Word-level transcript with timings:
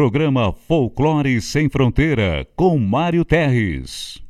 Programa 0.00 0.50
Folclore 0.50 1.42
Sem 1.42 1.68
Fronteira, 1.68 2.48
com 2.56 2.78
Mário 2.78 3.22
Terres. 3.22 4.29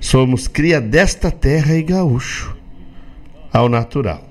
Somos 0.00 0.48
cria 0.48 0.80
desta 0.80 1.30
terra 1.30 1.74
e 1.74 1.82
gaúcho, 1.82 2.56
ao 3.52 3.68
natural. 3.68 4.26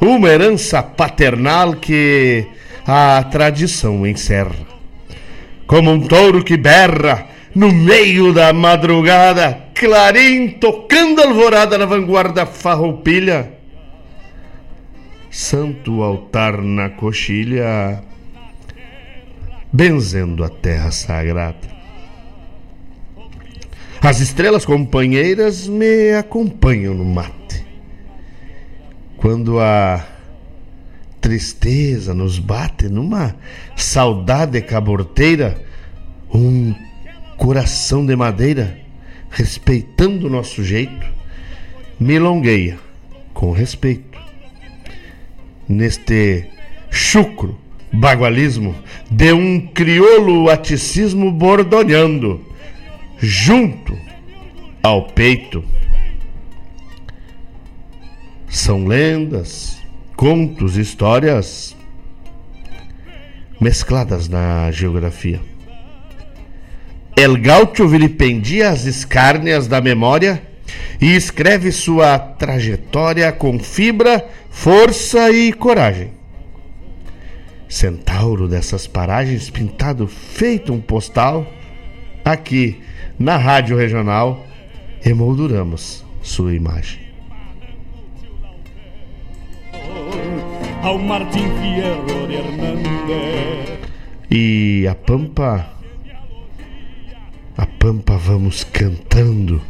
Uma 0.00 0.28
herança 0.28 0.82
paternal 0.82 1.74
que 1.74 2.46
a 2.86 3.22
tradição 3.24 4.06
encerra. 4.06 4.66
Como 5.66 5.90
um 5.90 6.00
touro 6.00 6.42
que 6.42 6.56
berra 6.56 7.26
no 7.54 7.70
meio 7.70 8.32
da 8.32 8.52
madrugada, 8.52 9.64
clarim 9.74 10.48
tocando 10.48 11.20
alvorada 11.20 11.76
na 11.76 11.84
vanguarda 11.84 12.46
farroupilha. 12.46 13.52
Santo 15.30 16.02
altar 16.02 16.62
na 16.62 16.88
coxilha, 16.88 18.02
benzendo 19.70 20.42
a 20.42 20.48
terra 20.48 20.90
sagrada. 20.90 21.77
As 24.00 24.20
estrelas 24.20 24.64
companheiras 24.64 25.66
me 25.66 26.12
acompanham 26.12 26.94
no 26.94 27.04
mate. 27.04 27.66
Quando 29.16 29.58
a 29.58 30.06
tristeza 31.20 32.14
nos 32.14 32.38
bate 32.38 32.88
numa 32.88 33.34
saudade 33.76 34.60
caborteira, 34.62 35.60
um 36.32 36.72
coração 37.36 38.06
de 38.06 38.14
madeira, 38.14 38.78
respeitando 39.30 40.28
o 40.28 40.30
nosso 40.30 40.62
jeito, 40.62 41.06
me 41.98 42.18
com 43.34 43.50
respeito. 43.50 44.16
Neste 45.68 46.48
chucro 46.88 47.58
bagualismo 47.92 48.76
de 49.10 49.32
um 49.32 49.60
crioulo 49.60 50.48
aticismo 50.48 51.32
bordoneando 51.32 52.47
junto 53.18 53.98
ao 54.82 55.08
peito. 55.08 55.64
São 58.48 58.86
lendas, 58.86 59.78
contos, 60.16 60.76
histórias 60.76 61.76
mescladas 63.60 64.28
na 64.28 64.70
geografia. 64.70 65.40
El 67.16 67.36
Gaucho 67.36 67.88
vilipendia 67.88 68.70
as 68.70 68.86
escárnias 68.86 69.66
da 69.66 69.80
memória 69.80 70.40
e 71.00 71.14
escreve 71.14 71.72
sua 71.72 72.18
trajetória 72.18 73.32
com 73.32 73.58
fibra, 73.58 74.24
força 74.50 75.30
e 75.30 75.52
coragem. 75.52 76.12
Centauro 77.68 78.48
dessas 78.48 78.86
paragens 78.86 79.50
pintado 79.50 80.06
feito 80.06 80.72
um 80.72 80.80
postal, 80.80 81.52
aqui 82.24 82.80
na 83.18 83.36
Rádio 83.36 83.76
Regional 83.76 84.46
emolduramos 85.04 86.04
sua 86.22 86.54
imagem. 86.54 87.00
E 94.30 94.86
a 94.86 94.94
Pampa 94.94 95.78
a 97.58 97.66
pampa 97.66 98.16
vamos 98.16 98.62
cantando. 98.62 99.60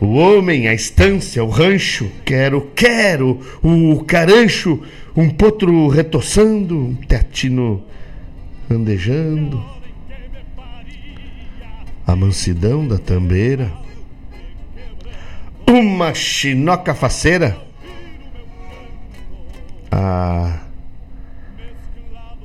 O 0.00 0.14
homem, 0.14 0.68
a 0.68 0.74
estância, 0.74 1.42
o 1.42 1.48
rancho, 1.48 2.08
quero, 2.24 2.70
quero, 2.76 3.40
o 3.60 4.04
carancho, 4.04 4.80
um 5.16 5.28
potro 5.28 5.88
retoçando, 5.88 6.78
um 6.78 6.94
teatino 6.94 7.82
andejando. 8.70 9.73
A 12.06 12.14
mansidão 12.14 12.86
da 12.86 12.98
tambeira, 12.98 13.72
uma 15.66 16.12
chinoca 16.14 16.94
faceira, 16.94 17.56
a, 19.90 20.60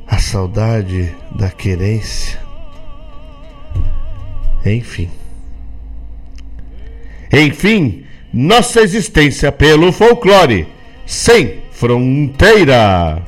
a 0.07 0.19
saudade 0.19 1.13
da 1.31 1.50
querência 1.50 2.50
enfim. 4.65 5.09
Enfim, 7.31 8.05
nossa 8.33 8.81
existência 8.81 9.51
pelo 9.51 9.91
folclore 9.91 10.67
sem 11.05 11.59
fronteira. 11.71 13.21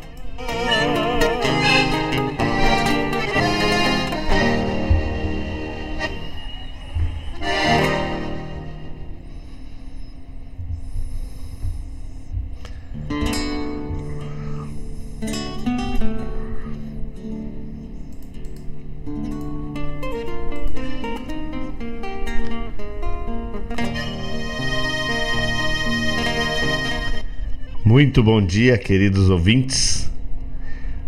Muito 27.92 28.24
bom 28.24 28.42
dia, 28.42 28.78
queridos 28.78 29.30
ouvintes. 29.30 30.10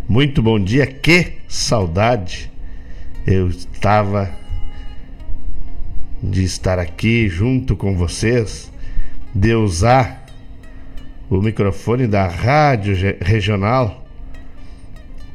Muito 0.06 0.44
bom 0.44 0.60
dia, 0.60 0.86
que 0.86 1.38
saudade. 1.48 2.52
Eu 3.26 3.48
estava 3.48 4.30
de 6.22 6.44
estar 6.44 6.80
aqui 6.80 7.30
junto 7.30 7.78
com 7.78 7.96
vocês, 7.96 8.70
de 9.34 9.56
usar 9.56 10.26
o 11.30 11.42
microfone 11.42 12.06
da 12.06 12.28
rádio 12.28 12.98
regional 13.22 14.06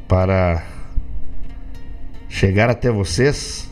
para 0.06 0.62
chegar 2.29 2.69
até 2.69 2.91
vocês, 2.91 3.71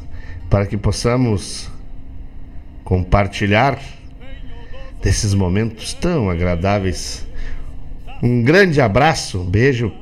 para 0.48 0.64
que 0.64 0.78
possamos 0.78 1.70
compartilhar 2.84 3.78
desses 5.02 5.34
momentos 5.34 5.92
tão 5.92 6.30
agradáveis 6.30 7.25
um 8.22 8.42
grande 8.42 8.80
abraço, 8.80 9.40
um 9.40 9.44
beijo 9.44 9.92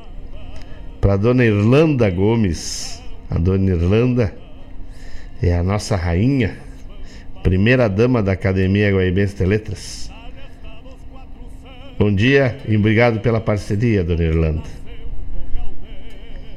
para 1.01 1.17
dona 1.17 1.45
Irlanda 1.45 2.09
Gomes. 2.11 3.03
A 3.31 3.39
dona 3.39 3.71
Irlanda 3.71 4.35
é 5.43 5.55
a 5.55 5.63
nossa 5.63 5.97
rainha, 5.97 6.57
primeira 7.43 7.89
dama 7.89 8.23
da 8.23 8.33
Academia 8.33 8.93
Guaibense 8.93 9.37
de 9.37 9.45
Letras. 9.45 10.11
Bom 11.99 12.15
dia 12.15 12.59
e 12.69 12.77
obrigado 12.77 13.21
pela 13.21 13.41
parceria, 13.41 14.05
dona 14.05 14.23
Irlanda. 14.23 14.63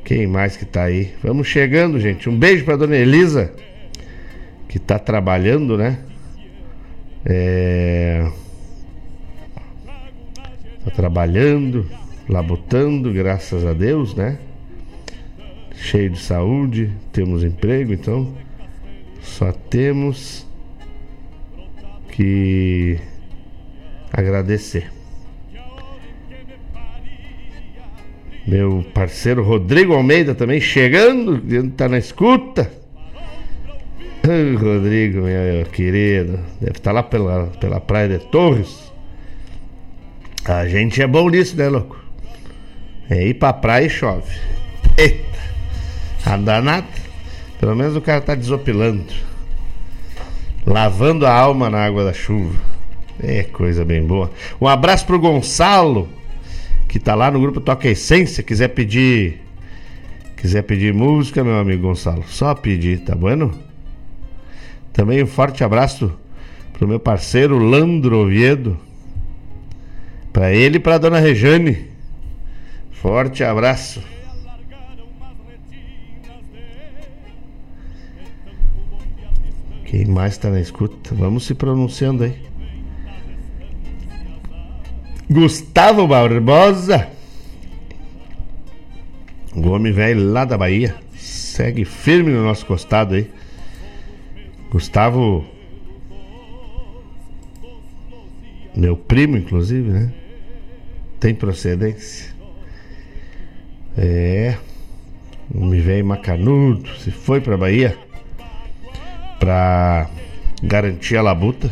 Quem 0.03 0.27
mais 0.27 0.55
que 0.55 0.65
tá 0.65 0.83
aí? 0.83 1.13
Vamos 1.21 1.47
chegando, 1.47 1.99
gente. 1.99 2.29
Um 2.29 2.37
beijo 2.37 2.63
para 2.63 2.77
dona 2.77 2.95
Elisa, 2.95 3.51
que 4.69 4.79
tá 4.79 4.97
trabalhando, 4.97 5.77
né? 5.77 5.99
É 7.25 8.25
trabalhando, 10.97 11.85
labutando, 12.27 13.13
graças 13.13 13.63
a 13.63 13.71
Deus, 13.71 14.15
né? 14.15 14.39
Cheio 15.75 16.09
de 16.09 16.17
saúde, 16.17 16.91
temos 17.13 17.43
emprego, 17.43 17.93
então 17.93 18.33
só 19.21 19.51
temos 19.51 20.43
que 22.09 22.97
agradecer. 24.11 24.91
Meu 28.47 28.83
parceiro 28.91 29.43
Rodrigo 29.43 29.93
Almeida 29.93 30.33
também 30.33 30.59
chegando, 30.59 31.39
tá 31.73 31.87
na 31.87 31.99
escuta. 31.99 32.71
Rodrigo, 34.59 35.21
meu 35.21 35.65
querido, 35.71 36.39
deve 36.59 36.71
estar 36.71 36.89
tá 36.89 36.91
lá 36.91 37.03
pela, 37.03 37.47
pela 37.59 37.79
praia 37.79 38.17
de 38.17 38.25
Torres. 38.31 38.86
A 40.47 40.65
gente 40.65 41.01
é 41.01 41.07
bom 41.07 41.29
nisso, 41.29 41.57
né, 41.57 41.67
louco? 41.67 41.99
É 43.09 43.27
ir 43.27 43.33
pra 43.33 43.51
praia 43.51 43.85
e 43.85 43.89
chove. 43.89 44.33
Eita! 44.97 45.37
Andar 46.25 46.63
nada. 46.63 46.87
Pelo 47.59 47.75
menos 47.75 47.97
o 47.97 48.01
cara 48.01 48.21
tá 48.21 48.33
desopilando. 48.33 49.03
Lavando 50.65 51.25
a 51.25 51.33
alma 51.33 51.69
na 51.69 51.83
água 51.83 52.05
da 52.05 52.13
chuva. 52.13 52.55
É 53.21 53.43
coisa 53.43 53.83
bem 53.83 54.01
boa. 54.01 54.31
Um 54.61 54.67
abraço 54.67 55.05
pro 55.05 55.19
Gonçalo, 55.19 56.07
que 56.87 56.97
tá 56.97 57.13
lá 57.13 57.29
no 57.29 57.41
grupo 57.41 57.59
Toca 57.59 57.89
Essência. 57.89 58.41
Quiser 58.41 58.69
pedir. 58.69 59.41
Quiser 60.37 60.61
pedir 60.61 60.93
música, 60.93 61.43
meu 61.43 61.57
amigo 61.57 61.89
Gonçalo. 61.89 62.23
Só 62.25 62.55
pedir, 62.55 62.99
tá 62.99 63.13
bueno? 63.13 63.53
Também 64.93 65.21
um 65.21 65.27
forte 65.27 65.61
abraço 65.61 66.13
pro 66.71 66.87
meu 66.87 67.01
parceiro 67.01 67.57
Landro 67.57 68.17
Oviedo 68.19 68.86
para 70.31 70.53
ele 70.53 70.77
e 70.77 70.79
para 70.79 70.97
dona 70.97 71.19
Rejane. 71.19 71.87
Forte 72.91 73.43
abraço. 73.43 74.01
Quem 79.85 80.05
mais 80.05 80.33
está 80.33 80.49
na 80.49 80.59
escuta? 80.59 81.15
Vamos 81.15 81.45
se 81.45 81.55
pronunciando 81.55 82.23
aí. 82.23 82.35
Gustavo 85.29 86.07
Barbosa. 86.07 87.07
O 89.55 89.69
homem 89.69 89.91
velho 89.91 90.31
lá 90.31 90.45
da 90.45 90.57
Bahia. 90.57 90.95
Segue 91.15 91.85
firme 91.85 92.31
no 92.31 92.43
nosso 92.43 92.65
costado 92.65 93.15
aí. 93.15 93.29
Gustavo. 94.69 95.45
Meu 98.77 98.95
primo, 98.95 99.35
inclusive, 99.35 99.89
né? 99.89 100.13
tem 101.19 101.33
procedência. 101.33 102.31
É. 103.97 104.55
Me 105.49 105.79
vem 105.79 106.03
macanudo, 106.03 106.89
se 106.97 107.09
foi 107.09 107.39
pra 107.39 107.55
Bahia 107.55 107.97
pra 109.39 110.09
garantir 110.61 111.15
a 111.15 111.21
labuta 111.21 111.71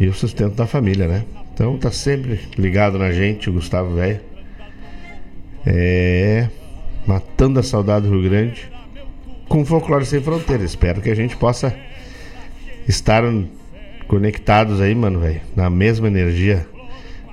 e 0.00 0.08
o 0.08 0.12
sustento 0.12 0.54
da 0.54 0.66
família, 0.66 1.06
né? 1.06 1.24
Então 1.54 1.78
tá 1.78 1.92
sempre 1.92 2.40
ligado 2.58 2.98
na 2.98 3.12
gente, 3.12 3.48
o 3.48 3.52
Gustavo 3.52 3.94
Velho. 3.94 4.20
É. 5.64 6.48
Matando 7.06 7.60
a 7.60 7.62
saudade 7.62 8.06
do 8.06 8.12
Rio 8.12 8.28
Grande 8.28 8.68
com 9.48 9.64
Folclore 9.64 10.04
Sem 10.04 10.20
Fronteiras. 10.20 10.70
Espero 10.70 11.00
que 11.00 11.08
a 11.08 11.14
gente 11.14 11.36
possa 11.36 11.74
estar 12.86 13.22
conectados 14.08 14.80
aí, 14.80 14.94
mano, 14.94 15.20
velho, 15.20 15.42
na 15.54 15.70
mesma 15.70 16.08
energia 16.08 16.66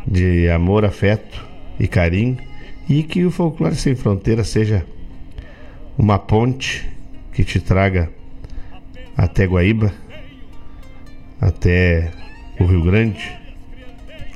de 0.05 0.47
amor, 0.49 0.85
afeto 0.85 1.43
e 1.79 1.87
carinho 1.87 2.37
E 2.87 3.01
que 3.01 3.25
o 3.25 3.31
Folclore 3.31 3.75
Sem 3.75 3.95
Fronteira 3.95 4.43
seja 4.43 4.85
uma 5.97 6.19
ponte 6.19 6.87
que 7.33 7.43
te 7.43 7.59
traga 7.59 8.11
até 9.17 9.45
Guaíba, 9.45 9.93
até 11.39 12.11
o 12.59 12.65
Rio 12.65 12.83
Grande, 12.83 13.33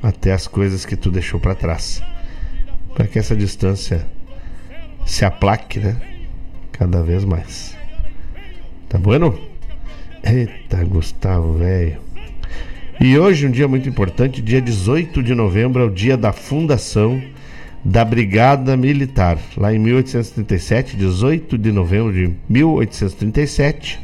até 0.02 0.32
as 0.32 0.48
coisas 0.48 0.84
que 0.84 0.96
tu 0.96 1.10
deixou 1.10 1.38
para 1.38 1.54
trás. 1.54 2.02
Para 2.94 3.06
que 3.06 3.18
essa 3.18 3.36
distância 3.36 4.06
se 5.06 5.24
aplaque, 5.24 5.78
né? 5.78 5.96
Cada 6.72 7.02
vez 7.02 7.24
mais. 7.24 7.76
Tá 8.88 8.98
bueno? 8.98 9.38
Eita, 10.24 10.82
Gustavo, 10.84 11.54
velho. 11.54 12.09
E 13.02 13.18
hoje, 13.18 13.46
um 13.46 13.50
dia 13.50 13.66
muito 13.66 13.88
importante, 13.88 14.42
dia 14.42 14.60
18 14.60 15.22
de 15.22 15.34
novembro, 15.34 15.82
é 15.82 15.86
o 15.86 15.90
dia 15.90 16.18
da 16.18 16.32
fundação 16.32 17.22
da 17.82 18.04
Brigada 18.04 18.76
Militar. 18.76 19.38
Lá 19.56 19.72
em 19.72 19.78
1837, 19.78 20.98
18 20.98 21.56
de 21.56 21.72
novembro 21.72 22.12
de 22.12 22.34
1837, 22.46 23.98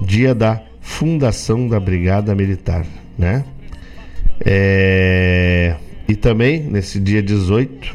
dia 0.00 0.34
da 0.34 0.62
fundação 0.80 1.68
da 1.68 1.78
Brigada 1.78 2.34
Militar, 2.34 2.86
né? 3.18 3.44
É... 4.42 5.76
E 6.08 6.16
também, 6.16 6.60
nesse 6.60 6.98
dia 6.98 7.22
18, 7.22 7.94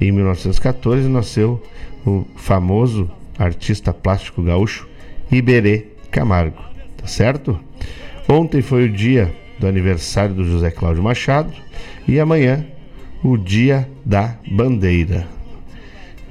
em 0.00 0.12
1914, 0.12 1.06
nasceu 1.10 1.62
o 2.06 2.24
famoso 2.36 3.10
artista 3.38 3.92
plástico 3.92 4.42
gaúcho 4.42 4.88
Iberê 5.30 5.88
Camargo, 6.10 6.62
tá 6.96 7.06
certo? 7.06 7.60
Ontem 8.28 8.60
foi 8.60 8.86
o 8.86 8.92
dia 8.92 9.32
do 9.58 9.68
aniversário 9.68 10.34
do 10.34 10.44
José 10.44 10.70
Cláudio 10.70 11.02
Machado 11.02 11.52
e 12.08 12.18
amanhã 12.18 12.66
o 13.22 13.36
dia 13.36 13.88
da 14.04 14.36
bandeira. 14.50 15.26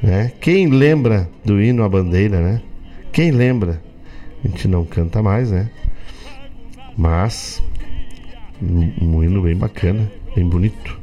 Né? 0.04 0.32
Quem 0.42 0.68
lembra 0.68 1.30
do 1.44 1.62
hino 1.62 1.84
à 1.84 1.90
bandeira, 1.90 2.42
né? 2.42 2.62
Quem 3.14 3.32
lembra? 3.32 3.82
A 4.44 4.48
gente 4.48 4.68
não 4.68 4.84
canta 4.84 5.24
mais, 5.24 5.52
né? 5.52 5.70
Mas 6.98 7.64
um 8.62 9.24
hino 9.24 9.42
bem 9.42 9.56
bacana, 9.56 10.12
bem 10.36 10.48
bonito. 10.48 11.00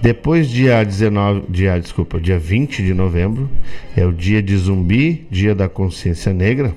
Depois 0.00 0.48
dia 0.48 0.82
19, 0.82 1.42
dia, 1.50 1.78
desculpa, 1.78 2.20
dia 2.20 2.38
20 2.38 2.82
de 2.82 2.94
novembro 2.94 3.48
é 3.96 4.06
o 4.06 4.12
dia 4.12 4.42
de 4.42 4.56
zumbi, 4.56 5.26
dia 5.30 5.54
da 5.54 5.68
consciência 5.68 6.32
negra 6.32 6.74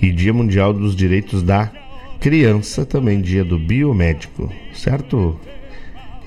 e 0.00 0.10
dia 0.12 0.32
mundial 0.32 0.72
dos 0.72 0.94
direitos 0.94 1.42
da 1.42 1.70
criança, 2.20 2.84
também 2.84 3.20
dia 3.20 3.44
do 3.44 3.58
biomédico, 3.58 4.52
certo? 4.72 5.38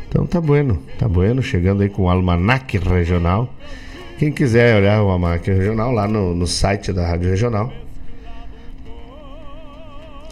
Então 0.08 0.26
tá 0.26 0.42
bueno, 0.42 0.82
tá 0.98 1.08
bueno, 1.08 1.42
chegando 1.42 1.82
aí 1.82 1.90
com 1.90 2.04
o 2.04 2.10
Almanac 2.10 2.78
Regional. 2.78 3.54
Quem 4.18 4.32
quiser 4.32 4.78
olhar 4.78 5.02
o 5.02 5.10
Almanac 5.10 5.50
Regional 5.50 5.92
lá 5.92 6.08
no, 6.08 6.36
no 6.36 6.46
site 6.46 6.94
da 6.94 7.08
Rádio 7.08 7.30
Regional. 7.30 7.72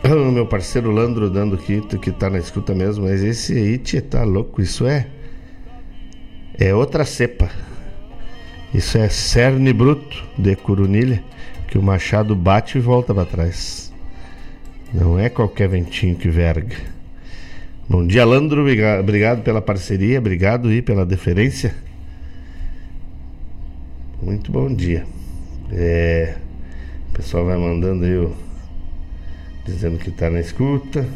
O 0.03 0.31
meu 0.31 0.45
parceiro 0.45 0.91
Landro 0.91 1.29
dando 1.29 1.57
que, 1.57 1.81
que 1.97 2.11
tá 2.11 2.29
na 2.29 2.39
escuta 2.39 2.73
mesmo, 2.73 3.05
mas 3.05 3.21
esse 3.21 3.53
aí 3.53 3.77
tia, 3.77 4.01
tá 4.01 4.23
louco, 4.23 4.61
isso 4.61 4.87
é 4.87 5.07
é 6.59 6.75
outra 6.75 7.05
cepa. 7.05 7.49
Isso 8.73 8.97
é 8.97 9.07
cerne 9.09 9.71
bruto 9.73 10.23
de 10.37 10.55
curunilha 10.55 11.23
que 11.69 11.77
o 11.77 11.83
machado 11.83 12.35
bate 12.35 12.79
e 12.79 12.81
volta 12.81 13.13
para 13.13 13.25
trás. 13.25 13.93
Não 14.91 15.19
é 15.19 15.29
qualquer 15.29 15.69
ventinho 15.69 16.15
que 16.15 16.27
verga. 16.27 16.75
Bom 17.87 18.05
dia, 18.07 18.25
Landro. 18.25 18.65
Obrigado 18.99 19.43
pela 19.43 19.61
parceria, 19.61 20.17
obrigado 20.17 20.73
e 20.73 20.81
pela 20.81 21.05
deferência. 21.05 21.75
Muito 24.19 24.51
bom 24.51 24.73
dia. 24.73 25.05
É, 25.71 26.37
o 27.09 27.13
pessoal 27.13 27.45
vai 27.45 27.57
mandando 27.57 28.03
aí, 28.03 28.29
dizendo 29.63 29.99
que 29.99 30.09
está 30.09 30.27
na 30.27 30.39
escuta. 30.39 31.07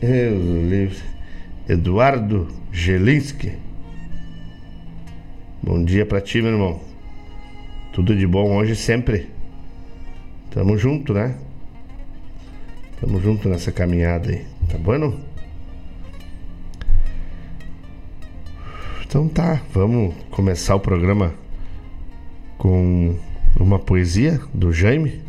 Eu, 0.00 0.36
livre. 0.68 0.98
Eduardo 1.68 2.46
Gelinski. 2.70 3.54
Bom 5.60 5.82
dia 5.82 6.06
para 6.06 6.20
ti, 6.20 6.40
meu 6.40 6.52
irmão. 6.52 6.85
Tudo 7.96 8.14
de 8.14 8.26
bom 8.26 8.54
hoje 8.54 8.76
sempre. 8.76 9.30
Tamo 10.50 10.76
junto, 10.76 11.14
né? 11.14 11.34
Tamo 13.00 13.18
junto 13.18 13.48
nessa 13.48 13.72
caminhada 13.72 14.32
aí. 14.32 14.44
Tá 14.68 14.76
bom? 14.76 15.18
Então 19.02 19.26
tá, 19.28 19.62
vamos 19.72 20.14
começar 20.30 20.74
o 20.74 20.80
programa 20.80 21.32
com 22.58 23.18
uma 23.58 23.78
poesia 23.78 24.42
do 24.52 24.74
Jaime 24.74 25.22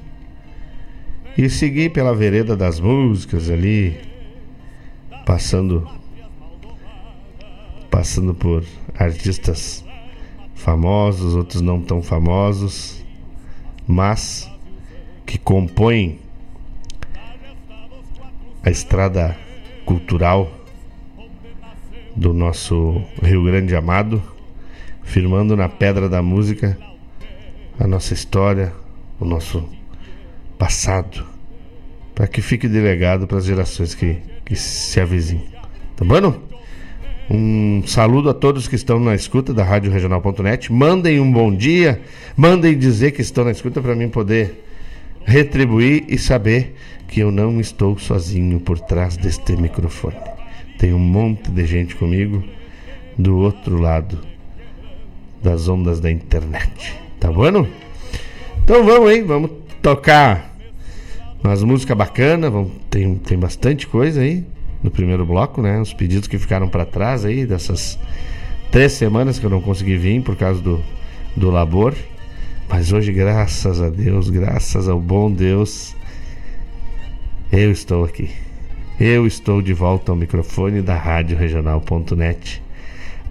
e 1.38 1.50
seguir 1.50 1.94
pela 1.94 2.14
vereda 2.14 2.58
das 2.58 2.82
músicas 2.82 3.50
ali, 3.50 3.98
passando 5.26 5.90
passando 7.90 8.36
por 8.36 8.66
artistas 8.94 9.87
famosos, 10.58 11.36
outros 11.36 11.62
não 11.62 11.82
tão 11.82 12.02
famosos, 12.02 13.04
mas 13.88 14.52
que 15.26 15.38
compõem 15.38 16.20
a 18.64 18.70
estrada 18.70 19.38
cultural 19.86 20.52
do 22.16 22.34
nosso 22.34 23.02
Rio 23.22 23.46
Grande 23.46 23.76
amado, 23.76 24.22
firmando 25.04 25.56
na 25.56 25.70
pedra 25.70 26.10
da 26.10 26.22
música 26.22 26.78
a 27.80 27.88
nossa 27.88 28.14
história, 28.14 28.74
o 29.20 29.26
nosso 29.26 29.64
passado, 30.58 31.26
para 32.16 32.28
que 32.28 32.42
fique 32.42 32.68
delegado 32.68 33.28
para 33.28 33.38
as 33.38 33.46
gerações 33.46 33.94
que, 33.94 34.18
que 34.44 34.56
se 34.56 35.00
avizinham. 35.00 35.46
Tá 35.96 36.04
bom? 36.04 36.57
Um 37.30 37.84
saludo 37.86 38.30
a 38.30 38.34
todos 38.34 38.70
que 38.70 38.76
estão 38.76 39.02
na 39.02 39.14
escuta 39.14 39.54
da 39.54 39.62
Rádio 39.62 39.92
Regional.net. 39.92 40.72
Mandem 40.72 41.20
um 41.20 41.30
bom 41.30 41.54
dia, 41.54 42.02
mandem 42.38 42.78
dizer 42.78 43.12
que 43.12 43.22
estão 43.22 43.44
na 43.44 43.52
escuta 43.52 43.82
para 43.82 43.94
mim 43.96 44.08
poder 44.08 44.64
retribuir 45.26 46.06
e 46.08 46.18
saber 46.18 46.76
que 47.06 47.20
eu 47.20 47.30
não 47.30 47.60
estou 47.60 47.98
sozinho 48.00 48.62
por 48.62 48.80
trás 48.80 49.18
deste 49.18 49.58
microfone. 49.58 50.16
Tem 50.80 50.94
um 50.94 51.00
monte 51.00 51.52
de 51.52 51.66
gente 51.66 51.98
comigo 51.98 52.42
do 53.18 53.38
outro 53.40 53.78
lado 53.78 54.20
das 55.44 55.68
ondas 55.68 56.00
da 56.00 56.10
internet. 56.10 56.96
Tá 57.20 57.30
bom? 57.30 57.68
Então 58.64 58.86
vamos 58.86 59.10
aí, 59.10 59.22
vamos 59.22 59.52
tocar 59.82 60.56
umas 61.44 61.62
músicas 61.62 61.98
bacanas. 61.98 62.54
Tem, 62.90 63.16
tem 63.16 63.38
bastante 63.38 63.86
coisa 63.86 64.22
aí 64.22 64.46
no 64.82 64.92
primeiro 64.92 65.26
bloco, 65.26 65.62
né? 65.62 65.80
Os 65.80 65.94
pedidos 65.94 66.28
que 66.28 66.38
ficaram 66.38 66.68
para 66.68 66.86
trás 66.86 67.26
aí 67.26 67.46
dessas 67.46 67.98
três 68.72 68.94
semanas 68.94 69.40
que 69.40 69.46
eu 69.46 69.50
não 69.50 69.62
consegui 69.62 69.98
vir 69.98 70.22
por 70.22 70.36
causa 70.36 70.62
do, 70.62 70.82
do 71.36 71.50
labor. 71.50 71.94
Mas 72.70 72.92
hoje, 72.92 73.12
graças 73.14 73.82
a 73.82 73.90
Deus, 73.90 74.30
graças 74.30 74.90
ao 74.90 75.00
bom 75.00 75.32
Deus, 75.32 75.96
eu 77.52 77.72
estou 77.72 78.04
aqui. 78.04 78.30
Eu 79.00 79.26
estou 79.26 79.62
de 79.62 79.74
volta 79.74 80.12
ao 80.12 80.16
microfone 80.16 80.82
da 80.82 80.96
Rádio 80.96 81.38
Regional.net 81.38 82.62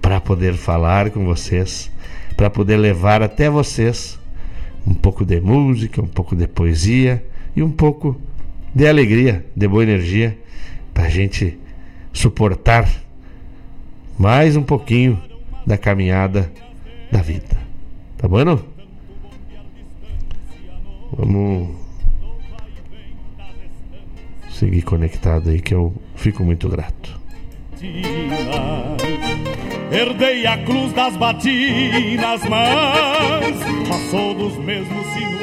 para 0.00 0.20
poder 0.20 0.54
falar 0.54 1.10
com 1.10 1.24
vocês, 1.24 1.90
para 2.36 2.48
poder 2.48 2.76
levar 2.76 3.22
até 3.22 3.50
vocês 3.50 4.18
um 4.86 4.94
pouco 4.94 5.24
de 5.24 5.40
música, 5.40 6.00
um 6.00 6.06
pouco 6.06 6.36
de 6.36 6.46
poesia 6.46 7.22
e 7.54 7.62
um 7.62 7.70
pouco 7.70 8.16
de 8.74 8.86
alegria, 8.86 9.44
de 9.54 9.66
boa 9.66 9.82
energia, 9.82 10.38
para 10.96 11.04
a 11.04 11.10
gente 11.10 11.58
suportar 12.10 12.90
mais 14.18 14.56
um 14.56 14.62
pouquinho 14.62 15.22
da 15.66 15.76
caminhada 15.76 16.50
da 17.12 17.20
vida. 17.20 17.58
Tá 18.16 18.26
bom? 18.26 18.58
Vamos 21.12 21.76
seguir 24.50 24.80
conectado 24.80 25.50
aí 25.50 25.60
que 25.60 25.74
eu 25.74 25.92
fico 26.14 26.42
muito 26.42 26.66
grato. 26.66 27.20
Herdei 29.92 30.46
a 30.46 30.64
cruz 30.64 30.94
das 30.94 31.14
batinas, 31.14 32.40
mas 32.48 33.58
passou 33.86 34.34
dos 34.34 34.56
mesmos 34.56 35.06
sinuelos. 35.08 35.35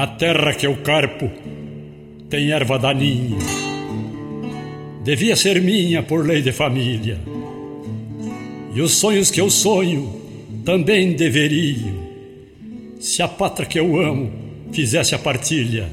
A 0.00 0.06
terra 0.06 0.54
que 0.54 0.66
eu 0.66 0.78
carpo 0.78 1.30
tem 2.30 2.52
erva 2.52 2.78
daninha. 2.78 3.36
Devia 5.04 5.36
ser 5.36 5.60
minha 5.60 6.02
por 6.02 6.26
lei 6.26 6.40
de 6.40 6.52
família. 6.52 7.20
E 8.74 8.80
os 8.80 8.92
sonhos 8.92 9.30
que 9.30 9.42
eu 9.42 9.50
sonho 9.50 10.10
também 10.64 11.12
deveriam. 11.12 11.94
Se 12.98 13.20
a 13.20 13.28
pátria 13.28 13.68
que 13.68 13.78
eu 13.78 14.00
amo 14.00 14.32
fizesse 14.72 15.14
a 15.14 15.18
partilha 15.18 15.90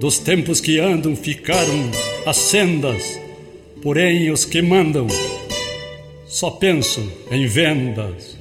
dos 0.00 0.18
tempos 0.18 0.58
que 0.58 0.78
andam 0.78 1.14
ficaram 1.14 1.90
as 2.24 2.38
sendas, 2.38 3.20
porém 3.82 4.30
os 4.30 4.46
que 4.46 4.62
mandam 4.62 5.06
só 6.26 6.52
pensam 6.52 7.06
em 7.30 7.46
vendas. 7.46 8.34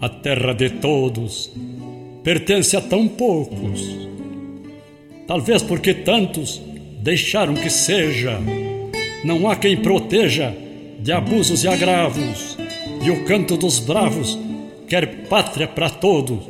A 0.00 0.08
terra 0.08 0.54
de 0.54 0.70
todos 0.70 1.52
pertence 2.24 2.74
a 2.74 2.80
tão 2.80 3.06
poucos, 3.06 4.08
talvez 5.28 5.62
porque 5.62 5.92
tantos 5.92 6.60
deixaram 7.00 7.54
que 7.54 7.68
seja. 7.68 8.40
Não 9.22 9.48
há 9.48 9.54
quem 9.54 9.76
proteja 9.76 10.54
de 10.98 11.12
abusos 11.12 11.62
e 11.62 11.68
agravos, 11.68 12.56
e 13.04 13.10
o 13.10 13.24
canto 13.24 13.56
dos 13.58 13.78
bravos 13.78 14.38
quer 14.88 15.26
pátria 15.28 15.68
para 15.68 15.90
todos, 15.90 16.40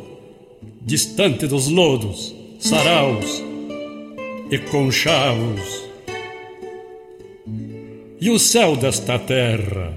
distante 0.80 1.46
dos 1.46 1.68
lodos 1.68 2.34
saraus 2.60 3.42
e 4.50 4.58
conchavos. 4.58 5.84
E 8.20 8.30
o 8.30 8.38
céu 8.38 8.76
desta 8.76 9.18
terra, 9.18 9.92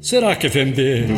será 0.00 0.34
que 0.34 0.48
venderam? 0.48 1.14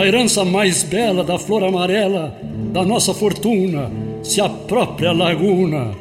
A 0.00 0.06
herança 0.06 0.46
mais 0.46 0.82
bela 0.82 1.22
da 1.22 1.38
flor 1.38 1.62
amarela 1.62 2.34
da 2.72 2.82
nossa 2.82 3.12
fortuna, 3.12 3.92
se 4.22 4.40
a 4.40 4.48
própria 4.48 5.12
laguna 5.12 5.94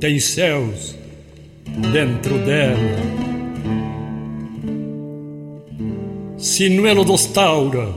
tem 0.00 0.18
céus 0.18 0.96
dentro 1.92 2.36
dela. 2.38 2.98
Sinuelo 6.36 7.04
dos 7.04 7.26
tauras, 7.26 7.94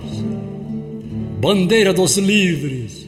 bandeira 1.40 1.92
dos 1.92 2.20
livres, 2.20 3.08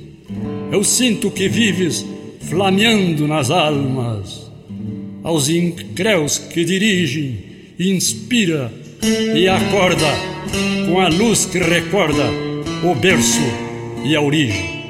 eu 0.71 0.83
sinto 0.83 1.29
que 1.29 1.47
vives 1.47 2.03
flameando 2.49 3.27
nas 3.27 3.51
almas. 3.51 4.51
Aos 5.21 5.49
incréus 5.49 6.39
que 6.39 6.65
dirigem, 6.65 7.37
inspira 7.79 8.73
e 9.03 9.47
acorda 9.47 10.07
com 10.87 10.99
a 10.99 11.07
luz 11.09 11.45
que 11.45 11.59
recorda 11.59 12.23
o 12.83 12.95
berço 12.95 13.41
e 14.03 14.15
a 14.15 14.21
origem. 14.21 14.82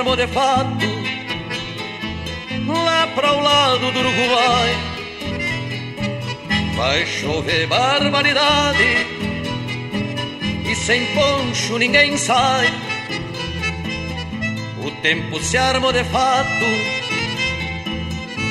Armou 0.00 0.16
de 0.16 0.26
fato 0.28 0.86
lá 2.66 3.06
para 3.14 3.32
o 3.32 3.40
lado 3.42 3.92
do 3.92 3.98
Uruguai. 3.98 4.74
Vai 6.74 7.06
chover 7.06 7.66
barbaridade 7.66 9.06
e 10.64 10.74
sem 10.74 11.04
poncho 11.14 11.76
ninguém 11.76 12.16
sai. 12.16 12.68
O 14.82 14.90
tempo 15.02 15.38
se 15.38 15.58
armou 15.58 15.92
de 15.92 16.04
fato 16.04 16.64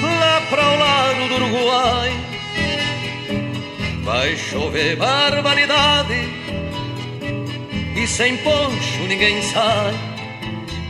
lá 0.04 0.42
para 0.52 0.68
o 0.68 0.78
lado 0.78 1.28
do 1.30 1.36
Uruguai. 1.36 2.12
Vai 4.04 4.38
chover 4.38 4.96
barbaridade 4.98 6.14
e 7.96 8.06
sem 8.06 8.38
poncho 8.38 9.00
ninguém 9.08 9.42
sai. 9.42 10.09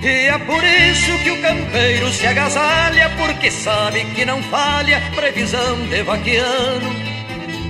E 0.02 0.28
é 0.28 0.38
por 0.40 0.64
isso 0.64 1.24
que 1.24 1.32
o 1.32 1.42
campeiro 1.42 2.10
se 2.12 2.26
agasalha, 2.26 3.10
porque 3.18 3.52
sabe 3.52 4.06
que 4.16 4.24
não 4.24 4.42
falha 4.44 5.02
previsão 5.14 5.88
de 5.88 6.04
vaquiano. 6.04 6.90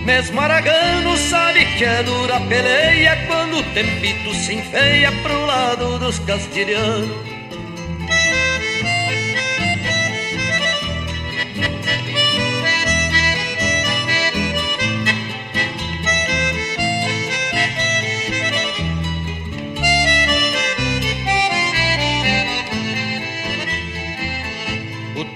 Mesmo 0.06 0.40
Aragano 0.40 1.18
sabe 1.18 1.66
que 1.78 1.84
é 1.84 2.04
dura 2.04 2.40
peleia 2.42 3.16
quando 3.28 3.58
o 3.58 3.64
tempito 3.74 4.34
se 4.36 4.56
enfeia 4.56 5.12
pro 5.24 5.46
lado 5.46 6.00
dos 6.00 6.20
castilhanos. 6.20 7.39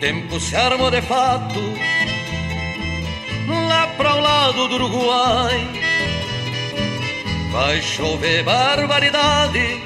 Tempo 0.03 0.37
se 0.37 0.53
armou 0.53 0.91
de 0.91 1.01
fato 1.01 1.61
lá 3.69 3.87
para 3.95 4.15
o 4.17 4.19
lado 4.19 4.67
do 4.67 4.75
Uruguai. 4.75 5.65
Vai 7.53 7.81
chover 7.81 8.43
barbaridade 8.43 9.81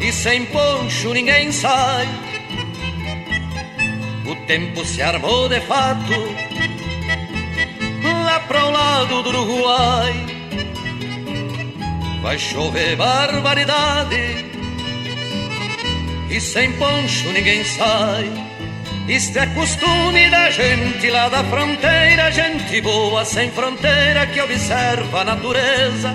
e 0.00 0.12
sem 0.12 0.44
poncho 0.46 1.14
ninguém 1.14 1.52
sai. 1.52 2.08
O 4.26 4.34
tempo 4.46 4.84
se 4.84 5.02
armou 5.02 5.48
de 5.48 5.60
fato 5.60 6.18
lá 8.24 8.40
para 8.40 8.64
o 8.64 8.70
lado 8.72 9.22
do 9.22 9.28
Uruguai. 9.28 10.26
Vai 12.22 12.36
chover 12.36 12.96
barbaridade 12.96 14.50
e 16.28 16.40
sem 16.40 16.72
poncho 16.72 17.32
ninguém 17.32 17.62
sai. 17.62 18.47
Isto 19.08 19.38
é 19.38 19.46
costume 19.46 20.28
da 20.28 20.50
gente 20.50 21.08
lá 21.08 21.30
da 21.30 21.42
fronteira, 21.44 22.30
gente 22.30 22.78
boa 22.82 23.24
sem 23.24 23.50
fronteira 23.50 24.26
que 24.26 24.38
observa 24.38 25.22
a 25.22 25.24
natureza. 25.24 26.14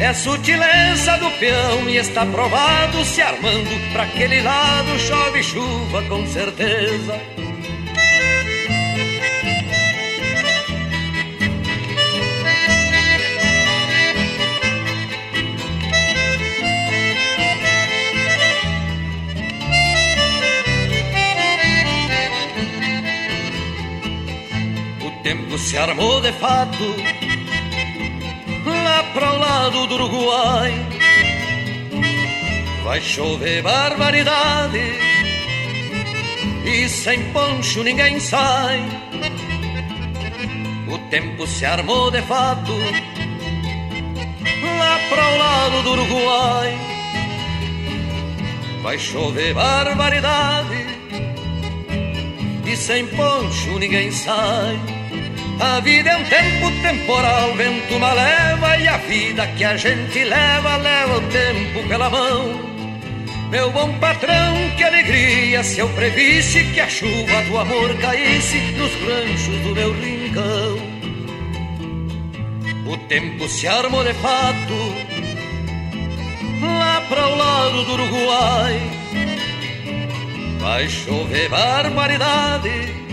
É 0.00 0.14
sutileza 0.14 1.18
do 1.18 1.30
peão 1.32 1.86
e 1.86 1.98
está 1.98 2.24
provado 2.24 3.04
se 3.04 3.20
armando 3.20 3.92
para 3.92 4.04
aquele 4.04 4.40
lado 4.40 4.98
chove 4.98 5.42
chuva 5.42 6.02
com 6.04 6.26
certeza. 6.26 7.20
Tempo 25.28 25.58
se 25.58 25.76
armou 25.76 26.22
de 26.22 26.32
fato 26.32 26.84
lá 28.64 29.02
para 29.12 29.34
o 29.34 29.38
lado 29.38 29.86
do 29.86 29.94
Uruguai. 29.96 30.72
Vai 32.82 32.98
chover 33.02 33.62
barbaridade 33.62 34.80
e 36.64 36.88
sem 36.88 37.30
poncho 37.32 37.82
ninguém 37.82 38.18
sai. 38.18 38.80
O 40.90 40.96
tempo 41.10 41.46
se 41.46 41.66
armou 41.66 42.10
de 42.10 42.22
fato 42.22 42.72
lá 44.78 44.98
para 45.10 45.28
o 45.28 45.36
lado 45.36 45.82
do 45.82 45.90
Uruguai. 45.90 46.78
Vai 48.82 48.98
chover 48.98 49.52
barbaridade 49.52 50.86
e 52.64 52.74
sem 52.74 53.06
poncho 53.08 53.78
ninguém 53.78 54.10
sai. 54.10 54.97
A 55.60 55.80
vida 55.80 56.10
é 56.10 56.16
um 56.16 56.24
tempo 56.24 56.70
temporal, 56.82 57.52
vento 57.54 57.96
uma 57.96 58.12
leva 58.12 58.76
e 58.78 58.86
a 58.86 58.96
vida 58.98 59.44
que 59.48 59.64
a 59.64 59.76
gente 59.76 60.22
leva, 60.22 60.76
leva 60.76 61.18
o 61.18 61.20
tempo 61.22 61.88
pela 61.88 62.08
mão. 62.08 62.60
Meu 63.50 63.72
bom 63.72 63.92
patrão, 63.98 64.54
que 64.76 64.84
alegria 64.84 65.64
se 65.64 65.80
eu 65.80 65.88
previsse 65.88 66.62
que 66.72 66.78
a 66.78 66.88
chuva 66.88 67.42
do 67.48 67.58
amor 67.58 67.92
caísse 67.96 68.58
nos 68.76 68.92
ranchos 69.02 69.60
do 69.62 69.74
meu 69.74 69.92
rincão. 69.94 70.76
O 72.86 72.96
tempo 73.08 73.48
se 73.48 73.66
armou 73.66 74.04
de 74.04 74.14
fato 74.14 74.74
lá 76.62 77.00
para 77.08 77.28
o 77.28 77.36
lado 77.36 77.84
do 77.84 77.92
Uruguai. 77.94 78.80
Vai 80.60 80.88
chover 80.88 81.48
barbaridade 81.48 83.07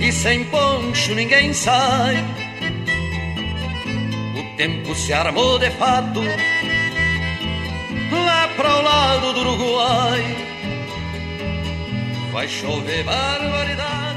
e 0.00 0.12
sem 0.12 0.44
poncho 0.44 1.14
ninguém 1.14 1.52
sai. 1.52 2.16
O 4.38 4.56
tempo 4.56 4.94
se 4.94 5.12
armou 5.12 5.58
de 5.58 5.70
fato 5.72 6.20
lá 8.10 8.48
para 8.56 8.76
o 8.76 8.82
lado 8.82 9.32
do 9.32 9.40
Uruguai. 9.40 10.36
Vai 12.32 12.48
chover 12.48 13.04
barbaridade. 13.04 14.07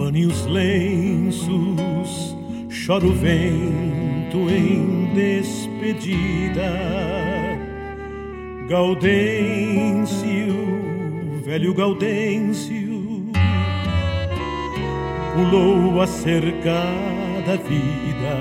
Abane 0.00 0.24
os 0.24 0.46
lenços, 0.46 2.34
chora 2.86 3.04
o 3.04 3.12
vento 3.12 4.48
em 4.50 5.12
despedida. 5.12 6.72
Gaudêncio, 8.66 10.24
velho 11.44 11.74
Gaudêncio, 11.74 13.28
pulou 15.34 16.00
a 16.00 16.06
cercada 16.06 17.58
vida, 17.68 18.38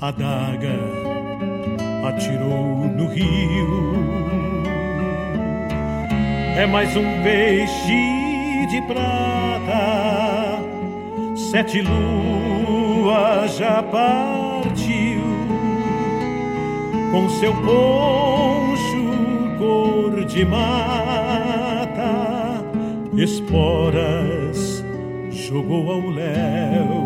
a 0.00 0.10
daga 0.12 0.78
atirou 2.06 2.86
no 2.96 3.08
rio. 3.08 3.94
É 6.56 6.64
mais 6.64 6.96
um 6.96 7.22
peixe 7.24 8.24
de 8.70 8.80
prata, 8.82 9.43
sete 11.34 11.80
luas 11.82 13.56
já 13.56 13.82
partiu, 13.82 15.22
com 17.10 17.28
seu 17.28 17.54
poncho 17.54 19.04
cor 19.58 20.24
de 20.24 20.44
mata, 20.44 20.74
esporas 23.16 24.84
jogou 25.30 25.90
ao 25.90 26.10
léu, 26.10 27.04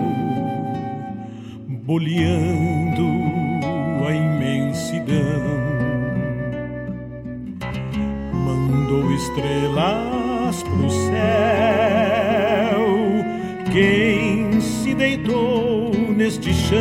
boleando 1.68 3.06
a 4.06 4.12
imensidão. 4.12 5.68
mandou 8.88 9.12
estrelas 9.12 10.62
pro 10.62 10.90
céu. 10.90 11.67
Neste 16.28 16.52
chão, 16.52 16.76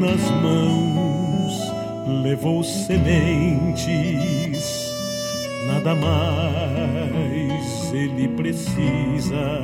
nas 0.00 0.20
mãos 0.42 1.54
levou 2.24 2.64
sementes, 2.64 3.86
nada 5.68 5.94
mais 5.94 7.94
ele 7.94 8.26
precisa. 8.30 9.60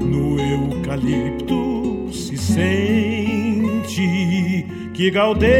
No 0.00 0.40
eucalipto 0.40 2.08
se 2.10 2.38
sente 2.38 4.64
que 4.94 5.10
Gaudêncio 5.10 5.58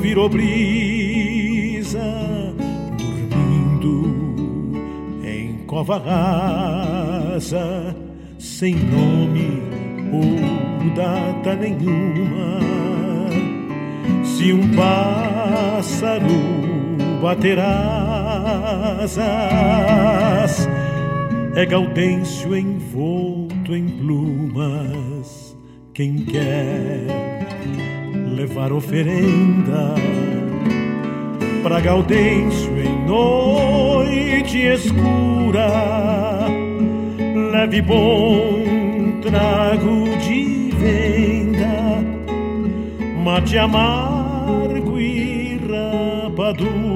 virou 0.00 0.28
brisa, 0.28 0.85
em 5.86 5.88
cova 5.88 5.98
rasa, 5.98 7.94
sem 8.38 8.74
nome 8.74 9.62
ou 10.12 10.36
data 10.94 11.54
nenhuma. 11.54 12.58
Se 14.24 14.52
um 14.52 14.74
pássaro 14.74 16.26
bater 17.22 17.60
asas, 17.60 19.06
é 21.54 21.64
Gaudêncio 21.64 22.56
envolto 22.56 23.76
em 23.76 23.88
plumas 23.88 25.56
quem 25.94 26.16
quer 26.24 27.06
levar 28.34 28.72
oferenda 28.72 29.94
para 31.62 31.80
Gaudêncio 31.80 32.76
em 32.78 33.06
noite 34.16 34.58
escura, 34.58 35.68
leve 37.52 37.82
bom 37.82 39.20
trago 39.20 40.16
de 40.18 40.70
venda, 40.74 42.02
mate 43.22 43.58
amargo 43.58 44.98
e 44.98 45.60
rapadura. 45.68 46.95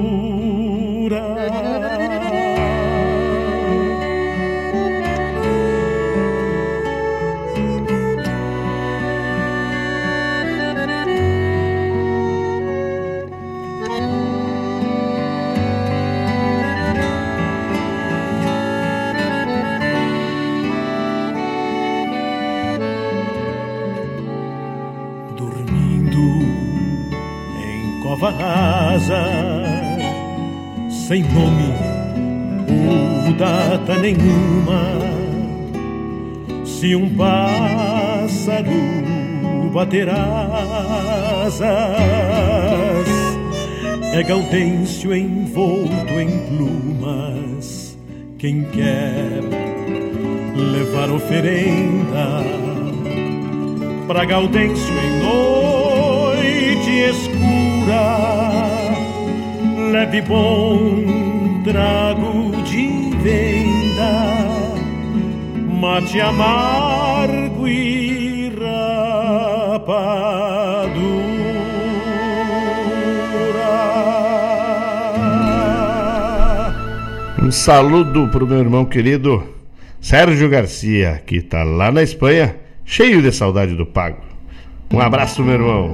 Cova 28.21 28.29
rasa, 28.37 29.23
sem 31.07 31.23
nome 31.23 31.73
ou 33.27 33.33
data 33.33 33.97
nenhuma. 33.97 34.83
Se 36.63 36.95
um 36.95 37.09
pássaro 37.15 38.69
bater 39.73 40.07
asas, 40.07 41.57
é 44.13 44.21
Gaudêncio 44.21 45.15
envolto 45.15 46.13
em 46.19 46.29
plumas. 46.47 47.97
Quem 48.37 48.65
quer 48.65 49.41
levar 50.55 51.09
oferenda 51.09 52.43
para 54.07 54.25
Gaudêncio 54.25 54.93
em 54.93 55.23
noite 55.23 55.71
escura, 57.09 57.30
leve 59.91 60.21
bom 60.21 61.61
trago 61.63 62.51
de 62.63 63.15
venda, 63.21 64.73
mate 65.79 66.19
amargo 66.19 67.67
e 67.67 68.49
rapadura. 68.49 70.11
Um 77.41 77.51
saludo 77.51 78.27
pro 78.29 78.47
meu 78.47 78.59
irmão 78.59 78.85
querido 78.85 79.43
Sérgio 79.99 80.49
Garcia, 80.49 81.21
que 81.25 81.41
tá 81.41 81.63
lá 81.63 81.91
na 81.91 82.01
Espanha, 82.01 82.55
cheio 82.85 83.21
de 83.21 83.31
saudade 83.31 83.75
do 83.75 83.85
pago. 83.85 84.21
Um 84.91 84.99
abraço, 84.99 85.43
meu 85.43 85.53
irmão. 85.53 85.93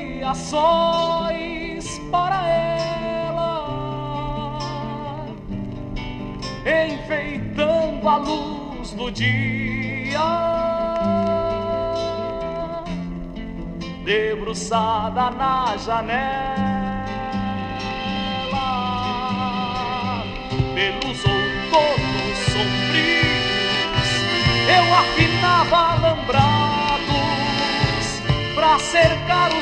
ações 0.23 1.99
para 2.11 2.47
ela, 2.47 3.67
enfeitando 6.65 8.07
a 8.07 8.17
luz 8.17 8.91
do 8.91 9.11
dia. 9.11 10.51
debruçada 14.03 15.29
na 15.31 15.77
janela, 15.77 16.11
pelos 20.75 21.19
outonos 21.23 22.37
sombrios, 22.51 24.09
eu 24.67 24.85
afinava 24.93 25.77
alambrados 25.93 26.81
para 28.53 28.79
cercar 28.79 29.49
os 29.53 29.60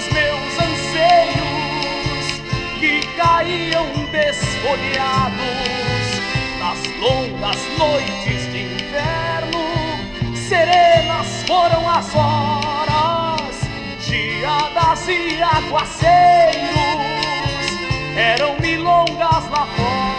caíam 3.49 3.87
desfolhados 4.11 5.39
nas 6.59 6.77
longas 6.99 7.57
noites 7.79 8.51
de 8.51 8.59
inverno. 8.59 9.63
Serenas 10.35 11.43
foram 11.47 11.89
as 11.89 12.13
horas 12.15 13.59
geadas 14.01 15.07
e 15.07 15.41
aguaceiros 15.41 16.69
eram 18.15 18.55
milongas 18.59 19.49
lá 19.49 19.67
fora. 19.75 20.18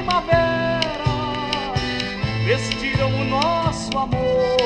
Primavera 0.00 1.04
vestiram 2.46 3.14
o 3.20 3.24
nosso 3.24 3.98
amor. 3.98 4.59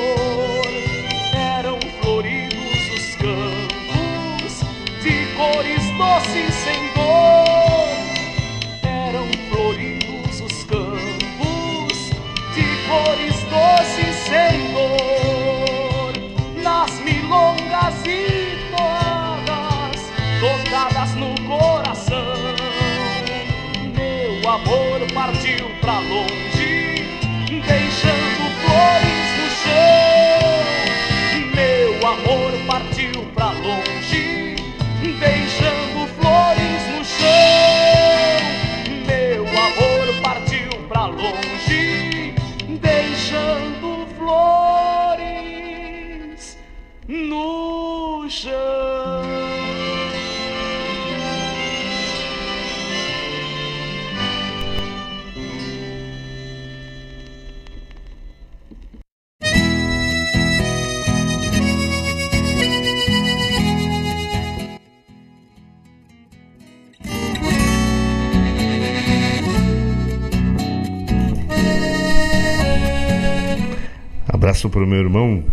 Abraço 74.45 74.69
para 74.69 74.83
o 74.83 74.87
meu 74.87 74.99
irmão, 74.99 75.43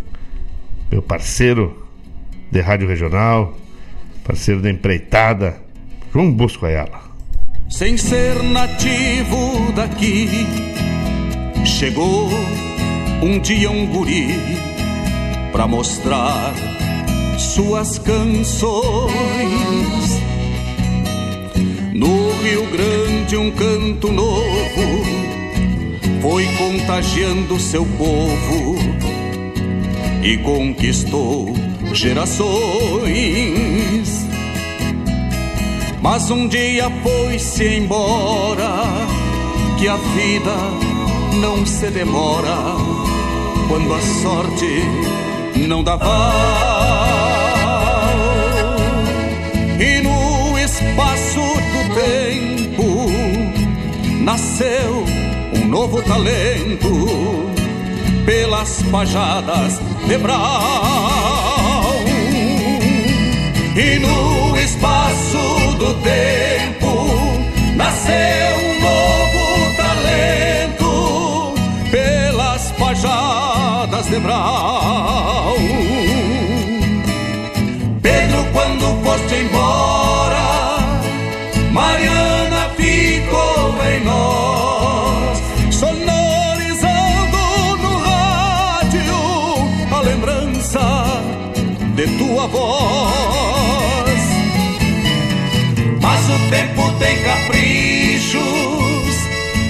meu 0.90 1.00
parceiro 1.00 1.88
de 2.50 2.60
rádio 2.60 2.86
regional, 2.86 3.56
parceiro 4.22 4.60
da 4.60 4.68
empreitada, 4.68 5.56
João 6.12 6.30
Bosco 6.30 6.66
Ayala. 6.66 7.00
Sem 7.70 7.96
ser 7.96 8.42
nativo 8.42 9.72
daqui, 9.74 10.28
chegou 11.64 12.28
um 13.22 13.38
dia 13.38 13.70
um 13.70 13.86
guri 13.86 14.26
para 15.52 15.66
mostrar 15.66 16.52
suas 17.38 17.98
canções. 17.98 18.52
No 21.94 22.30
Rio 22.42 22.66
Grande, 22.70 23.38
um 23.38 23.50
canto 23.52 24.12
novo 24.12 25.31
foi 26.22 26.46
contagiando 26.56 27.58
seu 27.58 27.84
povo 27.84 28.76
e 30.22 30.38
conquistou 30.38 31.52
gerações. 31.92 32.48
Mas 36.00 36.30
um 36.30 36.46
dia 36.46 36.88
foi-se 37.02 37.66
embora, 37.76 38.84
que 39.80 39.88
a 39.88 39.96
vida 39.96 40.54
não 41.40 41.66
se 41.66 41.90
demora 41.90 42.76
quando 43.66 43.92
a 43.92 44.00
sorte 44.22 44.80
não 45.66 45.82
dá 45.82 45.96
val. 45.96 46.34
E 49.76 50.00
no 50.02 50.56
espaço 50.56 51.40
do 51.40 51.82
tempo 51.96 53.10
nasceu 54.20 55.21
novo 55.72 56.02
talento 56.02 57.50
pelas 58.26 58.82
pajadas 58.90 59.80
de 60.06 60.18
Brau. 60.18 61.94
E 63.74 63.98
no 63.98 64.54
espaço 64.58 65.38
do 65.78 65.94
tempo 66.02 66.92
nasceu 67.74 68.54
um 68.68 68.80
novo 68.82 69.76
talento 69.78 71.54
pelas 71.90 72.70
pajadas 72.72 74.06
de 74.08 74.20
Brau. 74.20 75.56
Pedro, 78.02 78.44
quando 78.52 79.02
foste 79.02 79.34
embora, 79.36 80.76
Mariana 81.72 82.68
ficou 82.76 83.74
em 83.90 84.04
nós, 84.04 84.41
tempo 96.52 96.92
tem 96.98 97.16
caprichos 97.22 98.42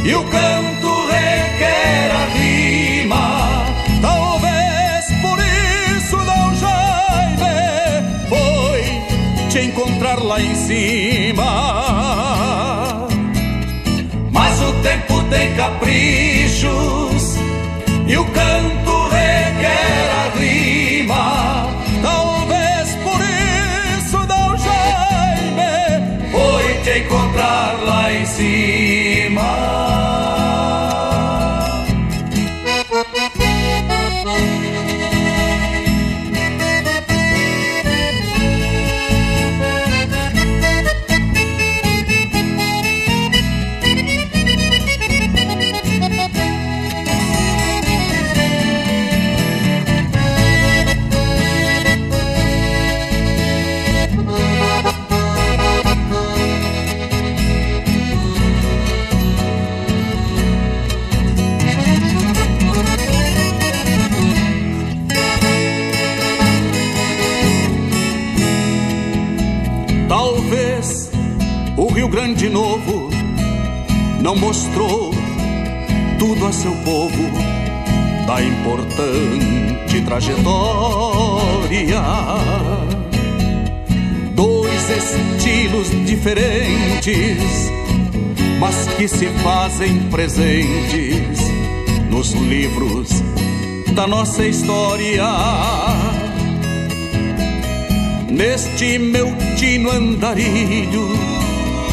e 0.04 0.14
o 0.16 0.24
canto 0.24 1.06
requer 1.06 2.10
a 2.10 2.24
rima. 2.36 3.64
Talvez 4.00 5.06
por 5.22 5.38
isso 5.38 6.16
Dom 6.16 6.54
Jaime 6.56 7.46
foi 8.28 9.48
te 9.48 9.60
encontrar 9.60 10.20
lá 10.20 10.40
em 10.42 10.54
cima. 10.56 11.46
Mas 14.32 14.60
o 14.60 14.72
tempo 14.82 15.22
tem 15.30 15.54
caprichos 15.54 17.01
não 74.32 74.36
mostrou 74.36 75.10
tudo 76.18 76.46
a 76.46 76.52
seu 76.52 76.72
povo 76.76 77.30
da 78.26 78.42
importante 78.42 80.00
trajetória. 80.06 82.02
Dois 84.34 84.90
estilos 84.90 85.90
diferentes, 86.06 87.70
mas 88.58 88.88
que 88.96 89.06
se 89.06 89.26
fazem 89.42 89.98
presentes 90.08 91.40
nos 92.10 92.32
livros 92.32 93.10
da 93.94 94.06
nossa 94.06 94.46
história. 94.46 95.26
Neste 98.30 98.98
meu 98.98 99.30
tino 99.58 99.90
andarilho, 99.90 101.06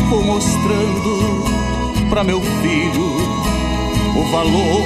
vou 0.10 0.24
mostrando 0.24 1.39
para 2.10 2.24
meu 2.24 2.42
filho 2.42 3.50
o 4.16 4.24
valor 4.32 4.84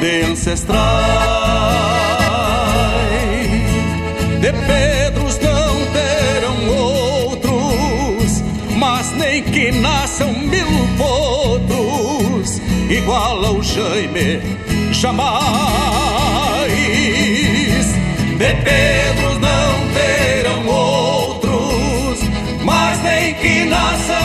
de 0.00 0.22
ancestrais. 0.22 0.82
De 4.40 4.52
Pedros 4.52 5.38
não 5.38 5.76
terão 5.92 6.68
outros, 6.76 8.42
mas 8.76 9.12
nem 9.12 9.42
que 9.44 9.70
nasçam 9.70 10.32
mil 10.32 10.66
potros, 10.98 12.60
igual 12.90 13.44
ao 13.44 13.62
Jaime, 13.62 14.40
jamais. 14.90 15.44
De 18.36 18.54
Pedros 18.64 19.38
não 19.38 19.88
terão 19.94 20.66
outros, 20.66 22.18
mas 22.64 23.00
nem 23.02 23.34
que 23.34 23.64
nasçam 23.64 24.23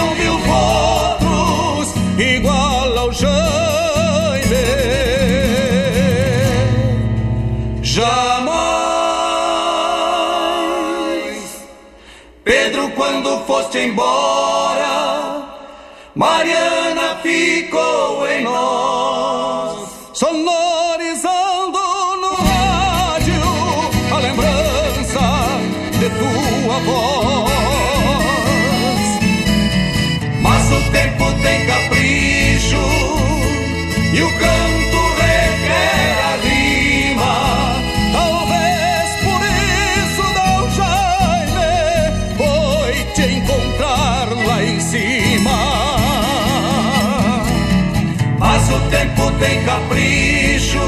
embora, 13.79 14.88
cima. 44.89 45.57
Mas 48.39 48.69
o 48.69 48.79
tempo 48.89 49.31
tem 49.39 49.63
capricho 49.63 50.79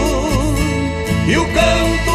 e 1.28 1.38
o 1.38 1.46
canto 1.54 2.11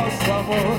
nosso 0.00 0.32
amor, 0.32 0.78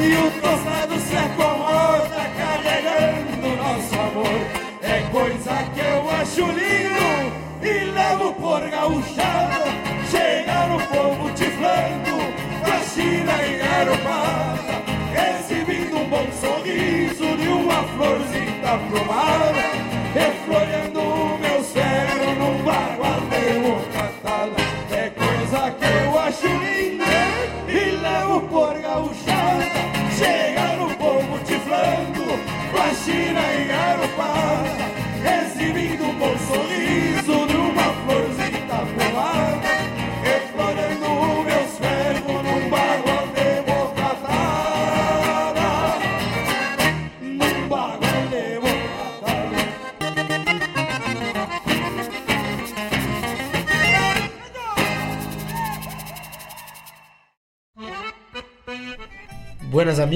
e 0.00 0.14
o 0.14 0.30
tostado 0.42 0.98
se 1.00 1.16
acomoda, 1.16 2.20
carregando 2.36 3.46
o 3.46 3.56
nosso 3.56 3.94
amor, 3.94 4.40
é 4.82 5.00
coisa 5.10 5.54
que 5.74 5.80
eu 5.80 6.10
acho 6.10 6.44
lindo, 6.52 7.32
e 7.62 7.84
levo 7.90 8.32
por 8.34 8.60
gauchada, 8.68 9.64
chega 10.10 10.66
no 10.66 10.80
povo 10.86 11.30
tiflando, 11.30 12.16
pra 12.62 12.78
China 12.80 13.32
e 13.42 13.56
garopada, 13.56 14.82
exibindo 15.30 15.98
um 15.98 16.08
bom 16.08 16.26
sorriso 16.32 17.36
de 17.36 17.48
uma 17.48 17.82
florzinha 17.96 18.78
plumada, 18.90 19.64
reflorando 20.14 20.97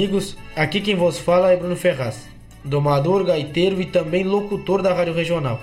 amigos, 0.02 0.36
aqui 0.56 0.80
quem 0.80 0.96
vos 0.96 1.16
fala 1.16 1.52
é 1.52 1.56
Bruno 1.56 1.76
Ferraz, 1.76 2.26
domador, 2.64 3.22
gaiteiro 3.22 3.80
e 3.80 3.86
também 3.86 4.24
locutor 4.24 4.82
da 4.82 4.92
Rádio 4.92 5.14
Regional. 5.14 5.60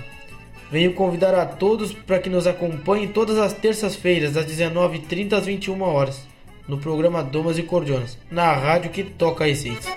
Venho 0.71 0.93
convidar 0.93 1.35
a 1.35 1.45
todos 1.45 1.91
para 1.91 2.19
que 2.19 2.29
nos 2.29 2.47
acompanhem 2.47 3.09
todas 3.09 3.37
as 3.37 3.51
terças-feiras, 3.51 4.31
das 4.31 4.45
19h30 4.45 5.33
às 5.33 5.45
21 5.45 5.81
horas, 5.81 6.25
no 6.69 6.77
programa 6.77 7.21
Domas 7.21 7.57
e 7.57 7.63
Cordionas, 7.63 8.17
na 8.31 8.53
rádio 8.53 8.91
que 8.91 9.03
toca 9.03 9.43
a 9.43 9.49
essência. 9.49 9.93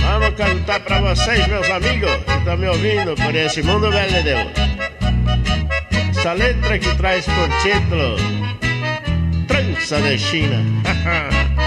Vamos 0.00 0.34
cantar 0.38 0.80
pra 0.80 1.02
vocês, 1.02 1.46
meus 1.48 1.68
amigos, 1.68 2.10
que 2.24 2.32
estão 2.32 2.56
me 2.56 2.68
ouvindo 2.68 3.14
por 3.14 3.34
esse 3.34 3.62
mundo 3.62 3.90
velho 3.90 4.10
de 4.10 4.22
Deus. 4.22 4.52
Essa 6.16 6.32
letra 6.32 6.78
que 6.78 6.96
traz 6.96 7.26
por 7.26 7.48
título 7.60 8.63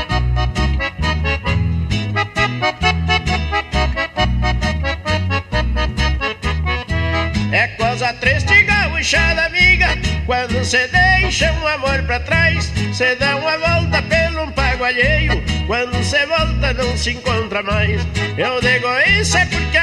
É 7.51 7.67
coisa 7.69 8.13
triste 8.13 8.61
gaúchada 8.63 9.45
amiga 9.45 9.87
Quando 10.25 10.63
cê 10.65 10.87
deixa 10.87 11.51
um 11.53 11.67
amor 11.67 12.03
pra 12.03 12.19
trás 12.19 12.71
Cê 12.93 13.15
dá 13.15 13.37
uma 13.37 13.57
volta 13.57 14.01
pelo 14.03 14.43
um 14.43 14.51
pago 14.51 14.83
alheio 14.83 15.41
Quando 15.65 16.03
cê 16.03 16.25
volta 16.25 16.73
não 16.73 16.95
se 16.95 17.11
encontra 17.11 17.61
mais. 17.61 18.01
Eu 18.37 18.61
digo 18.61 18.87
isso 19.19 19.37
é 19.37 19.45
porque 19.45 19.77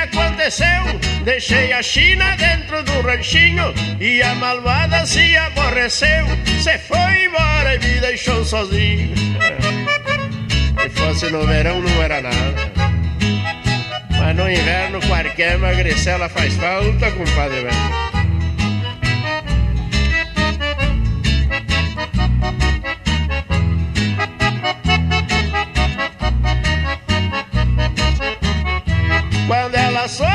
aconteceu? 0.45 1.25
Deixei 1.25 1.73
a 1.73 1.83
China 1.83 2.37
dentro 2.37 2.83
do 2.83 3.01
ranchinho 3.01 3.73
E 3.99 4.23
a 4.23 4.35
malvada 4.35 5.07
se 5.07 5.37
aborreceu. 5.37 6.27
Cê 6.63 6.79
foi 6.79 7.25
embora 7.25 7.75
e 7.75 7.79
me 7.79 8.01
deixou 8.01 8.45
sozinho. 8.45 9.15
Se 10.83 10.89
fosse 10.91 11.31
no 11.31 11.47
verão 11.47 11.81
não 11.81 12.03
era 12.03 12.21
nada. 12.21 12.73
Mas 14.19 14.37
no 14.37 14.51
inverno 14.51 15.01
qualquer 15.07 15.59
magricela 15.59 16.29
faz 16.29 16.55
falta, 16.55 17.11
compadre 17.13 17.63
velho. 17.63 18.15
Quando 29.47 29.75
ela 29.75 30.09
chegada, 30.09 30.34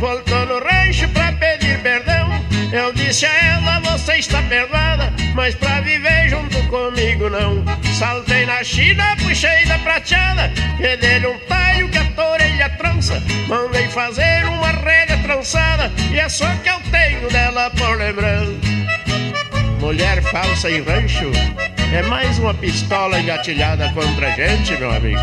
voltou 0.00 0.46
no 0.46 0.58
rancho 0.64 1.06
pra 1.10 1.30
pedir 1.32 1.78
perdão. 1.80 2.30
Eu 2.72 2.92
disse 2.92 3.26
a 3.26 3.32
ela, 3.32 3.80
você 3.80 4.14
está 4.14 4.42
perdoada, 4.42 5.12
mas 5.34 5.54
pra 5.54 5.80
viver 5.82 6.28
junto 6.30 6.56
comigo 6.68 7.28
não. 7.28 7.62
Saltei 7.98 8.46
na 8.46 8.64
China, 8.64 9.14
puxei 9.22 9.66
da 9.66 9.78
prateada, 9.78 10.50
e 10.78 10.96
dele 10.96 11.26
um 11.26 11.38
taio 11.40 11.88
que 11.90 11.98
a 11.98 12.24
orelha 12.24 12.70
trança. 12.70 13.22
Mandei 13.46 13.86
fazer 13.88 14.46
uma 14.46 14.70
rede 14.70 15.22
trançada, 15.22 15.92
e 16.10 16.18
é 16.18 16.28
só 16.28 16.48
que 16.62 16.70
eu 16.70 16.80
tenho 16.90 17.28
dela 17.28 17.70
por 17.70 17.96
lembrança. 17.98 18.52
mulher 19.80 20.22
falsa 20.22 20.70
em 20.70 20.82
rancho 20.82 21.30
é 21.92 22.02
mais 22.02 22.38
uma 22.38 22.54
pistola 22.54 23.20
engatilhada 23.20 23.90
contra 23.92 24.28
a 24.28 24.30
gente, 24.30 24.72
meu 24.78 24.90
amigo. 24.90 25.20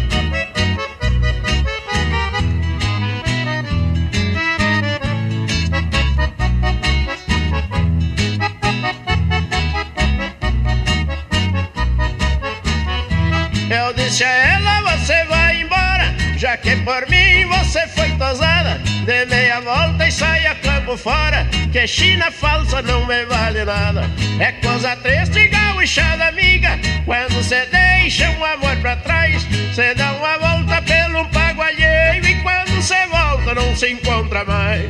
Por 16.88 17.06
mim 17.10 17.46
você 17.48 17.86
foi 17.90 18.10
tosada. 18.12 18.82
Dê 19.06 19.26
meia 19.26 19.60
volta 19.60 20.08
e 20.08 20.12
saia 20.12 20.56
campo 20.56 20.96
fora, 20.96 21.46
que 21.70 21.86
China 21.86 22.32
falsa 22.32 22.82
não 22.82 23.06
me 23.06 23.26
vale 23.26 23.66
nada. 23.66 24.10
É 24.40 24.54
coisa 24.54 24.96
triste, 24.96 25.50
gauchada 25.50 26.30
amiga, 26.30 26.80
quando 27.04 27.34
você 27.34 27.66
deixa 27.66 28.30
um 28.30 28.46
amor 28.46 28.78
pra 28.78 28.96
trás. 28.96 29.44
Você 29.44 29.94
dá 29.96 30.14
uma 30.14 30.38
volta 30.38 30.82
pelo 30.84 31.26
pago 31.26 31.62
alheio 31.62 32.26
e 32.26 32.36
quando 32.42 32.82
você 32.82 33.06
volta 33.08 33.54
não 33.54 33.76
se 33.76 33.92
encontra 33.92 34.46
mais. 34.46 34.90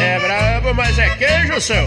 É 0.00 0.18
brabo, 0.18 0.72
mas 0.72 0.98
é 0.98 1.10
queijo 1.10 1.60
seu. 1.60 1.86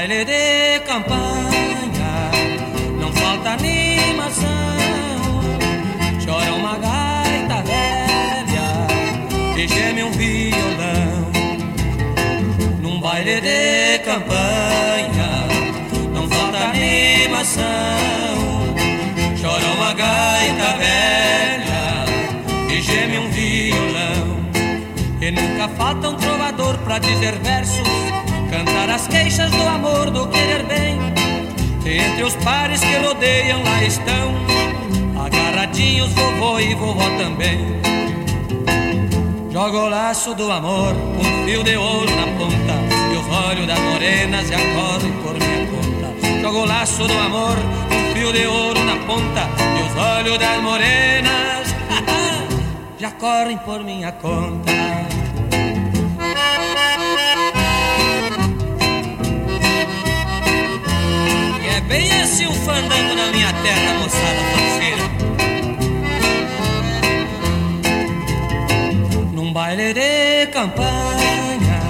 baile 0.00 0.24
de 0.24 0.80
campanha 0.86 2.30
não 2.98 3.12
falta 3.12 3.50
animação. 3.50 4.48
Chora 6.24 6.52
uma 6.54 6.78
gaita 6.78 7.62
velha 7.70 8.68
e 9.58 9.68
geme 9.68 10.02
um 10.04 10.10
violão. 10.12 11.30
Num 12.80 12.98
baile 12.98 13.42
de 13.42 13.98
campanha 13.98 15.30
não 16.14 16.26
falta 16.30 16.58
animação. 16.70 17.62
Chora 19.38 19.66
uma 19.76 19.92
gaita 19.92 20.78
velha 20.78 21.84
e 22.70 22.80
geme 22.80 23.18
um 23.18 23.30
violão. 23.30 24.40
E 25.20 25.30
nunca 25.30 25.68
falta 25.76 26.08
um 26.08 26.14
trovador 26.14 26.78
pra 26.78 26.98
dizer 26.98 27.38
versos 27.40 28.09
Cantar 28.50 28.90
as 28.90 29.06
queixas 29.06 29.48
do 29.52 29.62
amor, 29.62 30.10
do 30.10 30.26
querer 30.26 30.64
bem. 30.64 30.98
Entre 31.86 32.24
os 32.24 32.34
pares 32.36 32.80
que 32.80 32.96
rodeiam 32.96 33.62
lá 33.62 33.84
estão. 33.84 34.34
Agarradinhos 35.24 36.12
vovô 36.12 36.58
e 36.58 36.74
vovó 36.74 37.08
também. 37.16 37.80
Joga 39.52 39.78
o 39.78 39.88
laço 39.88 40.34
do 40.34 40.50
amor, 40.50 40.92
um 40.94 41.44
fio 41.44 41.62
de 41.62 41.76
ouro 41.76 42.10
na 42.10 42.26
ponta. 42.38 42.74
E 43.12 43.16
os 43.16 43.48
olhos 43.48 43.66
das 43.68 43.78
morenas 43.78 44.48
já 44.48 44.58
correm 44.58 45.12
por 45.22 45.34
minha 45.34 45.66
conta. 45.66 46.40
Joga 46.40 46.58
o 46.58 46.64
laço 46.64 47.06
do 47.06 47.18
amor, 47.18 47.56
um 47.56 48.14
fio 48.14 48.32
de 48.32 48.46
ouro 48.46 48.84
na 48.84 48.96
ponta. 49.06 49.48
E 49.78 49.82
os 49.82 49.96
olhos 49.96 50.38
das 50.38 50.60
morenas 50.60 51.74
já 52.98 53.12
correm 53.12 53.58
por 53.58 53.84
minha 53.84 54.10
conta 54.10 55.09
Bem 61.90 62.06
esse 62.22 62.46
o 62.46 62.52
fandango 62.52 63.16
na 63.16 63.32
minha 63.32 63.52
terra, 63.52 63.94
moçada 63.94 64.42
parceira. 64.52 65.06
Num 69.32 69.52
baile 69.52 69.92
de 69.92 70.46
campanha, 70.52 71.80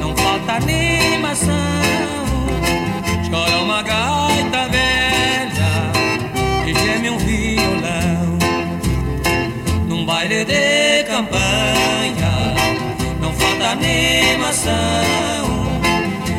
não 0.00 0.16
falta 0.16 0.54
animação. 0.54 1.54
Chora 3.30 3.58
uma 3.58 3.80
gaita 3.84 4.68
velha 4.70 5.72
e 6.66 6.74
geme 6.74 7.10
um 7.10 7.18
violão. 7.18 8.38
Num 9.86 10.04
baile 10.04 10.44
de 10.44 11.04
campanha, 11.04 12.32
não 13.20 13.32
falta 13.34 13.68
animação. 13.68 14.72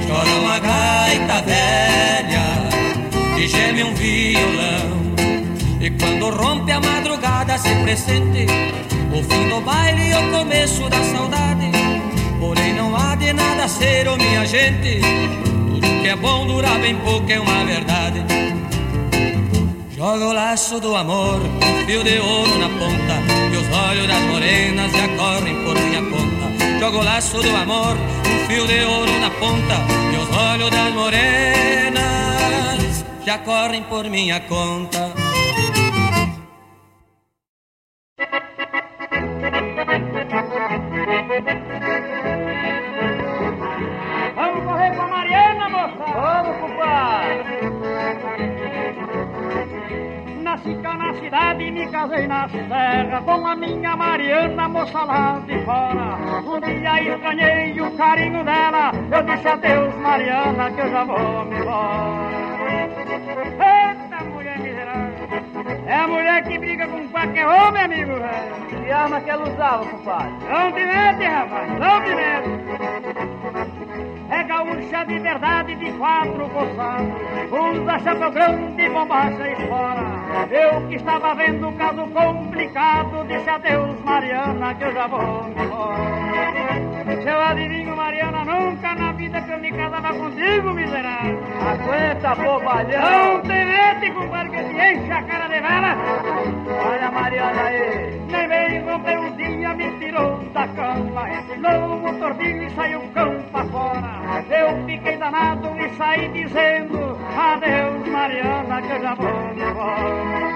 Chora 0.05 0.31
uma 0.41 0.59
gaita 0.59 1.41
velha 1.43 2.62
geme 3.47 3.83
um 3.83 3.93
violão. 3.93 5.13
E 5.79 5.89
quando 5.89 6.29
rompe 6.29 6.71
a 6.71 6.79
madrugada 6.79 7.57
se 7.57 7.69
pressente 7.83 8.45
o 9.13 9.23
fim 9.23 9.47
do 9.47 9.61
baile 9.61 10.09
e 10.09 10.15
o 10.15 10.31
começo 10.31 10.89
da 10.89 11.03
saudade. 11.03 11.71
Porém 12.39 12.73
não 12.73 12.95
há 12.95 13.15
de 13.15 13.31
nada 13.31 13.67
ser, 13.67 14.07
oh 14.07 14.17
minha 14.17 14.45
gente. 14.45 15.01
Tudo 15.69 16.01
que 16.01 16.07
é 16.07 16.15
bom 16.15 16.47
dura 16.47 16.69
bem 16.79 16.95
pouco, 16.95 17.31
é 17.31 17.39
uma 17.39 17.65
verdade. 17.65 18.23
Joga 19.95 20.25
o 20.25 20.33
laço 20.33 20.79
do 20.79 20.95
amor, 20.95 21.39
um 21.41 21.85
fio 21.85 22.03
de 22.03 22.19
ouro 22.19 22.57
na 22.57 22.69
ponta, 22.69 23.15
e 23.53 23.57
os 23.57 23.77
olhos 23.77 24.07
das 24.07 24.23
morenas 24.23 24.91
já 24.91 25.07
correm 25.09 25.55
por 25.63 25.79
minha 25.79 26.01
conta. 26.01 26.79
Joga 26.79 26.97
o 26.97 27.03
laço 27.03 27.41
do 27.41 27.55
amor, 27.55 27.95
um 27.95 28.47
fio 28.47 28.67
de 28.67 28.83
ouro 28.83 29.19
na 29.19 29.29
ponta, 29.29 29.75
e 30.11 30.17
os 30.17 30.37
olhos 30.37 30.69
das 30.71 30.93
morenas 30.93 32.22
já 33.25 33.37
correm 33.39 33.83
por 33.83 34.09
minha 34.09 34.39
conta. 34.41 35.13
Vamos 44.35 44.65
correr 44.65 44.95
com 44.95 45.01
a 45.03 45.07
Mariana, 45.07 45.69
moça! 45.69 46.05
Vamos, 46.13 46.57
compadre! 46.57 47.53
Nasci 50.43 50.75
cá 50.83 50.97
na 50.97 51.13
cidade 51.13 51.63
e 51.63 51.71
me 51.71 51.87
casei 51.87 52.27
na 52.27 52.49
serra 52.49 53.21
Com 53.21 53.47
a 53.47 53.55
minha 53.55 53.95
Mariana, 53.95 54.67
moça 54.67 55.03
lá 55.03 55.41
de 55.47 55.63
fora 55.63 56.17
Um 56.45 56.59
dia 56.59 57.15
estranhei 57.15 57.81
o 57.81 57.89
carinho 57.97 58.43
dela 58.43 58.91
Eu 59.11 59.23
disse 59.23 59.47
adeus, 59.47 59.95
Mariana, 59.95 60.69
que 60.71 60.81
eu 60.81 60.91
já 60.91 61.03
vou 61.05 61.45
me 61.45 61.57
embora 61.57 62.42
Eita, 63.35 64.23
mulher 64.25 64.59
miserável 64.59 65.27
É 65.87 65.95
a 65.95 66.07
mulher 66.07 66.43
que 66.43 66.59
briga 66.59 66.87
com 66.87 67.07
qualquer 67.07 67.47
homem, 67.47 67.83
amigo, 67.83 68.13
velho. 68.13 68.83
Que 68.83 68.91
arma 68.91 69.21
que 69.21 69.29
ela 69.29 69.49
usava, 69.49 69.85
compadre? 69.85 70.31
Não 70.49 70.71
te 70.71 70.85
mete, 70.85 71.25
rapaz, 71.25 71.69
não 71.79 72.01
te 72.03 72.15
mete. 72.15 72.49
É 74.29 74.43
gaúcha 74.43 75.05
de 75.05 75.19
verdade 75.19 75.75
de 75.75 75.91
quatro 75.93 76.49
coçados. 76.49 77.13
Usa 77.51 77.99
chapéu 77.99 78.31
grande, 78.31 78.89
bombacha 78.89 79.47
e 79.47 79.55
fora. 79.67 80.03
Eu 80.51 80.87
que 80.87 80.95
estava 80.95 81.35
vendo 81.35 81.67
um 81.67 81.75
caso 81.75 82.07
complicado, 82.07 83.27
disse 83.27 83.49
adeus, 83.49 83.99
Mariana, 84.01 84.73
que 84.75 84.83
eu 84.83 84.93
já 84.93 85.07
vou 85.07 85.47
embora. 85.49 87.23
Seu 87.23 87.41
adivinho, 87.41 87.82
Mariana, 88.13 88.45
nunca 88.45 88.93
na 88.93 89.11
vida 89.13 89.41
que 89.41 89.51
eu 89.51 89.57
me 89.57 89.71
casava 89.71 90.13
contigo, 90.13 90.71
miserável. 90.71 91.39
Aguenta, 91.67 92.35
bobalhão. 92.35 93.01
Não 93.01 93.41
te 93.41 93.47
mete, 93.47 94.11
compadre, 94.11 94.49
que 94.51 94.63
te 94.65 94.75
enche 94.75 95.11
a 95.11 95.23
cara 95.23 95.47
de 95.47 95.59
vela. 95.59 95.97
Olha 96.91 97.07
a 97.07 97.11
Mariana 97.11 97.63
aí. 97.63 98.21
Nem 98.29 98.47
bem 98.47 98.83
rompeu 98.83 99.19
um 99.19 99.35
dia, 99.35 99.73
me 99.73 99.97
tirou 99.97 100.37
da 100.53 100.67
cama. 100.67 101.27
Ensinou 101.27 101.95
o 101.95 102.01
motordinho 102.01 102.63
e 102.63 102.69
saiu 102.75 102.99
o 102.99 103.09
cão 103.13 103.43
pra 103.51 103.65
fora. 103.65 104.45
Eu 104.47 104.85
fiquei 104.85 105.17
danado 105.17 105.69
e 105.79 105.89
saí 105.95 106.29
dizendo 106.33 107.17
Adeus, 107.35 108.07
Mariana, 108.09 108.79
que 108.79 108.91
eu 108.91 109.01
já 109.01 109.15
vou 109.15 109.53
me 109.55 109.63
embora. 109.63 110.53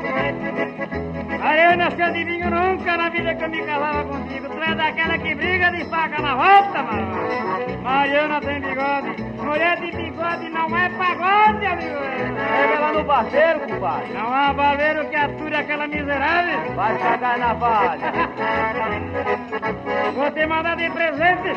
Mariana, 1.39 1.91
se 1.91 2.01
adivinho 2.01 2.49
nunca 2.49 2.97
na 2.97 3.09
vida 3.09 3.35
que 3.35 3.43
eu 3.43 3.49
me 3.49 3.61
casava 3.63 4.03
contigo. 4.05 4.49
Tu 4.49 4.63
é 4.63 4.75
daquela 4.75 5.17
que 5.17 5.35
briga 5.35 5.71
de 5.71 5.85
faca 5.85 6.21
na 6.21 6.35
volta, 6.35 6.83
mano. 6.83 7.07
Mariana 7.83 8.41
tem 8.41 8.59
bigode. 8.59 9.23
Mulher 9.43 9.79
de 9.79 9.91
bigode 9.91 10.49
não 10.49 10.77
é 10.77 10.89
pagode, 10.89 11.65
amigo. 11.65 11.99
Pega 12.35 12.73
ela 12.75 12.93
no 12.93 13.03
barbeiro, 13.03 13.59
compadre. 13.61 14.13
Não 14.13 14.33
há 14.33 14.53
barbeiro 14.53 15.09
que 15.09 15.15
ature 15.15 15.55
aquela 15.55 15.87
miserável. 15.87 16.75
Vai 16.75 16.97
cagar 16.97 17.37
na 17.37 17.53
valha. 17.53 18.13
Vou 20.15 20.31
te 20.31 20.45
mandar 20.45 20.75
de 20.75 20.89
presente. 20.89 21.51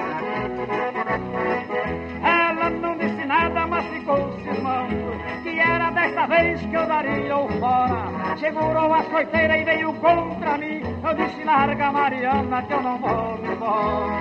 Era 5.91 6.07
desta 6.07 6.27
vez 6.27 6.61
que 6.61 6.75
eu 6.75 6.87
daria 6.87 7.37
o 7.37 7.49
fora. 7.59 8.37
Segurou 8.39 8.95
a 8.95 9.03
coiteiras 9.05 9.61
e 9.61 9.65
veio 9.65 9.93
contra 9.95 10.57
mim. 10.59 10.83
Eu 11.03 11.15
disse, 11.15 11.45
larga 11.45 11.93
Mariana 11.93 12.63
que 12.63 12.73
eu 12.73 12.83
não 12.83 12.99
vou 12.99 13.39
embora. 13.45 14.21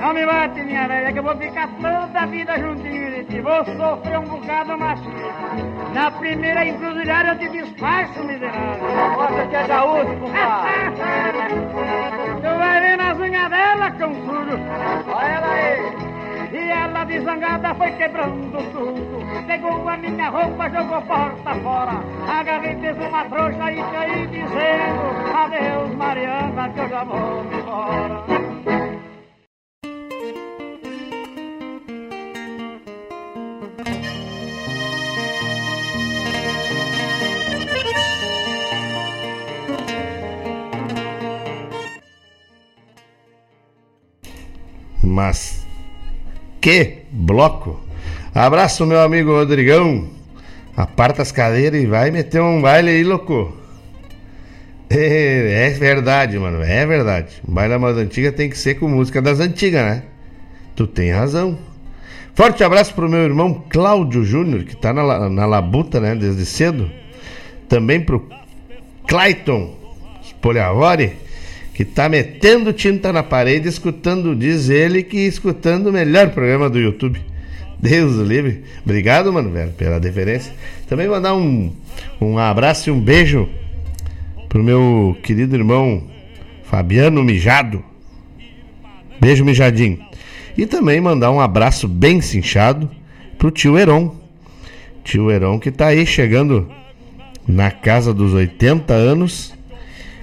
Não 0.00 0.12
me 0.12 0.26
bate 0.26 0.62
minha 0.62 0.86
velha 0.86 1.12
que 1.12 1.18
eu 1.18 1.22
vou 1.22 1.36
ficar 1.36 1.68
toda 1.68 2.20
a 2.20 2.26
vida 2.26 2.58
juntinho 2.58 3.10
de 3.10 3.24
ti. 3.24 3.40
Vou 3.40 3.64
sofrer 3.64 4.18
um 4.18 4.24
bocado 4.24 4.78
machismo 4.78 5.14
Na 5.94 6.10
primeira 6.10 6.66
encruzilhada 6.66 7.30
eu 7.30 7.38
te 7.38 7.48
despacho, 7.48 8.24
miserável. 8.24 8.88
Mostra 9.16 9.46
que 9.46 9.56
é 9.56 9.66
gaúcho, 9.66 10.16
compadre. 10.20 10.74
Tu 12.44 12.58
vai 12.58 12.80
ver 12.80 12.96
nas 12.98 13.18
unhas 13.18 13.50
dela, 13.50 13.90
cão 13.92 14.14
sujo 14.14 14.58
Olha 15.08 15.26
ela 15.26 15.52
aí 15.52 16.03
ela 16.94 17.04
desangada 17.04 17.74
foi 17.74 17.90
quebrando 17.92 18.56
tudo. 18.72 19.46
Pegou 19.48 19.88
a 19.88 19.96
minha 19.96 20.28
roupa, 20.28 20.70
jogou 20.70 21.02
porta 21.02 21.54
fora. 21.56 22.00
Agarrei, 22.28 22.76
fez 22.76 22.96
uma 22.96 23.24
trouxa 23.24 23.72
e 23.72 23.82
caí 23.82 24.26
dizendo: 24.28 25.36
Adeus, 25.36 25.94
Mariana, 25.96 26.68
que 26.68 26.78
eu 26.78 26.88
já 26.88 27.04
vou 27.04 27.44
embora. 27.52 28.24
Mas 45.02 45.63
que 46.64 47.02
bloco! 47.12 47.78
Abraço, 48.34 48.86
meu 48.86 48.98
amigo 49.02 49.32
Rodrigão. 49.32 50.08
Aparta 50.74 51.20
as 51.20 51.30
cadeiras 51.30 51.82
e 51.82 51.84
vai 51.84 52.10
meter 52.10 52.40
um 52.40 52.62
baile 52.62 52.88
aí, 52.88 53.04
louco. 53.04 53.54
É, 54.88 55.66
é 55.66 55.70
verdade, 55.72 56.38
mano. 56.38 56.62
É 56.62 56.86
verdade. 56.86 57.42
Baile 57.46 57.76
moda 57.76 58.00
antiga 58.00 58.32
tem 58.32 58.48
que 58.48 58.56
ser 58.56 58.76
com 58.76 58.88
música 58.88 59.20
das 59.20 59.40
antigas, 59.40 59.84
né? 59.84 60.04
Tu 60.74 60.86
tem 60.86 61.12
razão. 61.12 61.58
Forte 62.34 62.64
abraço 62.64 62.94
pro 62.94 63.10
meu 63.10 63.24
irmão 63.24 63.62
Cláudio 63.68 64.24
Júnior, 64.24 64.64
que 64.64 64.74
tá 64.74 64.90
na, 64.90 65.28
na 65.28 65.44
labuta, 65.44 66.00
né? 66.00 66.14
Desde 66.14 66.46
cedo. 66.46 66.90
Também 67.68 68.00
pro 68.00 68.26
Clayton 69.06 69.76
Spoliavori, 70.22 71.12
que 71.74 71.84
tá 71.84 72.08
metendo 72.08 72.72
tinta 72.72 73.12
na 73.12 73.22
parede, 73.22 73.68
escutando, 73.68 74.34
diz 74.34 74.70
ele 74.70 75.02
que 75.02 75.18
escutando 75.18 75.88
o 75.88 75.92
melhor 75.92 76.30
programa 76.30 76.70
do 76.70 76.78
YouTube. 76.78 77.20
Deus 77.78 78.16
o 78.16 78.22
livre. 78.22 78.62
Obrigado, 78.84 79.32
mano, 79.32 79.50
velho, 79.50 79.72
pela 79.72 79.98
deferência. 79.98 80.54
Também 80.88 81.08
mandar 81.08 81.34
um, 81.34 81.72
um 82.20 82.38
abraço 82.38 82.88
e 82.88 82.92
um 82.92 83.00
beijo 83.00 83.48
pro 84.48 84.62
meu 84.62 85.16
querido 85.22 85.56
irmão 85.56 86.04
Fabiano 86.62 87.22
Mijado. 87.24 87.84
Beijo, 89.20 89.44
Mijadinho. 89.44 89.98
E 90.56 90.66
também 90.66 91.00
mandar 91.00 91.32
um 91.32 91.40
abraço 91.40 91.88
bem 91.88 92.20
cinchado 92.20 92.88
pro 93.36 93.50
tio 93.50 93.76
Heron. 93.76 94.14
Tio 95.02 95.30
Heron 95.30 95.58
que 95.58 95.70
tá 95.70 95.88
aí 95.88 96.06
chegando 96.06 96.70
na 97.46 97.70
casa 97.70 98.14
dos 98.14 98.32
80 98.32 98.94
anos, 98.94 99.53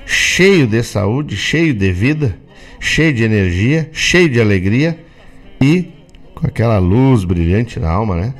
cheio 0.05 0.67
de 0.67 0.83
saúde, 0.83 1.35
cheio 1.35 1.73
de 1.73 1.91
vida, 1.91 2.37
cheio 2.79 3.13
de 3.13 3.23
energia, 3.23 3.89
cheio 3.93 4.29
de 4.29 4.41
alegria 4.41 4.99
e 5.61 5.89
com 6.33 6.47
aquela 6.47 6.79
luz 6.79 7.23
brilhante 7.23 7.79
na 7.79 7.89
alma, 7.89 8.15
né? 8.15 8.33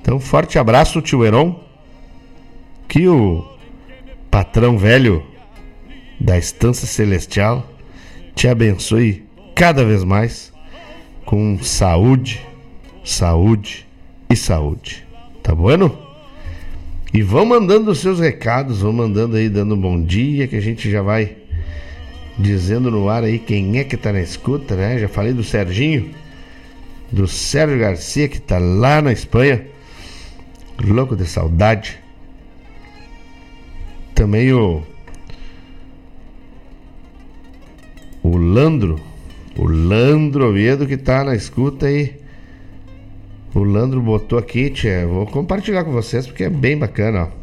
Então, 0.00 0.20
forte 0.20 0.58
abraço, 0.58 1.00
tio 1.00 1.24
Heron. 1.24 1.58
Que 2.88 3.06
o 3.06 3.46
patrão 4.30 4.76
velho 4.76 5.24
da 6.18 6.36
Estância 6.36 6.86
Celestial 6.86 7.66
te 8.34 8.48
abençoe 8.48 9.24
cada 9.54 9.84
vez 9.84 10.02
mais 10.02 10.52
com 11.24 11.58
saúde, 11.62 12.44
saúde 13.04 13.86
e 14.28 14.36
saúde. 14.36 15.06
Tá 15.42 15.54
bueno? 15.54 16.09
E 17.12 17.22
vão 17.22 17.44
mandando 17.44 17.90
os 17.90 17.98
seus 17.98 18.20
recados, 18.20 18.82
vão 18.82 18.92
mandando 18.92 19.36
aí, 19.36 19.48
dando 19.48 19.74
um 19.74 19.80
bom 19.80 20.00
dia, 20.00 20.46
que 20.46 20.56
a 20.56 20.60
gente 20.60 20.88
já 20.88 21.02
vai 21.02 21.36
dizendo 22.38 22.90
no 22.90 23.08
ar 23.08 23.24
aí 23.24 23.38
quem 23.38 23.78
é 23.78 23.84
que 23.84 23.96
tá 23.96 24.12
na 24.12 24.20
escuta, 24.20 24.76
né? 24.76 24.98
Já 24.98 25.08
falei 25.08 25.32
do 25.32 25.42
Serginho, 25.42 26.10
do 27.10 27.26
Sérgio 27.26 27.78
Garcia, 27.78 28.28
que 28.28 28.40
tá 28.40 28.58
lá 28.58 29.02
na 29.02 29.12
Espanha, 29.12 29.66
louco 30.80 31.16
de 31.16 31.26
saudade. 31.26 31.98
Também 34.14 34.52
o. 34.52 34.82
O 38.22 38.36
Landro, 38.36 39.00
o 39.56 39.66
Landro 39.66 40.46
Oviedo 40.46 40.86
que 40.86 40.96
tá 40.96 41.24
na 41.24 41.34
escuta 41.34 41.86
aí. 41.86 42.19
O 43.54 43.64
Landro 43.64 44.00
botou 44.00 44.38
aqui. 44.38 44.72
Vou 45.08 45.26
compartilhar 45.26 45.84
com 45.84 45.92
vocês 45.92 46.26
porque 46.26 46.44
é 46.44 46.50
bem 46.50 46.78
bacana, 46.78 47.24
ó. 47.24 47.40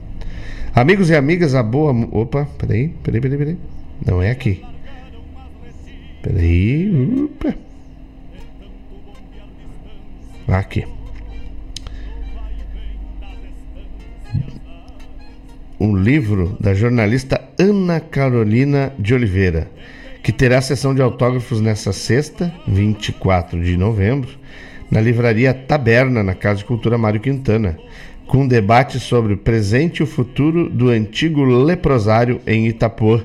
Amigos 0.79 1.09
e 1.09 1.15
amigas, 1.15 1.55
a 1.55 1.63
boa. 1.63 1.91
Opa, 2.11 2.47
peraí, 2.57 2.89
peraí, 3.03 3.19
peraí, 3.19 3.37
peraí. 3.37 3.57
Não 4.05 4.21
é 4.21 4.31
aqui. 4.31 4.63
Peraí. 6.21 7.25
Opa. 7.25 7.55
Aqui. 10.47 10.85
Um 15.79 15.95
livro 15.95 16.57
da 16.59 16.73
jornalista 16.73 17.39
Ana 17.59 17.99
Carolina 17.99 18.93
de 18.97 19.13
Oliveira, 19.13 19.69
que 20.23 20.31
terá 20.31 20.61
sessão 20.61 20.95
de 20.95 21.01
autógrafos 21.01 21.59
nesta 21.61 21.91
sexta, 21.91 22.51
24 22.67 23.61
de 23.61 23.77
novembro, 23.77 24.29
na 24.89 25.01
livraria 25.01 25.53
Taberna, 25.53 26.23
na 26.23 26.33
Casa 26.33 26.59
de 26.59 26.65
Cultura 26.65 26.97
Mário 26.97 27.19
Quintana, 27.19 27.77
com 28.25 28.39
um 28.39 28.47
debate 28.47 28.99
sobre 28.99 29.33
o 29.33 29.37
presente 29.37 29.97
e 29.99 30.03
o 30.03 30.07
futuro 30.07 30.69
do 30.69 30.89
antigo 30.89 31.43
leprosário 31.43 32.41
em 32.45 32.67
Itapô, 32.67 33.21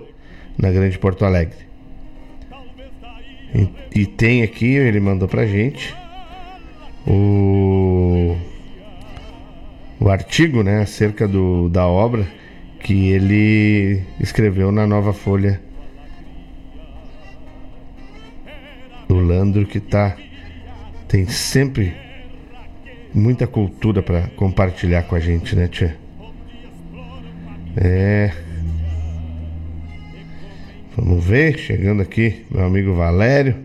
na 0.57 0.71
Grande 0.71 0.99
Porto 0.99 1.25
Alegre. 1.25 1.57
E, 3.55 3.69
e 4.01 4.07
tem 4.07 4.43
aqui, 4.43 4.67
ele 4.67 5.01
mandou 5.01 5.29
pra 5.29 5.47
gente, 5.47 5.95
o, 7.07 8.37
o 10.01 10.09
artigo 10.09 10.63
né, 10.63 10.83
acerca 10.83 11.27
do, 11.27 11.69
da 11.69 11.87
obra 11.87 12.27
que 12.81 13.11
ele 13.11 14.03
escreveu 14.21 14.73
na 14.73 14.87
Nova 14.87 15.13
Folha. 15.13 15.61
O 19.09 19.15
Landro 19.15 19.67
que 19.67 19.79
tá 19.79 20.17
tem 21.13 21.27
sempre 21.27 21.95
muita 23.13 23.47
cultura 23.47 24.03
para 24.03 24.29
compartilhar 24.29 25.03
com 25.03 25.15
a 25.15 25.21
gente, 25.21 25.55
né, 25.55 25.69
tia? 25.69 25.95
É. 27.77 28.33
Vamos 30.97 31.23
ver, 31.23 31.59
chegando 31.59 32.01
aqui, 32.01 32.47
meu 32.51 32.65
amigo 32.65 32.95
Valério. 32.95 33.57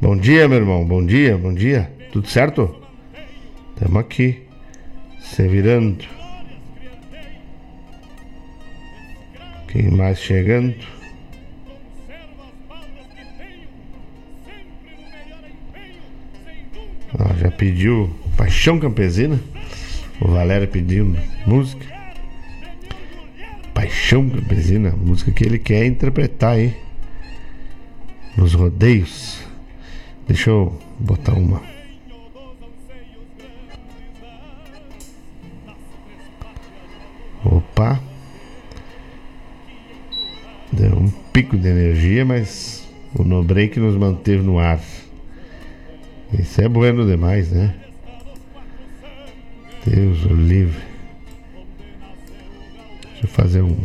Bom 0.00 0.16
dia, 0.16 0.48
meu 0.48 0.56
irmão. 0.56 0.82
Bom 0.86 1.04
dia, 1.04 1.36
bom 1.36 1.52
dia. 1.52 1.92
Tudo 2.10 2.28
certo? 2.28 2.74
Estamos 3.74 4.00
aqui, 4.00 4.44
se 5.20 5.46
virando. 5.46 6.06
Quem 9.68 9.90
mais 9.90 10.18
chegando? 10.18 10.93
Ah, 17.18 17.32
já 17.34 17.50
pediu 17.50 18.10
Paixão 18.36 18.78
Campesina. 18.78 19.38
O 20.20 20.28
Valério 20.28 20.66
pediu 20.66 21.16
música. 21.46 21.84
Paixão 23.72 24.28
Campesina, 24.28 24.90
música 24.90 25.30
que 25.30 25.44
ele 25.44 25.58
quer 25.58 25.84
interpretar 25.86 26.54
aí 26.54 26.74
nos 28.36 28.54
rodeios. 28.54 29.40
Deixa 30.26 30.50
eu 30.50 30.76
botar 30.98 31.34
uma. 31.34 31.62
Opa! 37.44 38.00
Deu 40.72 40.96
um 40.98 41.10
pico 41.32 41.56
de 41.56 41.68
energia, 41.68 42.24
mas 42.24 42.88
o 43.14 43.22
no 43.22 43.44
break 43.44 43.78
nos 43.78 43.96
manteve 43.96 44.42
no 44.42 44.58
ar. 44.58 44.80
Isso 46.38 46.60
é 46.60 46.68
bueno 46.68 47.06
demais, 47.06 47.50
né? 47.50 47.74
Deus 49.86 50.24
o 50.24 50.34
livre. 50.34 50.82
Deixa 53.02 53.24
eu 53.24 53.28
fazer 53.28 53.62
um. 53.62 53.76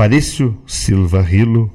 Aparício 0.00 0.56
Silva 0.66 1.20
Rilo. 1.20 1.70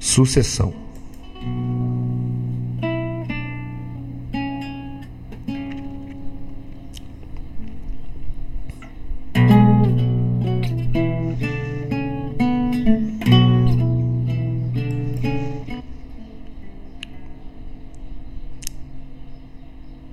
Sucessão. 0.00 0.74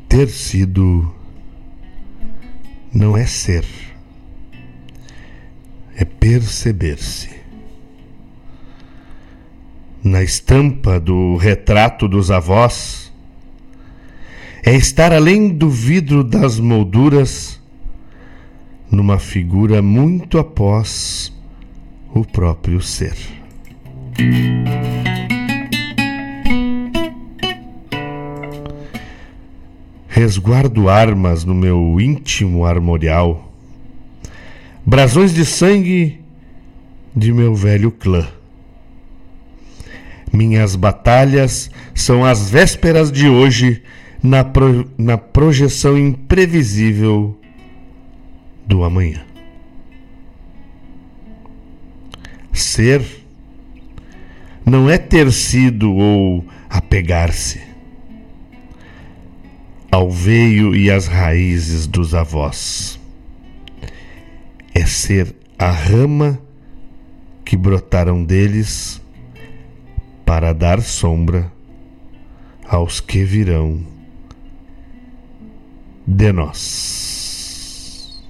Ter 0.08 0.30
sido 0.30 1.12
não 2.94 3.18
é 3.18 3.26
ser, 3.26 3.66
é 5.96 6.06
perceber-se. 6.06 7.30
Na 10.04 10.22
estampa 10.22 11.00
do 11.00 11.38
retrato 11.38 12.08
dos 12.08 12.30
avós, 12.30 13.12
é 14.64 14.76
estar 14.76 15.14
além 15.14 15.50
do 15.50 15.70
vidro 15.70 16.24
das 16.24 16.60
molduras, 16.60 17.62
numa 18.91 19.18
figura 19.18 19.82
muito 19.82 20.38
após 20.38 21.34
o 22.14 22.26
próprio 22.26 22.82
ser. 22.82 23.16
resguardo 30.14 30.89
armas 30.89 31.44
no 31.44 31.56
meu 31.56 32.00
íntimo 32.00 32.66
armorial, 32.66 33.52
brasões 34.86 35.34
de 35.34 35.46
sangue 35.46 36.20
de 37.16 37.32
meu 37.32 37.56
velho 37.56 37.92
clã. 37.92 38.28
Minhas 40.32 40.76
batalhas 40.76 41.70
são 41.94 42.26
as 42.26 42.50
vésperas 42.50 43.12
de 43.12 43.28
hoje 43.28 43.84
na, 44.22 44.44
pro, 44.44 44.90
na 44.98 45.18
projeção 45.18 45.98
imprevisível 45.98 47.38
do 48.66 48.84
amanhã. 48.84 49.24
Ser 52.52 53.04
não 54.66 54.90
é 54.90 54.98
ter 54.98 55.32
sido 55.32 55.94
ou 55.94 56.46
apegar-se 56.70 57.62
ao 59.92 60.10
veio 60.10 60.76
e 60.76 60.90
às 60.90 61.06
raízes 61.06 61.86
dos 61.86 62.16
avós. 62.16 63.00
É 64.74 64.86
ser 64.86 65.36
a 65.57 65.69
rama 65.69 66.39
que 67.45 67.55
brotaram 67.55 68.24
deles 68.24 69.01
para 70.26 70.53
dar 70.53 70.82
sombra 70.82 71.51
aos 72.67 72.99
que 72.99 73.24
virão 73.24 73.86
de 76.07 76.32
nós. 76.32 78.24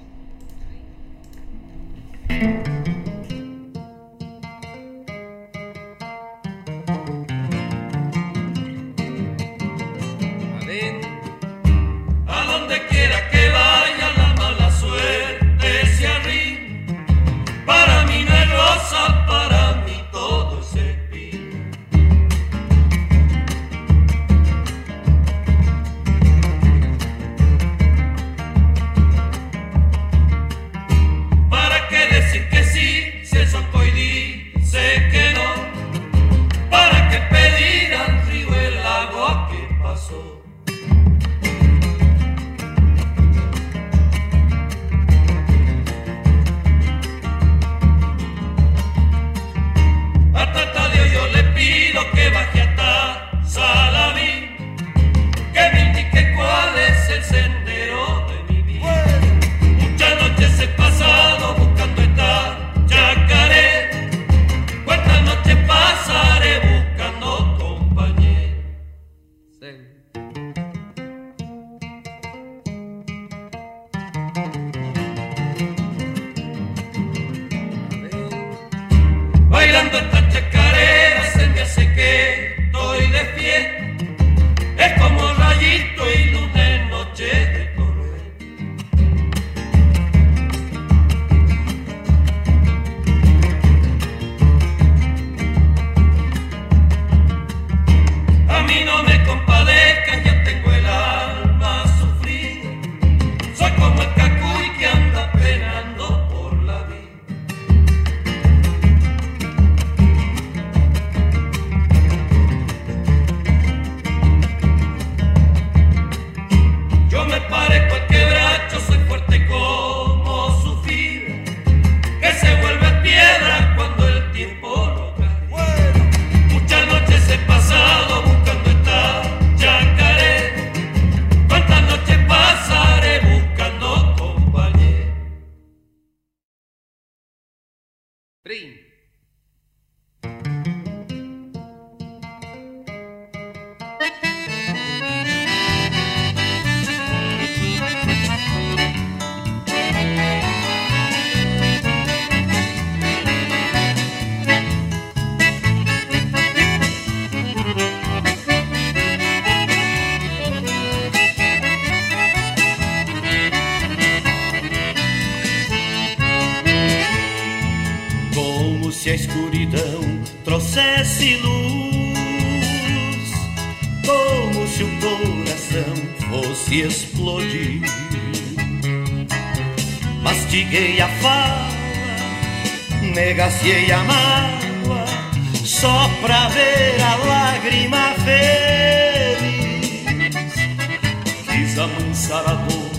alcançar 192.14 192.46
a 192.46 192.54
dor, 192.54 192.90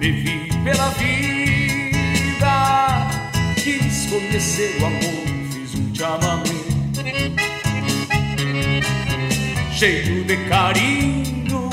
bebi 0.00 0.50
pela 0.64 0.88
vida. 0.90 1.26
Quis 3.54 4.06
conhecer 4.06 4.76
o 4.80 4.86
amor, 4.86 5.26
fiz 5.52 5.74
um 5.76 5.94
chamamento 5.94 6.74
cheio 9.72 10.24
de 10.24 10.36
carinho, 10.48 11.70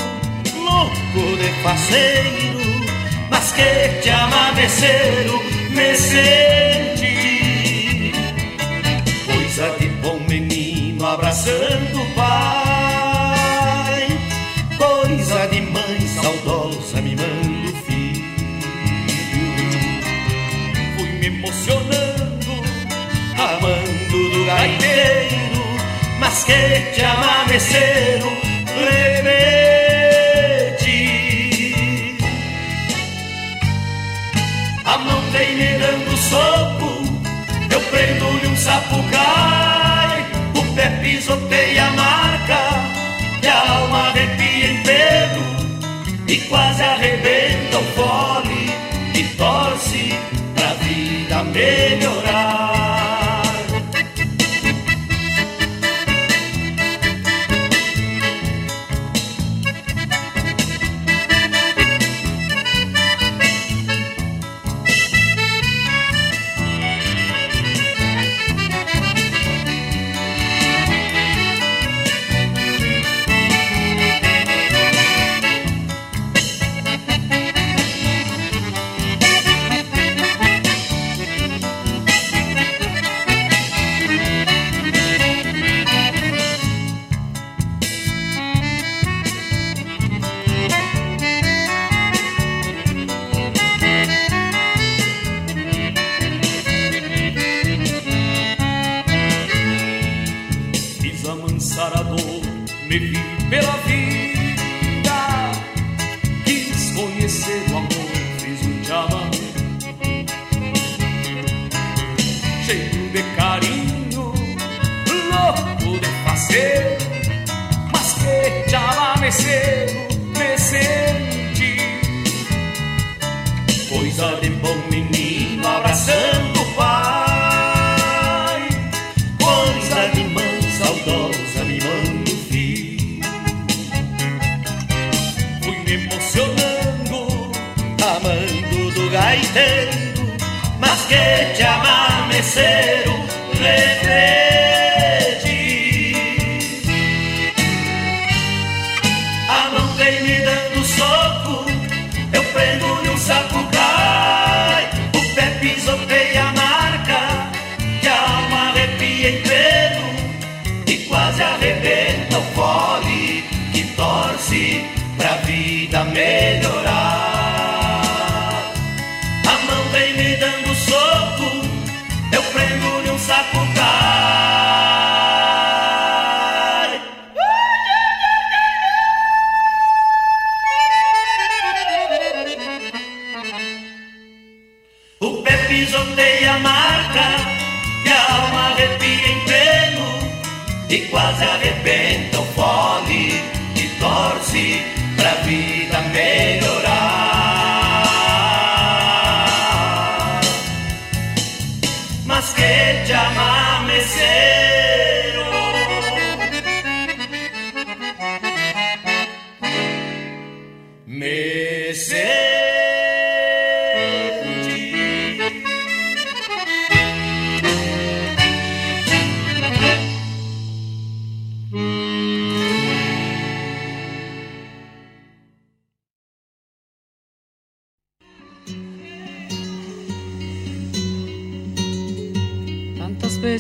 louco 0.56 1.38
de 1.38 1.50
passeio, 1.64 2.60
mas 3.32 3.52
que 3.52 4.02
te 4.04 4.10
amanecer, 4.12 5.26
me 5.72 5.96
senti. 5.96 7.32
Coisa 9.26 9.76
de 9.80 9.88
bom 10.04 10.20
menino 10.30 11.04
abraçando 11.06 12.00
o 12.00 12.06
pai, 12.14 14.08
coisa 14.78 15.48
de 15.48 15.62
mãe 15.62 16.08
saudosa. 16.22 16.61
casquete, 26.32 27.04
amanhecer, 27.04 28.24
um 28.24 28.30
lembrete. 28.86 29.36
A 34.86 34.98
mão 34.98 35.22
vem 35.32 35.56
me 35.58 35.78
dando 35.78 36.18
soco, 36.18 37.04
eu 37.70 37.82
prendo-lhe 37.82 38.48
um 38.48 38.56
sapucai. 38.56 40.26
O 40.56 40.64
pé 40.74 40.90
pisoteia 41.02 41.88
a 41.88 41.92
marca, 41.92 42.60
e 43.44 43.48
a 43.48 43.72
alma 43.72 44.08
arrepia 44.10 44.72
em 44.72 44.84
pelo, 44.84 45.44
e 46.30 46.38
quase 46.48 46.82
arrebenta 46.82 47.78
o 47.78 47.84
fole. 47.94 48.51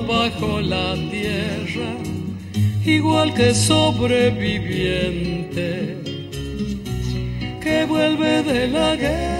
bajo 0.00 0.60
la 0.60 0.94
tierra, 1.10 1.96
igual 2.84 3.32
que 3.34 3.54
sobreviviente 3.54 5.96
que 7.60 7.84
vuelve 7.84 8.42
de 8.42 8.66
la 8.68 8.96
guerra. 8.96 9.35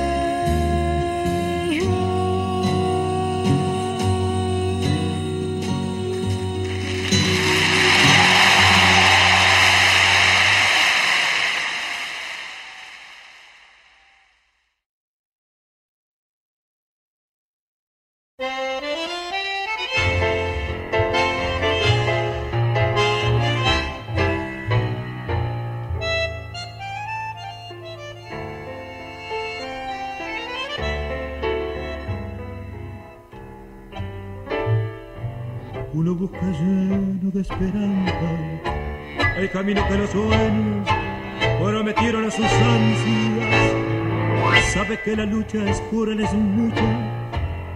Que 45.06 45.14
la 45.14 45.24
lucha 45.24 45.58
es 45.70 45.80
pura, 45.82 46.12
es 46.14 46.32
mucha, 46.32 46.82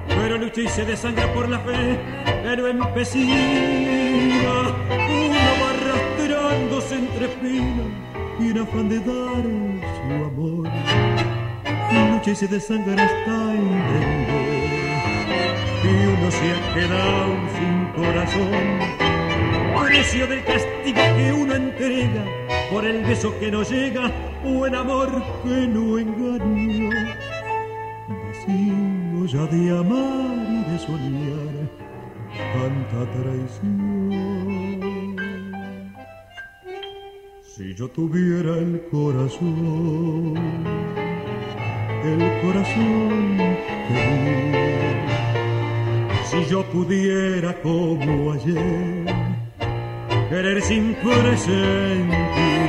pero 0.09 0.37
lucha 0.37 0.63
y 0.63 0.69
se 0.69 0.85
desangra 0.85 1.33
por 1.33 1.49
la 1.49 1.61
fe 1.61 1.97
no 2.57 2.67
empecina. 2.67 3.37
Uno 4.91 5.39
va 5.61 5.71
arrastrándose 5.71 6.97
entre 6.97 7.27
espinas 7.27 7.87
y 8.41 8.51
en 8.51 8.59
afán 8.59 8.89
de 8.89 8.99
dar 8.99 9.45
su 9.95 10.25
amor. 10.25 10.69
Lucha 12.11 12.31
y 12.33 12.35
se 12.35 12.49
desangra 12.49 12.95
hasta 12.95 13.55
entender 13.55 14.51
y 15.85 16.07
uno 16.07 16.31
se 16.33 16.51
ha 16.51 16.75
quedado 16.75 17.33
sin 17.55 17.77
corazón. 17.95 18.51
Precio 19.87 20.27
del 20.27 20.43
castigo 20.43 21.01
que 21.17 21.33
uno 21.33 21.55
entrega 21.55 22.25
por 22.71 22.85
el 22.85 23.03
beso 23.05 23.37
que 23.41 23.51
no 23.51 23.63
llega 23.63 24.11
o 24.45 24.67
el 24.67 24.75
amor 24.75 25.09
que 25.43 25.67
no 25.67 25.99
engañó. 25.99 26.91
Vacío 28.09 29.27
ya 29.27 29.47
de 29.47 29.79
amar 29.79 30.47
y 30.49 30.63
de 30.71 30.79
soñar 30.79 31.71
tanta 32.55 33.01
traición. 33.13 34.11
Si 37.43 37.75
yo 37.75 37.89
tuviera 37.89 38.57
el 38.57 38.83
corazón, 38.91 40.35
el 42.05 42.41
corazón 42.43 43.37
que 43.89 44.31
si 46.31 46.45
yo 46.49 46.63
pudiera 46.67 47.61
como 47.61 48.33
ayer 48.33 49.31
querer 50.31 50.63
sin 50.63 50.95
presentir 50.95 52.60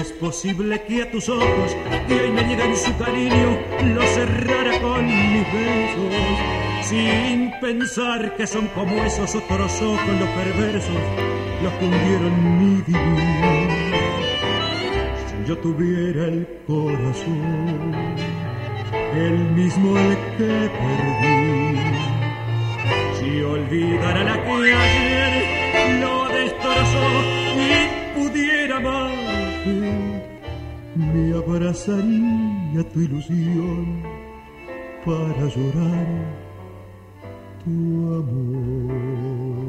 es 0.00 0.12
posible 0.12 0.82
que 0.86 1.02
a 1.02 1.10
tus 1.10 1.28
ojos 1.28 1.76
que 2.06 2.14
hoy 2.14 2.30
me 2.30 2.42
llegan 2.42 2.76
su 2.76 2.96
cariño 2.96 3.58
lo 3.94 4.02
cerrara 4.02 4.80
con 4.80 5.06
mis 5.06 5.52
besos 5.52 6.14
sin 6.82 7.52
pensar 7.60 8.36
que 8.36 8.46
son 8.46 8.66
como 8.68 9.02
esos 9.04 9.34
otros 9.34 9.82
ojos 9.82 10.20
los 10.20 10.28
perversos 10.30 10.96
los 11.62 11.72
que 11.74 11.84
hundieron 11.84 12.58
mi 12.58 12.82
vivir 12.82 13.70
si 15.26 15.48
yo 15.48 15.58
tuviera 15.58 16.24
el 16.24 16.46
corazón 16.66 18.18
el 19.14 19.38
mismo 19.50 19.98
el 19.98 20.16
que 20.36 20.70
perdí. 20.78 21.78
Si 23.18 23.42
olvidara 23.42 24.24
la 24.24 24.44
que 24.44 24.74
ayer 24.74 26.00
lo 26.00 26.28
destrozó 26.28 27.06
y 27.56 27.97
pudiera 28.38 28.76
amarte, 28.76 29.80
me 30.94 31.36
abrazaría 31.36 32.88
tu 32.92 33.00
ilusión 33.00 34.02
para 35.04 35.44
llorar 35.54 36.06
tu 37.64 37.74
amor. 38.20 39.68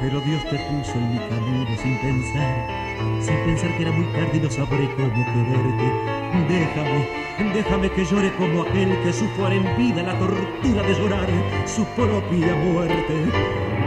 Pero 0.00 0.20
Dios 0.20 0.42
te 0.50 0.56
puso 0.56 0.94
en 0.94 1.12
mi 1.12 1.18
camino 1.28 1.76
sin 1.82 1.98
pensar, 1.98 2.87
sin 3.20 3.36
pensar 3.44 3.70
que 3.76 3.82
era 3.82 3.92
muy 3.92 4.04
tarde 4.06 4.30
y 4.34 4.40
no 4.40 4.50
sabré 4.50 4.88
cómo 4.96 5.24
quererte. 5.32 6.18
Déjame, 6.48 7.08
déjame 7.54 7.90
que 7.90 8.04
llore 8.04 8.32
como 8.34 8.62
aquel 8.62 8.96
que 9.02 9.12
supo 9.12 9.48
en 9.48 9.64
vida 9.76 10.02
la 10.02 10.18
tortura 10.18 10.82
de 10.82 10.94
llorar 10.94 11.28
su 11.66 11.84
propia 11.96 12.54
muerte. 12.54 13.14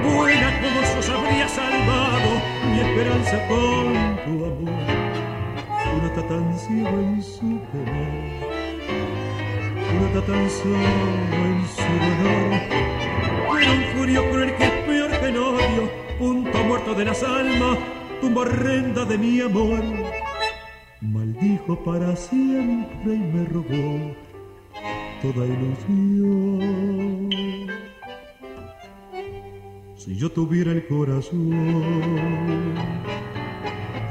Buena 0.03 0.51
como 0.61 0.81
sos 0.85 1.09
había 1.09 1.47
salvado 1.47 2.29
mi 2.71 2.79
esperanza 2.79 3.47
con 3.47 3.93
tu 4.25 4.45
amor. 4.45 5.21
Uno 5.95 6.07
está 6.07 6.27
tan 6.27 6.57
ciego 6.57 6.99
en 6.99 7.21
su 7.21 7.59
querer, 7.71 8.51
uno 9.93 10.07
está 10.07 10.21
tan 10.21 10.49
solo 10.49 10.75
en 11.45 11.65
su 11.75 11.91
dolor. 12.05 12.61
Pero 13.59 13.71
un 13.73 13.83
furio 13.97 14.29
cruel 14.31 14.55
que 14.55 14.63
es 14.63 14.71
peor 14.71 15.11
que 15.19 15.25
el 15.25 15.37
odio, 15.37 15.91
punto 16.17 16.57
muerto 16.63 16.93
de 16.95 17.05
las 17.05 17.21
almas, 17.23 17.77
tumba 18.21 18.41
horrenda 18.41 19.03
de 19.05 19.17
mi 19.17 19.41
amor. 19.41 19.83
Maldijo 21.01 21.83
para 21.83 22.15
siempre 22.15 23.15
y 23.15 23.19
me 23.19 23.45
robó 23.45 24.15
toda 25.21 25.45
ilusión. 25.47 26.91
Si 29.97 30.15
yo 30.15 30.31
tuviera 30.31 30.71
el 30.71 30.87
corazón, 30.87 31.51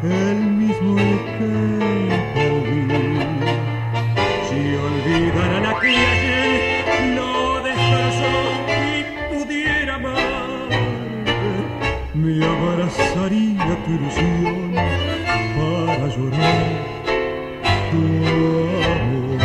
el 0.03 0.41
mismo 0.61 0.97
que 0.97 1.53
perdí, 2.35 2.89
si 4.49 4.61
olvidaran 4.89 5.67
aquel 5.67 5.97
ayer, 5.97 7.15
lo 7.17 7.60
me 12.21 12.39
para 12.41 12.89
amor. 18.95 19.41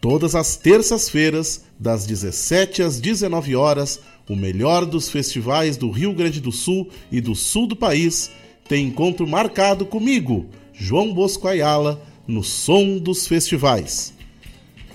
Todas 0.00 0.34
as 0.34 0.56
terças-feiras, 0.56 1.64
das 1.78 2.06
17 2.06 2.82
às 2.82 2.98
19 2.98 3.54
horas, 3.54 4.00
o 4.28 4.34
melhor 4.34 4.86
dos 4.86 5.10
festivais 5.10 5.76
do 5.76 5.90
Rio 5.90 6.14
Grande 6.14 6.40
do 6.40 6.50
Sul 6.50 6.88
e 7.12 7.20
do 7.20 7.34
sul 7.34 7.66
do 7.66 7.76
país 7.76 8.30
tem 8.66 8.86
encontro 8.86 9.26
marcado 9.26 9.84
comigo, 9.84 10.46
João 10.72 11.12
Bosco 11.12 11.46
Ayala, 11.46 12.02
no 12.26 12.42
Som 12.42 12.98
dos 12.98 13.26
Festivais. 13.26 14.17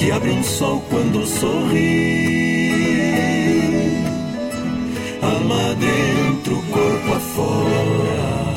Que 0.00 0.10
abre 0.10 0.30
um 0.30 0.42
sol 0.42 0.82
quando 0.88 1.26
sorri. 1.26 2.40
Alma 5.20 5.74
dentro, 5.74 6.56
corpo 6.72 7.12
afora. 7.12 8.54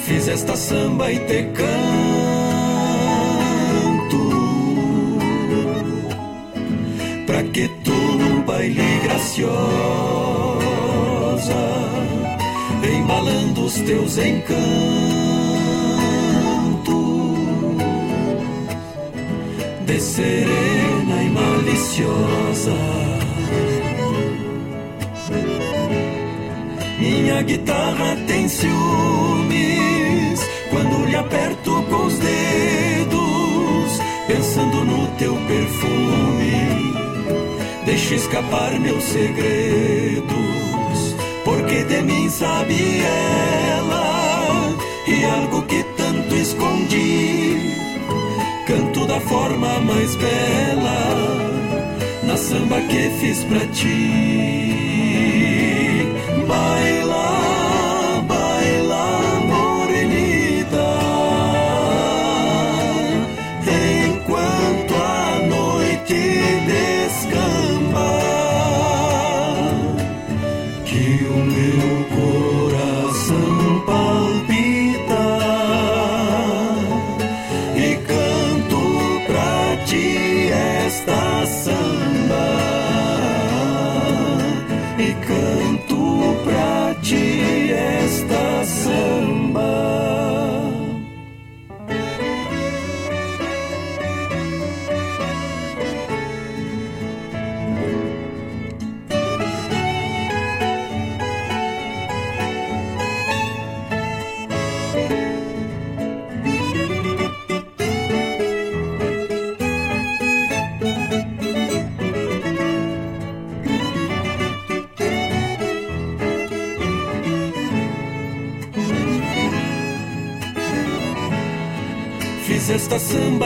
Fiz 0.00 0.28
esta 0.28 0.54
samba 0.54 1.10
e 1.10 1.18
te 1.20 1.44
canto 1.54 1.64
pra 7.26 7.42
que 7.44 7.66
tu 7.82 8.42
baile 8.46 9.00
graciosa, 9.04 9.54
embalando 12.94 13.64
os 13.64 13.80
teus 13.80 14.18
encantos, 14.18 15.33
de 19.94 20.00
serena 20.00 21.22
e 21.22 21.30
maliciosa. 21.30 22.74
Minha 26.98 27.42
guitarra 27.42 28.16
tem 28.26 28.48
ciúmes 28.48 30.40
quando 30.70 31.06
lhe 31.06 31.14
aperto 31.14 31.84
com 31.88 32.06
os 32.06 32.18
dedos, 32.18 34.00
pensando 34.26 34.84
no 34.84 35.06
teu 35.16 35.34
perfume 35.46 36.94
deixo 37.86 38.14
escapar 38.14 38.72
meus 38.80 39.04
segredos, 39.04 40.24
porque 41.44 41.84
de 41.84 42.02
mim 42.02 42.28
sabe 42.30 43.00
ela 43.70 44.74
e 45.06 45.24
algo 45.24 45.62
que 45.62 45.84
tanto 45.96 46.34
escondi. 46.34 47.43
Da 49.14 49.20
forma 49.20 49.78
mais 49.78 50.16
bela 50.16 51.14
na 52.24 52.36
samba 52.36 52.80
que 52.80 53.10
fiz 53.20 53.44
pra 53.44 53.64
ti. 53.68 54.63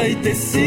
E 0.08 0.14
te 0.14 0.34
sinto 0.34 0.58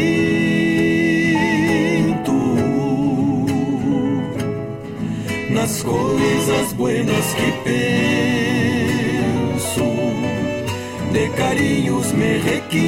nas 5.50 5.82
coisas 5.82 6.72
buenas 6.74 7.34
que 7.34 7.52
penso, 9.64 9.84
de 11.12 11.28
carinhos 11.30 12.12
me 12.12 12.38
requinto 12.38 12.82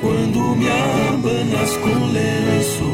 quando 0.00 0.54
me 0.56 0.68
abanas 0.68 1.76
com 1.78 2.06
lenço. 2.12 2.90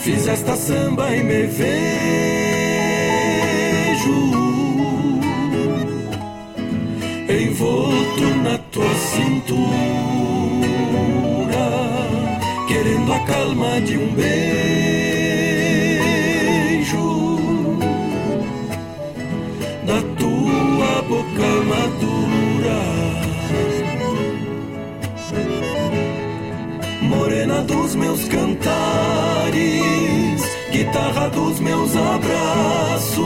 Fiz 0.00 0.28
esta 0.28 0.56
samba 0.56 1.16
e 1.16 1.22
me 1.22 1.46
vejo 1.46 2.65
aventura, 9.46 10.66
querendo 12.66 13.12
a 13.12 13.20
calma 13.20 13.80
de 13.80 13.96
um 13.96 14.12
beijo. 14.14 14.26
Da 19.86 20.02
tua 20.18 21.02
boca 21.02 21.48
madura, 21.68 22.82
morena 27.02 27.62
dos 27.62 27.94
meus 27.94 28.24
cantares, 28.28 29.54
guitarra 30.72 31.28
dos 31.28 31.60
meus 31.60 31.94
abraços, 31.96 33.24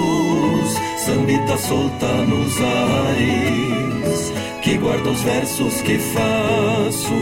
sambita 0.99 1.57
solta 1.57 2.13
nos 2.27 2.61
ares 2.61 4.40
que 4.71 4.79
guarda 4.79 5.11
os 5.11 5.21
versos 5.23 5.83
que 5.83 5.99
faço. 5.99 7.13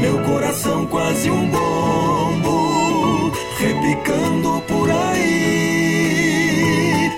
Meu 0.00 0.18
coração 0.20 0.86
quase 0.86 1.30
um 1.30 1.46
bombo, 1.46 3.30
repicando 3.58 4.62
por 4.66 4.90
aí, 4.90 6.40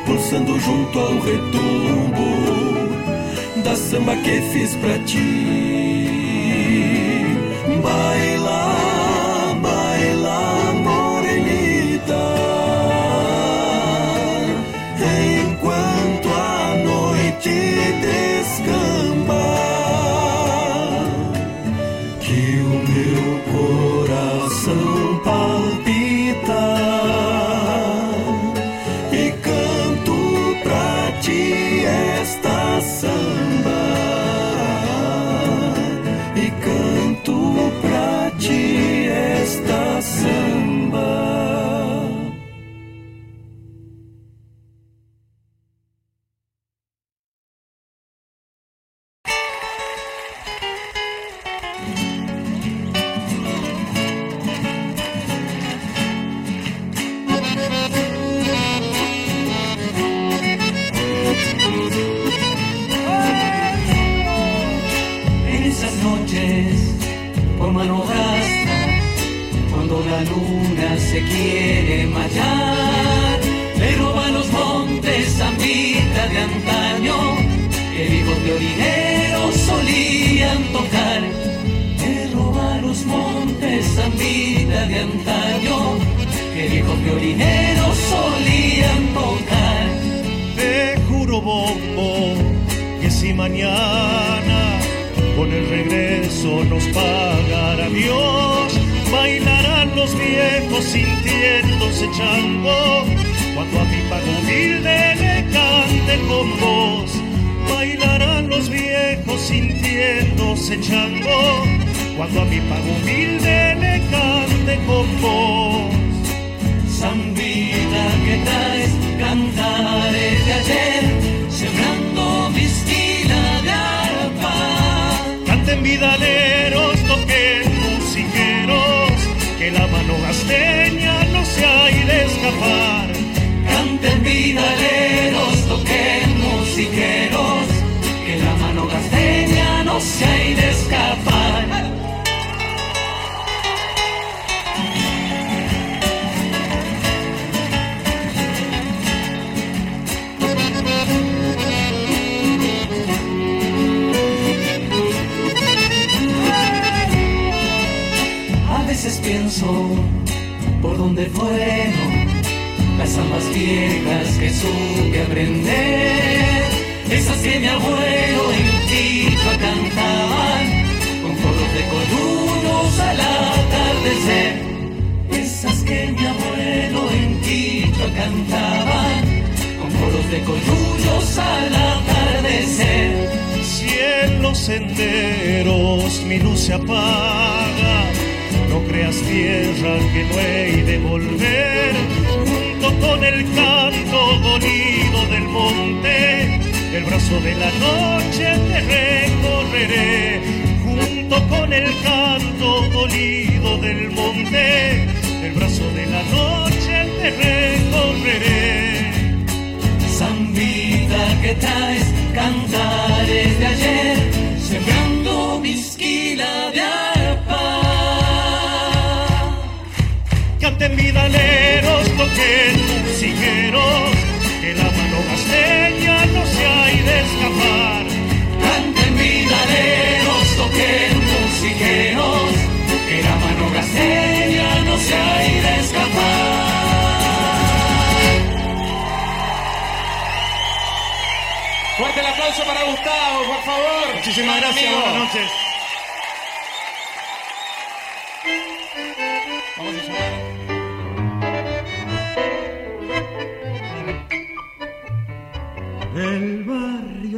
pulsando 0.04 0.58
junto 0.58 0.98
ao 0.98 1.20
retumbo 1.20 2.90
da 3.62 3.76
samba 3.76 4.16
que 4.16 4.40
fiz 4.52 4.74
pra 4.76 4.98
ti. 5.04 6.08
Bailar. 7.82 8.69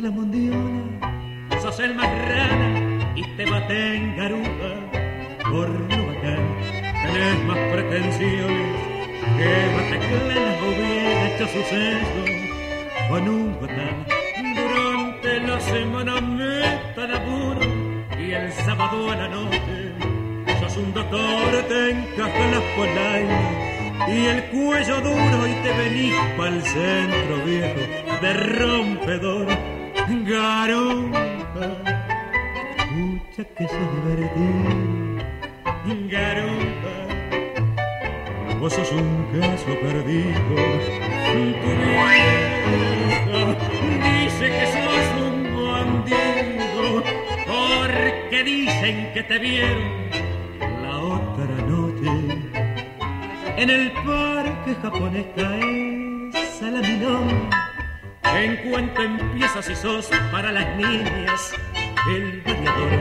La 0.02 0.08
las 0.08 0.16
mondionas, 0.16 1.62
sos 1.62 1.78
el 1.78 1.94
más 1.94 2.08
rana 2.08 3.12
y 3.14 3.22
te 3.36 3.46
maté 3.46 3.94
en 3.94 4.16
garupa 4.16 4.70
por 5.48 5.68
no 5.68 6.06
bacán. 6.08 6.44
Tenés 7.06 7.44
más 7.44 7.58
pretensiones 7.72 8.76
que 9.36 9.52
Bataclan 9.76 10.58
hubiera 10.66 11.28
hecho 11.28 11.46
suceso 11.46 12.22
con 13.08 13.28
un 13.28 13.54
botán. 13.60 14.04
Durante 14.56 15.40
la 15.46 15.60
semana 15.60 16.20
me 16.20 16.62
tan 16.96 17.14
apuro 17.14 17.60
y 18.18 18.32
el 18.32 18.52
sábado 18.52 19.08
a 19.08 19.14
la 19.14 19.28
noche 19.28 19.92
sos 20.58 20.78
un 20.78 20.92
doctor, 20.94 21.62
te 21.68 21.90
encajan 21.90 22.50
las 22.50 22.62
polainas 22.74 24.08
y 24.08 24.26
el 24.26 24.44
cuello 24.46 25.00
duro 25.00 25.46
y 25.46 25.54
te 25.62 25.72
venís 25.78 26.14
pa'l 26.36 26.60
centro 26.60 27.44
viejo 27.44 27.80
de 28.20 28.32
rompedor 28.32 29.71
garumpa 30.08 31.66
escucha 32.76 33.44
que 33.56 33.68
sos 33.68 33.88
divertido 33.96 35.22
garumpa 36.10 37.02
vos 38.62 38.72
sos 38.72 38.90
un 38.92 39.26
caso 39.40 39.70
perdido. 39.80 40.56
Tu 41.62 41.70
vieja 41.82 43.40
dice 44.06 44.44
que 44.56 44.66
sos 44.74 45.06
un 45.26 45.36
bandido. 45.56 46.84
Porque 47.46 48.38
dicen 48.44 48.96
que 49.14 49.22
te 49.24 49.36
vieron 49.38 49.90
la 50.80 50.96
otra 50.96 51.56
noche. 51.66 52.10
En 53.56 53.68
el 53.68 53.90
parque 54.06 54.76
japonés 54.80 55.26
la 56.70 56.80
milonga. 56.80 57.51
En 58.36 58.56
cuanto 58.68 59.02
empiezas 59.02 59.68
y 59.68 59.74
sos 59.74 60.10
para 60.30 60.52
las 60.52 60.76
niñas 60.76 61.54
el 62.10 62.42
bañador, 62.44 62.92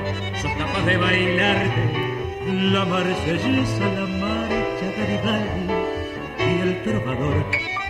sos 0.42 0.52
capaz 0.58 0.86
de 0.86 0.98
bailarte 0.98 2.12
la 2.72 2.86
marsellesa, 2.86 3.86
la 3.96 4.06
marcha 4.24 4.88
Garibaldi 4.98 5.74
y 6.40 6.62
el 6.62 6.84
trovador. 6.84 7.46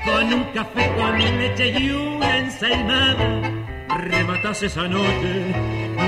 Con 0.05 0.33
un 0.33 0.43
café 0.53 0.91
con 0.97 1.17
leche 1.17 1.67
y 1.79 1.89
una 1.91 2.37
ensaimada, 2.37 3.41
rematas 3.97 4.63
esa 4.63 4.87
noche 4.87 5.53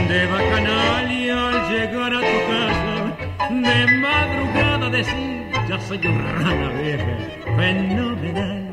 de 0.09 0.25
bacanal 0.27 1.11
y 1.11 1.29
al 1.29 1.69
llegar 1.69 2.13
a 2.13 2.19
tu 2.19 2.37
casa, 2.51 3.17
de 3.49 3.97
madrugada 3.97 4.89
decís 4.89 5.43
yo 5.69 5.79
soy 5.79 6.07
un 6.07 6.19
rana 6.19 6.69
vieja, 6.81 7.17
fenomenal. 7.57 8.69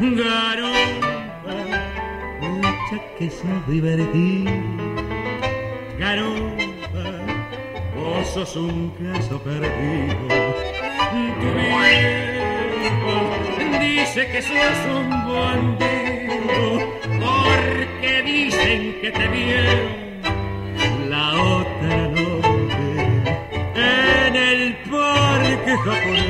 Garompa, 0.00 0.99
mucha 2.90 3.02
que 3.18 3.30
sos 3.30 3.66
divertido. 3.66 4.52
Garompa, 5.98 7.06
vos 7.94 8.26
sos 8.28 8.56
un 8.56 8.90
caso 8.90 9.38
perdido. 9.42 10.16
Tu 11.40 11.48
viejo 11.58 13.16
dice 13.80 14.28
que 14.30 14.42
sos 14.42 14.86
un 14.94 15.10
bandido, 15.28 16.60
porque 17.20 18.22
dicen 18.22 18.98
que 19.00 19.10
te 19.10 19.28
vieron 19.28 19.80
la 21.08 21.32
otra 21.42 22.08
noche 22.08 22.94
en 23.74 24.36
el 24.36 24.76
parque 24.90 25.76
japonés. 25.76 26.29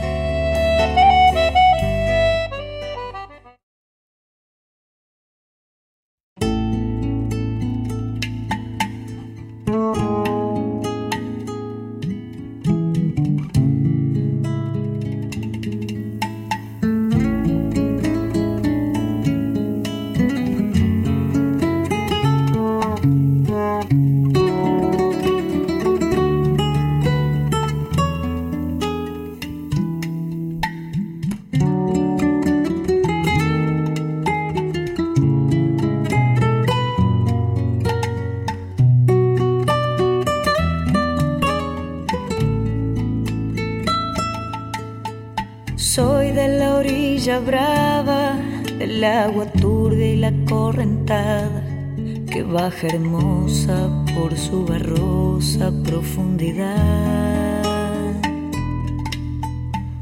Hermosa 52.87 53.89
por 54.15 54.35
su 54.37 54.65
barrosa 54.65 55.71
profundidad. 55.83 57.61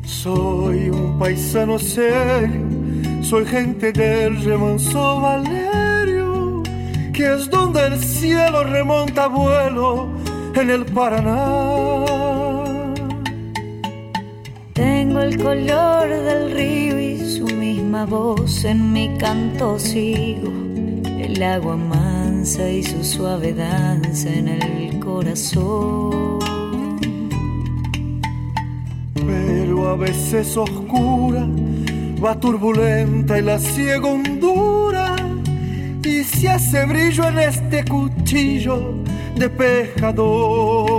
Soy 0.04 0.90
un 0.90 1.18
paisano 1.20 1.78
serio, 1.80 2.66
soy 3.22 3.46
gente 3.46 3.92
del 3.92 4.44
remanso 4.44 5.22
Valerio, 5.22 6.64
que 7.14 7.34
es 7.34 7.50
donde 7.50 7.88
el 7.88 8.00
cielo 8.00 8.64
remonta 8.64 9.28
vuelo 9.28 10.08
en 10.56 10.70
el 10.70 10.86
Paraná. 10.86 12.06
Tengo 14.74 15.20
el 15.22 15.38
color 15.38 16.10
del 16.10 16.52
río 16.52 17.00
y 17.00 17.20
su 17.20 17.46
misma 17.46 18.06
voz 18.06 18.64
en 18.64 18.94
mi 18.94 19.18
canto 19.18 19.78
sigo. 19.78 20.52
El 21.20 21.44
agua 21.44 21.76
y 22.42 22.84
su 22.84 23.04
suave 23.04 23.54
danza 23.54 24.30
en 24.30 24.48
el 24.48 24.98
corazón. 25.00 26.40
Pero 29.14 29.90
a 29.90 29.96
veces 29.98 30.56
oscura, 30.56 31.46
va 32.24 32.40
turbulenta 32.40 33.38
y 33.38 33.42
la 33.42 33.60
ciega 33.60 34.08
hondura. 34.08 35.18
Y 36.02 36.24
se 36.24 36.48
hace 36.48 36.86
brillo 36.86 37.28
en 37.28 37.40
este 37.40 37.84
cuchillo 37.84 38.94
de 39.36 39.50
pescador. 39.50 40.99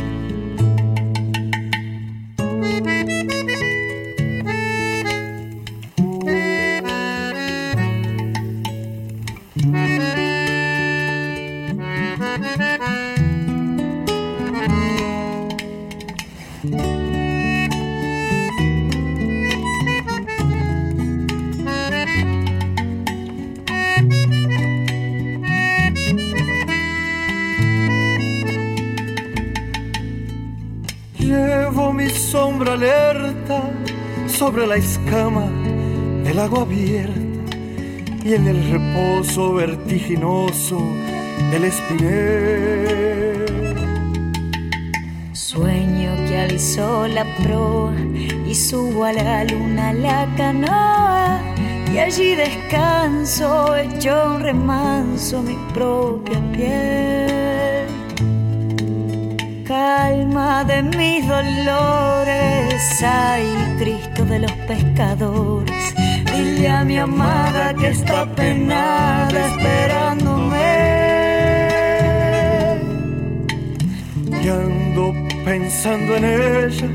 Sobre 34.51 34.67
la 34.67 34.75
escama 34.75 35.45
del 36.25 36.37
agua 36.37 36.63
abierta 36.63 37.55
y 38.25 38.33
en 38.33 38.47
el 38.49 38.69
reposo 38.69 39.53
vertiginoso 39.53 40.77
del 41.51 41.63
espinel. 41.63 43.45
Sueño 45.31 46.11
que 46.27 46.37
alzó 46.37 47.07
la 47.07 47.23
proa 47.41 47.93
y 48.45 48.53
subo 48.53 49.05
a 49.05 49.13
la 49.13 49.45
luna 49.45 49.93
la 49.93 50.27
canoa 50.35 51.39
y 51.93 51.99
allí 51.99 52.35
descanso 52.35 53.77
hecho 53.77 54.33
un 54.35 54.41
remanso 54.41 55.41
mi 55.41 55.55
propia 55.73 56.41
piel. 56.51 57.87
Calma 59.65 60.65
de 60.65 60.83
mis 60.83 61.25
dolores, 61.25 63.01
ay 63.01 63.45
Cristo 63.79 64.00
de 64.31 64.39
los 64.39 64.51
pescadores, 64.65 65.93
dile 66.33 66.69
a 66.69 66.85
mi 66.85 66.97
amada 66.97 67.73
que 67.73 67.89
está 67.89 68.25
penada 68.33 69.47
esperándome. 69.47 70.71
Y 74.41 74.47
ando 74.47 75.13
pensando 75.43 76.15
en 76.15 76.23
ella 76.23 76.87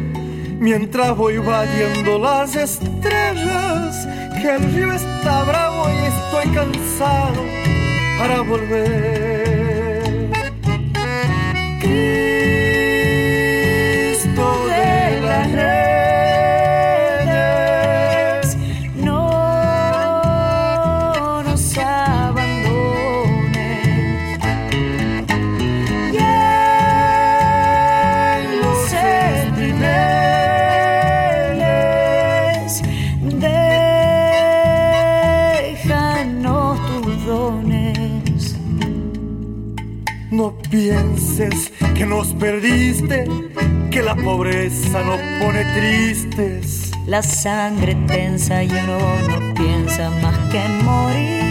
mientras 0.59 1.15
voy 1.15 1.37
vadeando 1.37 2.19
las 2.19 2.57
estrellas 2.57 4.09
que 4.41 4.55
el 4.57 4.73
río 4.73 4.93
está 4.93 5.45
bravo 5.45 5.91
y 5.91 6.07
estoy 6.07 6.55
cansado 6.55 7.43
para 8.19 8.41
volver. 8.41 9.67
Nos 42.17 42.33
perdiste, 42.33 43.29
que 43.91 44.01
la 44.01 44.15
pobreza 44.15 45.03
nos 45.03 45.21
pone 45.39 45.63
tristes. 45.75 46.91
La 47.07 47.23
sangre 47.23 47.95
tensa 48.07 48.65
y 48.65 48.71
uno 48.71 48.99
no 49.29 49.55
piensa 49.55 50.09
más 50.23 50.39
que 50.51 50.63
morir. 50.83 51.47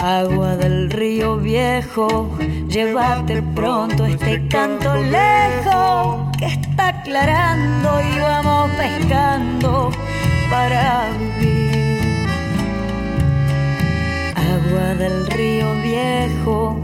Agua 0.00 0.56
del 0.56 0.90
río 0.90 1.36
viejo, 1.36 2.36
llévate 2.68 3.42
pronto 3.54 4.06
este 4.06 4.48
canto 4.48 4.92
lejos 4.96 6.36
que 6.36 6.46
está 6.46 6.88
aclarando 6.88 7.90
y 8.10 8.18
vamos 8.18 8.70
pescando 8.72 9.90
para 10.50 11.10
vivir. 11.18 12.00
Agua 14.34 14.94
del 14.96 15.26
río 15.28 15.74
viejo, 15.80 16.83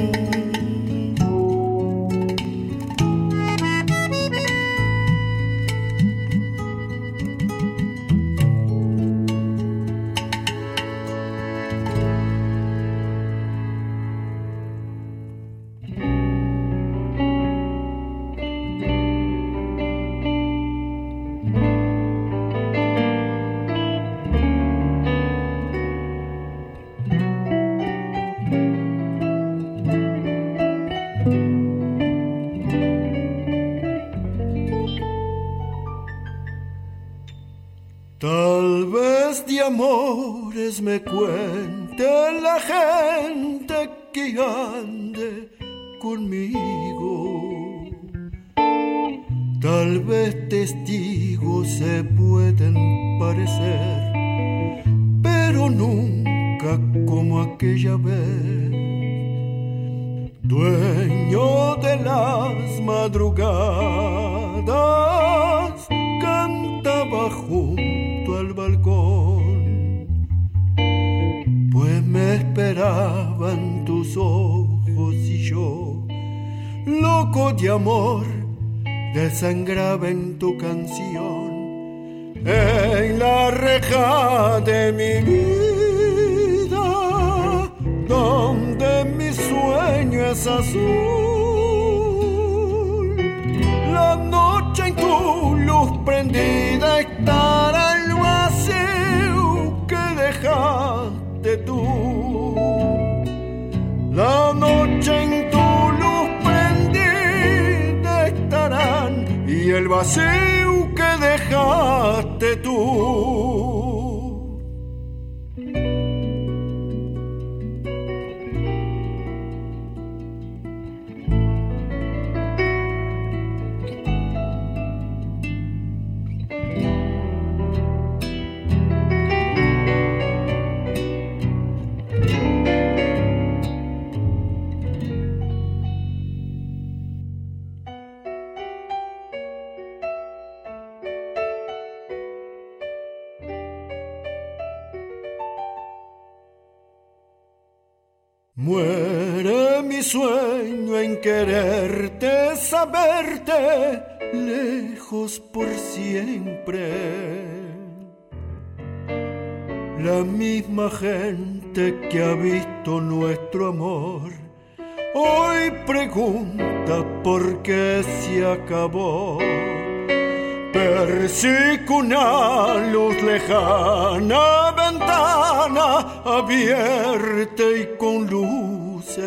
Lejana, 173.31 174.71
ventana 174.71 175.87
abierta 176.25 177.63
y 177.79 177.97
con 177.97 178.27
luces. 178.27 179.21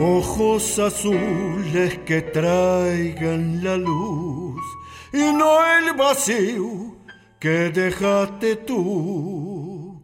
Ojos 0.00 0.78
azules 0.78 1.98
que 2.06 2.22
traigan 2.22 3.62
la 3.62 3.76
luz 3.76 4.62
y 5.12 5.24
no 5.38 5.50
el 5.76 5.94
vacío 5.94 6.96
que 7.38 7.70
dejaste 7.70 8.56
tú 8.56 10.00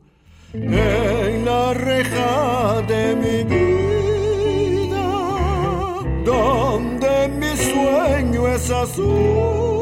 en 0.53 1.45
la 1.45 1.75
reja 1.75 2.83
de 2.93 3.17
mi 3.23 3.39
vida, 3.55 5.07
donde 6.25 7.29
mi 7.41 7.53
sueño 7.57 8.49
es 8.49 8.71
azul. 8.71 9.78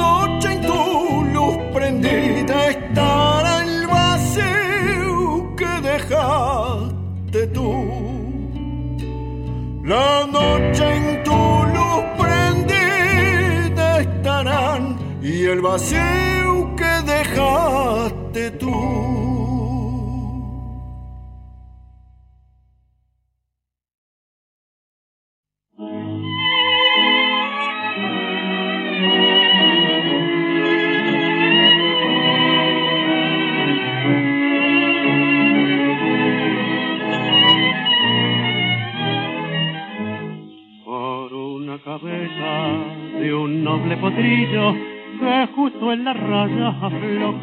Noche 0.00 0.48
en 0.54 0.60
tu 0.62 1.24
luz 1.34 1.56
prendida 1.74 2.56
estará 2.68 3.52
el 3.64 3.86
vacío 3.86 5.54
que 5.58 5.72
dejaste 5.90 7.40
tú. 7.56 7.70
La 9.84 10.26
noche 10.38 10.84
en 10.98 11.06
tu 11.26 11.40
luz 11.76 12.02
prendida 12.22 14.00
estarán 14.06 14.82
y 15.22 15.44
el 15.52 15.60
vacío 15.60 16.52
que 16.80 16.92
dejaste 17.14 18.50
tú. 18.62 19.29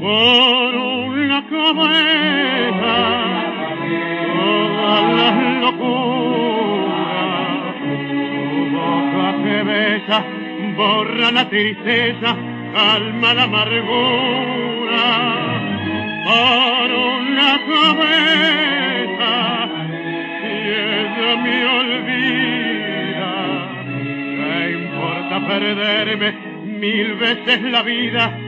por 0.00 0.74
una 0.74 1.44
cabeza 1.48 2.96
todas 4.36 5.02
las 5.18 5.36
locuras 5.62 6.98
tu 8.08 8.60
boca 8.76 9.26
que 9.42 9.56
besa 9.64 10.18
borra 10.76 11.30
la 11.32 11.48
tristeza 11.48 12.36
calma 12.74 13.34
la 13.34 13.42
amargura 13.44 15.06
por 16.24 16.88
una 16.92 17.50
cabeza 17.72 19.34
y 20.44 20.54
ella 20.94 21.30
me 21.42 21.56
olvida 21.80 23.32
¿Qué 24.36 24.70
importa 24.72 25.36
perderme 25.46 26.28
mil 26.78 27.14
veces 27.14 27.62
la 27.62 27.82
vida? 27.82 28.47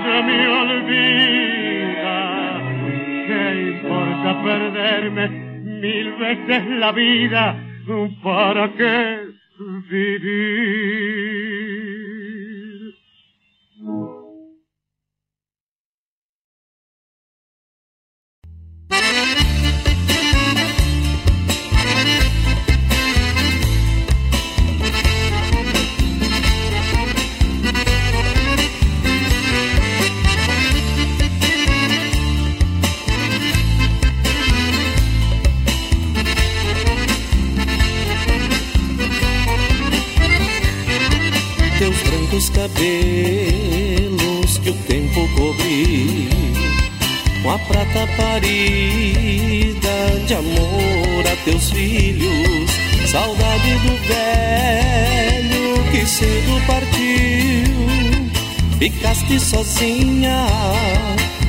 ella 0.00 0.22
me 0.22 0.48
olvida. 0.48 2.18
¿Qué 3.26 3.42
importa 3.72 4.42
perderme 4.42 5.28
mil 5.28 6.12
veces 6.12 6.66
la 6.78 6.92
vida? 6.92 7.56
¿Para 8.22 8.72
qué 8.72 9.20
vivir? 9.90 11.69
Brancos 42.40 42.48
cabelos 42.50 44.08
que 44.62 44.70
o 44.70 44.74
tempo 44.86 45.28
cobriu 45.36 46.30
Com 47.42 47.50
a 47.50 47.58
prata 47.58 48.06
parida 48.16 49.90
de 50.26 50.34
amor 50.34 51.26
a 51.30 51.36
teus 51.44 51.70
filhos. 51.70 52.70
Saudade 53.10 53.74
do 53.74 53.94
velho 54.06 55.84
que 55.90 56.06
cedo 56.06 56.62
partiu. 56.66 58.30
Ficaste 58.78 59.38
sozinha, 59.40 60.46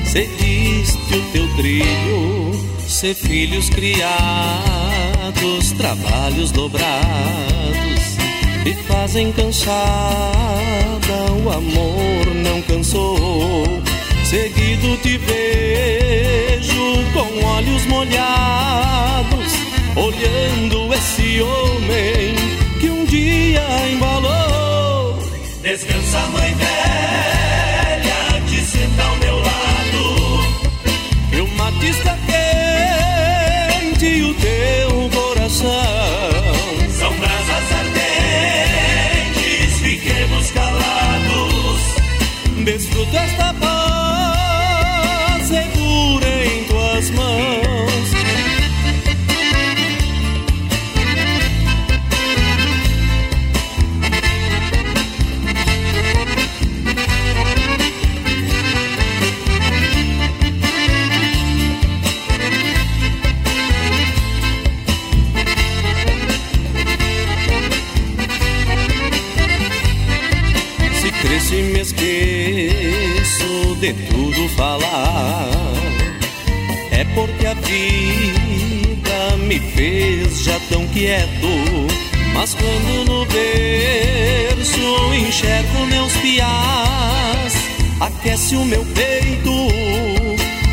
seguiste 0.06 1.16
o 1.16 1.22
teu 1.32 1.48
trilho. 1.56 2.52
Ser 2.86 3.14
filhos 3.16 3.70
criados, 3.70 4.12
trabalhos 5.78 6.52
dobrados 6.52 8.11
e 8.66 8.74
fazem 8.74 9.32
cansada. 9.32 9.72
O 11.44 11.50
amor 11.50 12.36
não 12.36 12.62
cansou. 12.64 13.82
Seguido 14.26 14.98
te 14.98 15.18
vejo 15.18 16.82
com 17.14 17.46
olhos 17.46 17.86
molhados, 17.88 19.54
olhando 19.96 20.94
esse 20.94 21.42
homem 21.42 22.36
que 22.80 22.90
um 22.90 23.04
dia 23.06 23.62
embalou. 23.92 25.18
Descansa, 25.62 26.20
mãe 26.32 26.54
velha, 26.54 27.31
falar. 74.56 75.50
É 76.92 77.04
porque 77.16 77.46
a 77.46 77.54
vida 77.54 79.38
me 79.48 79.60
fez 79.60 80.44
já 80.44 80.60
tão 80.70 80.88
quieto. 80.88 81.48
Mas 82.34 82.54
quando 82.54 83.06
no 83.06 83.26
berço 83.26 85.14
enxergo 85.14 85.86
meus 85.88 86.14
piás, 86.18 87.54
aquece 88.00 88.56
o 88.56 88.66
meu 88.66 88.86
peito, 88.86 89.68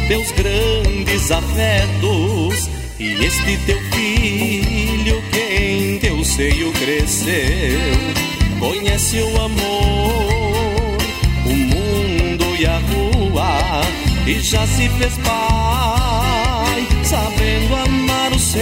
meus 0.09 0.31
grandes 0.33 1.31
afetos. 1.31 2.69
E 2.99 3.13
este 3.25 3.57
teu 3.67 3.81
filho 3.93 5.23
que 5.31 5.39
em 5.39 5.99
teu 5.99 6.25
seio 6.25 6.73
cresceu, 6.73 7.79
conhece 8.59 9.21
o 9.21 9.41
amor, 9.41 10.28
e 14.29 14.41
já 14.41 14.67
se 14.67 14.87
fez 14.91 15.17
pai, 15.25 16.87
sabendo 17.03 17.75
amar 17.75 18.31
o 18.31 18.39
seu, 18.39 18.61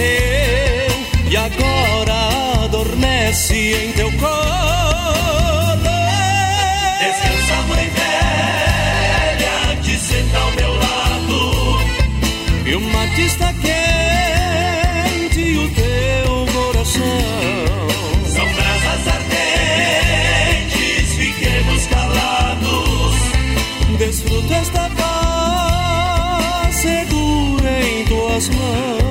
e 1.29 1.35
agora 1.35 2.63
adormece 2.63 3.75
em 3.75 3.91
teu 3.91 4.09
colo. 4.13 4.27
Descansa, 6.99 7.61
mãe 7.67 7.89
velha, 7.89 9.81
te 9.81 9.97
senta 9.99 10.39
ao 10.39 10.51
meu 10.51 10.73
lado. 10.73 11.79
E 12.65 12.75
o 12.75 12.79
mate 12.79 13.21
está 13.23 13.51
quente 13.51 13.86
em 28.37 28.49
tuas 28.49 29.06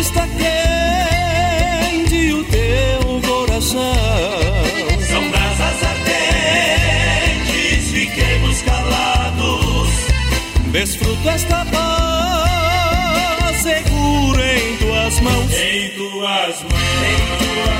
está 0.00 0.26
quente 0.26 2.32
o 2.32 2.42
teu 2.44 3.20
coração 3.28 3.78
São 5.08 5.30
brasas 5.30 5.82
ardentes, 5.84 7.90
fiquemos 7.90 8.62
calados. 8.62 9.90
Desfruta 10.72 11.30
esta 11.30 11.64
paz 11.66 13.56
segura 13.62 14.58
em 14.58 14.76
tuas 14.78 15.20
mãos. 15.20 15.52
Em 15.52 15.90
tuas 15.90 16.62
mãos. 16.62 16.72
Em 17.04 17.16
tuas 17.38 17.68
mãos. 17.68 17.79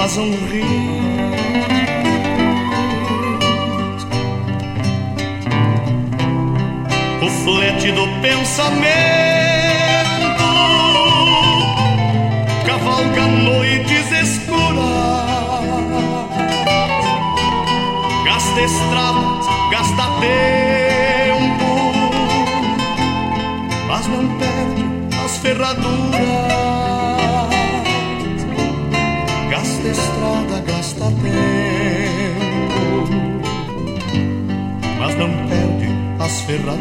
Vazam 0.00 0.30
rios. 0.48 0.66
O 7.20 7.28
flete 7.44 7.92
do 7.92 8.06
pensamento 8.22 8.80
cavalga 12.64 13.26
noites 13.44 14.10
escuras 14.10 14.80
gasta 18.24 18.60
estradas, 18.62 19.46
gasta 19.70 20.04
tempo, 20.22 21.70
mas 23.86 24.06
não 24.06 24.26
perde 24.38 24.82
as 25.22 25.36
ferraduras. 25.36 25.99
As 36.30 36.40
ferraduras. 36.42 36.80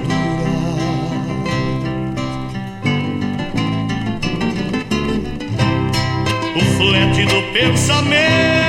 O 6.55 6.61
flete 6.77 7.25
do 7.25 7.53
pensamento 7.53 8.68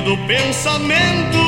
do 0.00 0.16
pensamento 0.26 1.43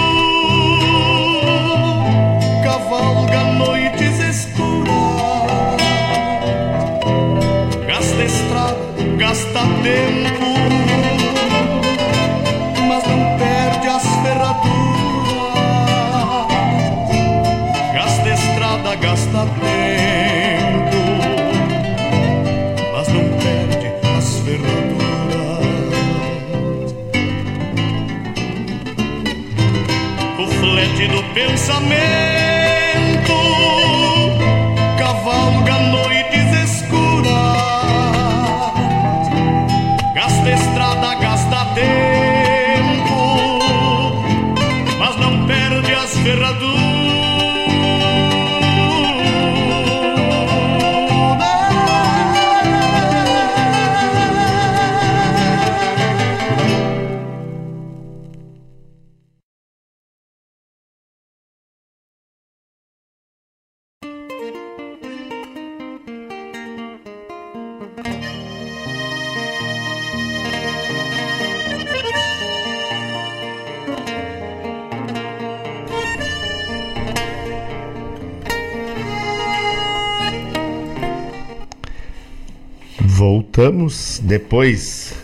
Depois, 84.23 85.15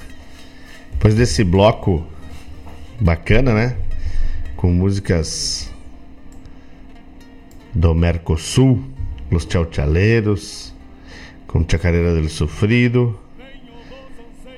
depois 0.92 1.14
desse 1.14 1.44
bloco 1.44 2.04
bacana, 3.00 3.52
né? 3.52 3.76
Com 4.56 4.72
músicas 4.72 5.70
do 7.74 7.94
Mercosul, 7.94 8.82
Los 9.30 9.46
Chauchaleiros, 9.50 10.74
com 11.46 11.64
Chacarera 11.68 12.14
del 12.14 12.28
Sofrido, 12.28 13.18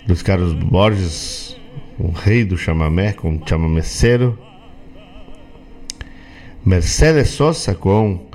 dos 0.06 0.22
Carlos 0.22 0.52
Borges, 0.52 1.56
o 1.98 2.10
rei 2.10 2.44
do 2.44 2.56
chamamé, 2.56 3.12
com 3.12 3.40
chamameceiro, 3.46 4.38
Mercedes 6.64 7.30
Sosa 7.30 7.74
com 7.74 8.26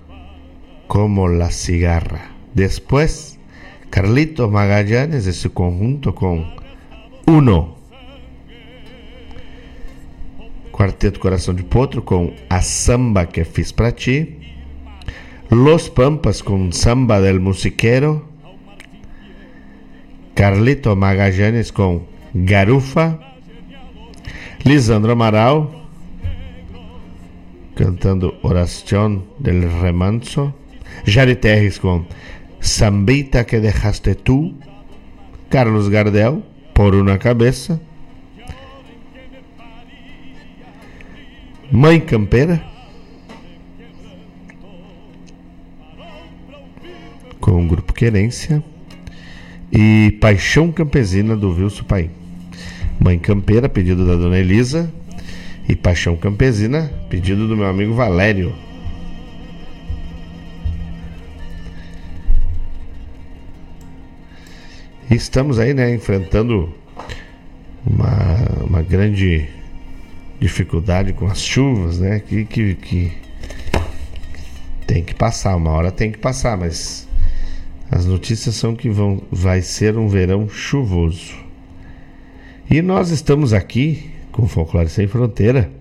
Como 0.88 1.26
la 1.28 1.50
Cigarra. 1.50 2.30
Después, 2.54 3.39
Carlito 3.90 4.50
Magallanes 4.50 5.26
su 5.36 5.52
conjunto 5.52 6.14
con 6.14 6.54
Uno. 7.26 7.76
Quarteto 10.72 11.20
Coração 11.20 11.54
de 11.54 11.64
Potro 11.64 12.02
com 12.02 12.34
A 12.50 12.62
Samba 12.62 13.26
que 13.26 13.44
Fiz 13.44 13.72
Pra 13.72 13.92
Ti. 13.92 14.38
Los 15.50 15.90
Pampas 15.90 16.42
com 16.42 16.72
Samba 16.72 17.20
del 17.20 17.40
Musiquero. 17.40 18.26
Carlito 20.36 20.96
Magallanes 20.96 21.72
com 21.72 22.04
Garufa. 22.34 23.20
Lisandro 24.64 25.14
Amaral 25.14 25.80
cantando 27.76 28.38
Oración 28.44 29.24
del 29.40 29.70
Remanso. 29.82 30.54
Jari 31.06 31.36
Terres 31.38 31.80
com 31.80 32.06
Sambita 32.60 33.46
que 33.46 33.60
dejaste 33.60 34.16
tú, 34.16 34.54
Carlos 35.50 35.90
Gardel, 35.90 36.44
por 36.74 36.96
una 36.96 37.18
cabeza, 37.18 37.80
Mãe 41.72 42.00
Campeira, 42.00 42.64
com 47.40 47.64
o 47.64 47.68
grupo 47.68 47.94
Querência, 47.94 48.64
e 49.72 50.18
Paixão 50.20 50.72
Campesina 50.72 51.36
do 51.36 51.54
Vilso 51.54 51.86
Pai. 51.86 52.10
Mãe 53.00 53.18
Campeira, 53.20 53.70
pedido 53.70 54.06
da 54.06 54.16
Dona 54.16 54.40
Elisa, 54.40 54.92
e 55.68 55.76
Paixão 55.76 56.16
Campesina, 56.16 56.92
pedido 57.10 57.48
do 57.48 57.56
meu 57.56 57.68
amigo 57.68 57.94
Valério. 57.94 58.54
E 65.10 65.16
estamos 65.16 65.58
aí, 65.58 65.74
né, 65.74 65.92
enfrentando 65.92 66.72
uma, 67.84 68.64
uma 68.64 68.82
grande 68.84 69.50
dificuldade 70.40 71.14
com 71.14 71.26
as 71.26 71.42
chuvas, 71.42 72.00
né? 72.00 72.20
Que, 72.20 72.46
que, 72.46 72.76
que 72.76 73.12
tem 74.86 75.04
que 75.04 75.16
passar, 75.16 75.56
uma 75.56 75.72
hora 75.72 75.92
tem 75.92 76.12
que 76.12 76.20
passar, 76.20 76.56
mas 76.56 77.08
as 77.90 78.06
notícias 78.06 78.54
são 78.54 78.76
que 78.76 78.88
vão, 78.88 79.22
vai 79.32 79.64
ser 79.64 79.98
um 79.98 80.08
verão 80.08 80.48
chuvoso. 80.48 81.34
E 82.70 82.80
nós 82.80 83.10
estamos 83.10 83.52
aqui 83.52 84.12
com 84.32 84.48
Folclore 84.48 84.90
Sem 84.90 85.08
Fronteira. 85.08 85.72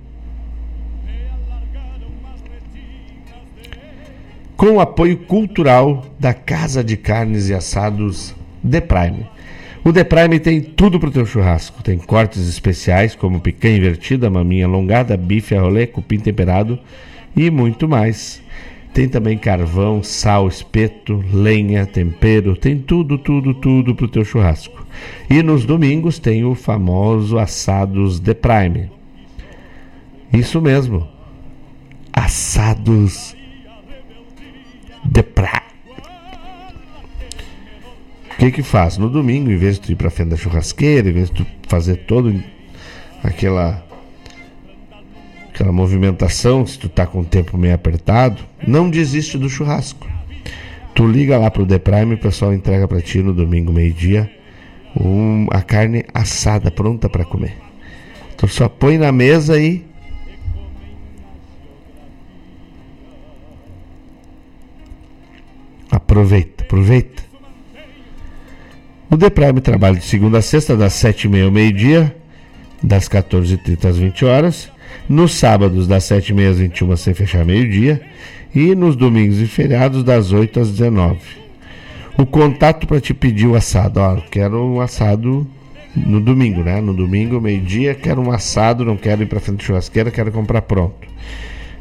Com 4.56 4.72
o 4.72 4.80
apoio 4.80 5.18
cultural 5.18 6.06
da 6.18 6.32
Casa 6.32 6.82
de 6.82 6.96
Carnes 6.96 7.50
e 7.50 7.54
Assados 7.54 8.34
The 8.68 8.80
Prime. 8.80 9.26
O 9.84 9.92
The 9.92 10.04
Prime 10.04 10.38
tem 10.40 10.60
tudo 10.60 10.98
para 10.98 11.08
o 11.08 11.12
teu 11.12 11.24
churrasco. 11.24 11.82
Tem 11.82 11.98
cortes 11.98 12.48
especiais 12.48 13.14
como 13.14 13.40
picanha 13.40 13.76
invertida, 13.76 14.28
maminha 14.28 14.66
alongada, 14.66 15.16
bife 15.16 15.54
a 15.54 15.60
rolê, 15.60 15.86
cupim 15.86 16.18
temperado 16.18 16.78
e 17.36 17.50
muito 17.50 17.88
mais. 17.88 18.42
Tem 18.92 19.08
também 19.08 19.38
carvão, 19.38 20.02
sal, 20.02 20.48
espeto, 20.48 21.24
lenha, 21.32 21.86
tempero, 21.86 22.56
tem 22.56 22.78
tudo, 22.78 23.16
tudo, 23.16 23.54
tudo 23.54 23.94
para 23.94 24.06
o 24.06 24.08
teu 24.08 24.24
churrasco. 24.24 24.84
E 25.30 25.42
nos 25.42 25.64
domingos 25.64 26.18
tem 26.18 26.44
o 26.44 26.54
famoso 26.54 27.38
assados 27.38 28.18
The 28.18 28.34
Prime. 28.34 28.90
Isso 30.32 30.60
mesmo. 30.60 31.06
Assados 32.12 33.36
The 35.12 35.22
Prime. 35.22 35.57
O 38.38 38.40
que 38.40 38.52
que 38.52 38.62
faz? 38.62 38.96
No 38.96 39.10
domingo, 39.10 39.50
em 39.50 39.56
vez 39.56 39.74
de 39.74 39.80
tu 39.80 39.90
ir 39.90 39.96
para 39.96 40.10
frente 40.10 40.28
da 40.28 40.36
churrasqueira, 40.36 41.08
em 41.08 41.12
vez 41.12 41.28
de 41.28 41.42
tu 41.42 41.46
fazer 41.66 41.96
todo 41.96 42.32
aquela 43.20 43.84
aquela 45.48 45.72
movimentação, 45.72 46.64
se 46.64 46.78
tu 46.78 46.88
tá 46.88 47.04
com 47.04 47.18
o 47.18 47.24
tempo 47.24 47.58
meio 47.58 47.74
apertado, 47.74 48.40
não 48.64 48.88
desiste 48.88 49.36
do 49.36 49.50
churrasco. 49.50 50.06
Tu 50.94 51.04
liga 51.04 51.36
lá 51.36 51.50
pro 51.50 51.66
The 51.66 51.80
Prime, 51.80 52.14
o 52.14 52.18
pessoal 52.18 52.54
entrega 52.54 52.86
para 52.86 53.00
ti 53.00 53.20
no 53.20 53.34
domingo 53.34 53.72
meio-dia 53.72 54.30
um, 54.96 55.48
a 55.50 55.60
carne 55.60 56.04
assada 56.14 56.70
pronta 56.70 57.08
para 57.08 57.24
comer. 57.24 57.56
Tu 58.36 58.46
só 58.46 58.68
põe 58.68 58.98
na 58.98 59.10
mesa 59.10 59.60
e 59.60 59.84
aproveita, 65.90 66.62
aproveita. 66.62 67.27
O 69.10 69.16
The 69.16 69.30
Prime 69.30 69.58
trabalha 69.62 69.96
de 69.96 70.04
segunda 70.04 70.36
a 70.36 70.42
sexta, 70.42 70.76
das 70.76 70.92
7h30 70.92 71.46
ao 71.46 71.50
meio-dia, 71.50 72.14
das 72.82 73.08
14h30 73.08 73.84
às 73.86 73.96
20 73.96 74.24
horas. 74.26 74.70
Nos 75.08 75.32
sábados, 75.32 75.88
das 75.88 76.04
7h30 76.04 76.50
às 76.50 76.58
21 76.58 76.96
sem 76.96 77.14
fechar 77.14 77.42
meio-dia. 77.42 78.02
E 78.54 78.74
nos 78.74 78.96
domingos 78.96 79.40
e 79.40 79.46
feriados, 79.46 80.04
das 80.04 80.30
8 80.30 80.60
às 80.60 80.70
19 80.70 81.20
O 82.18 82.26
contato 82.26 82.86
para 82.86 83.00
te 83.00 83.14
pedir 83.14 83.46
o 83.46 83.56
assado. 83.56 83.98
Ó, 83.98 84.16
quero 84.30 84.62
um 84.62 84.78
assado 84.78 85.46
no 85.96 86.20
domingo, 86.20 86.62
né? 86.62 86.78
No 86.82 86.92
domingo, 86.92 87.40
meio-dia, 87.40 87.94
quero 87.94 88.20
um 88.20 88.30
assado, 88.30 88.84
não 88.84 88.96
quero 88.98 89.22
ir 89.22 89.26
para 89.26 89.40
frente 89.40 89.60
de 89.60 89.64
churrasqueira, 89.64 90.10
quero 90.10 90.30
comprar 90.30 90.60
pronto. 90.60 91.08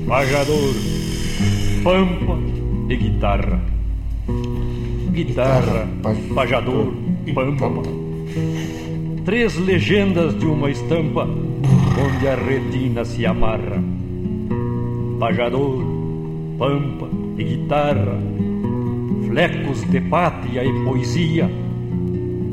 Pagador, 0.08 0.74
pampa 1.84 2.38
e 2.90 2.96
guitarra. 2.96 3.62
Guitarra, 5.12 5.88
pajador, 6.34 6.94
pampa. 7.34 8.09
Três 9.26 9.58
legendas 9.58 10.38
de 10.40 10.46
uma 10.46 10.72
estampa 10.72 11.26
onde 11.26 12.28
a 12.28 12.36
retina 12.36 13.04
se 13.04 13.26
amarra. 13.26 13.84
Pajador, 15.20 15.84
pampa 16.58 17.08
e 17.38 17.44
guitarra, 17.44 18.18
flecos 19.28 19.84
de 19.92 20.00
pátria 20.02 20.64
e 20.64 20.84
poesia, 20.86 21.50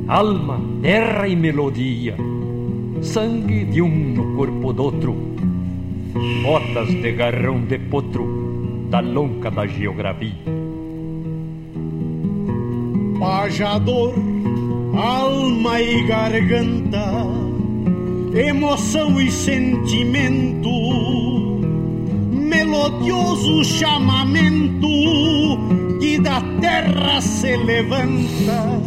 alma, 0.09 0.60
terra 0.82 1.28
e 1.28 1.36
melodia, 1.36 2.16
sangue 3.01 3.64
de 3.64 3.80
um 3.80 4.14
no 4.14 4.36
corpo 4.36 4.72
do 4.72 4.82
outro, 4.82 5.16
botas 6.43 6.88
de 6.88 7.12
garrão 7.12 7.60
de 7.60 7.78
potro 7.78 8.86
da 8.90 9.01
lonca 9.01 9.51
da 9.51 9.66
geografia. 9.66 10.34
Pajador, 13.18 14.14
alma 14.97 15.81
e 15.81 16.02
garganta 16.06 17.36
emoção 18.39 19.18
e 19.20 19.31
sentimento, 19.31 20.70
melodioso 22.32 23.64
chamamento 23.64 24.86
que 26.01 26.18
da 26.18 26.40
terra 26.60 27.20
se 27.20 27.56
levanta, 27.56 28.81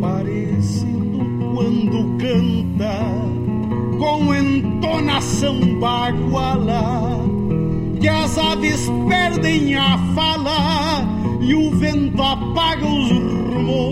parecendo 0.00 1.54
quando 1.54 2.16
canta 2.18 2.98
com 3.98 4.34
entonação 4.34 5.78
baguala, 5.78 7.20
que 8.00 8.08
as 8.08 8.36
aves 8.36 8.90
perdem 9.08 9.76
a 9.76 9.96
fala 10.14 11.16
e 11.40 11.54
o 11.54 11.70
vento 11.76 12.22
apaga 12.22 12.86
os 12.86 13.10
rumores 13.10 13.86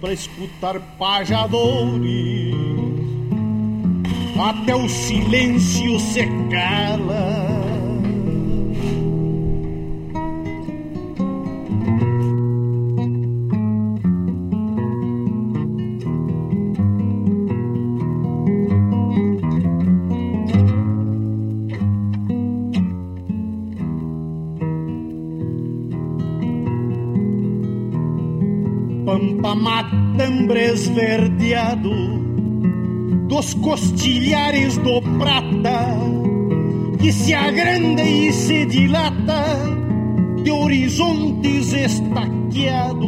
para 0.00 0.12
escutar 0.12 0.78
pajadores, 0.98 2.54
até 4.38 4.74
o 4.76 4.88
silêncio 4.88 5.98
se 5.98 6.26
cala. 6.50 7.55
Matambre 30.16 30.72
esverdeado 30.72 31.90
dos 33.28 33.52
costilhares 33.54 34.78
do 34.78 35.02
prata 35.18 35.94
que 36.98 37.12
se 37.12 37.34
agranda 37.34 38.02
e 38.02 38.32
se 38.32 38.64
dilata 38.64 39.44
de 40.42 40.50
horizontes 40.50 41.74
estaqueado, 41.74 43.06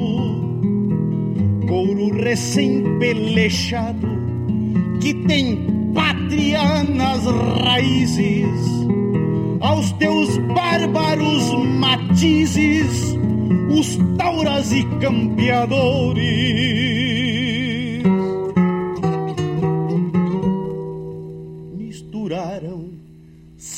couro 1.66 2.10
recém-pelechado 2.22 4.06
que 5.00 5.14
tem 5.14 5.66
pátria 5.94 6.82
nas 6.84 7.24
raízes, 7.62 8.60
aos 9.60 9.92
teus 9.92 10.36
bárbaros 10.54 11.54
matizes 11.78 13.16
os 13.70 13.98
tauras 14.16 14.72
e 14.72 14.82
campeadores. 15.00 16.87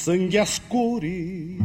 Sangue 0.04 0.38
as 0.38 0.58
cores 0.58 1.58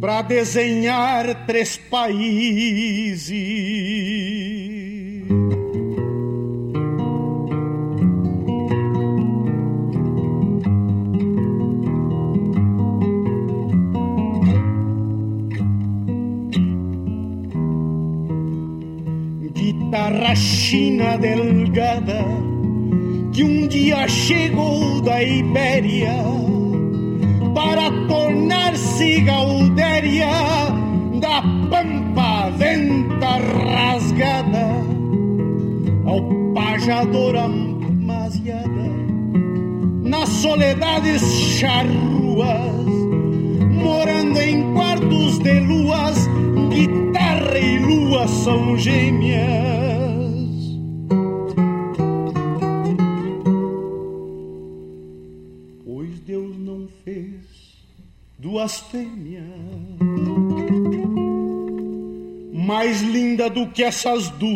para 0.00 0.22
desenhar 0.22 1.46
três 1.46 1.76
países. 1.76 3.30
guitarra 19.52 20.34
china 20.34 21.18
delgada 21.18 22.55
que 23.36 23.44
um 23.44 23.68
dia 23.68 24.08
chegou 24.08 24.98
da 25.02 25.22
Ibéria 25.22 26.16
para 27.54 27.90
tornar-se 28.08 29.20
gaudéria 29.20 30.30
da 31.20 31.42
pampa 31.68 32.50
venta 32.56 33.36
rasgada. 33.62 34.68
Ao 36.06 36.54
pajador 36.54 37.36
amasiada 37.36 38.70
nas 40.02 40.30
soledades 40.30 41.20
charruas 41.58 42.86
morando 43.70 44.40
em 44.40 44.72
quartos 44.72 45.38
de 45.40 45.60
luas 45.60 46.26
guitarra 46.70 47.58
e 47.58 47.78
lua 47.80 48.26
são 48.28 48.78
gêmeas 48.78 49.95
duas 58.46 58.78
fêmeas. 58.78 59.42
Mais 62.52 63.02
linda 63.02 63.50
do 63.50 63.66
que 63.70 63.82
essas 63.82 64.30
duas. 64.30 64.46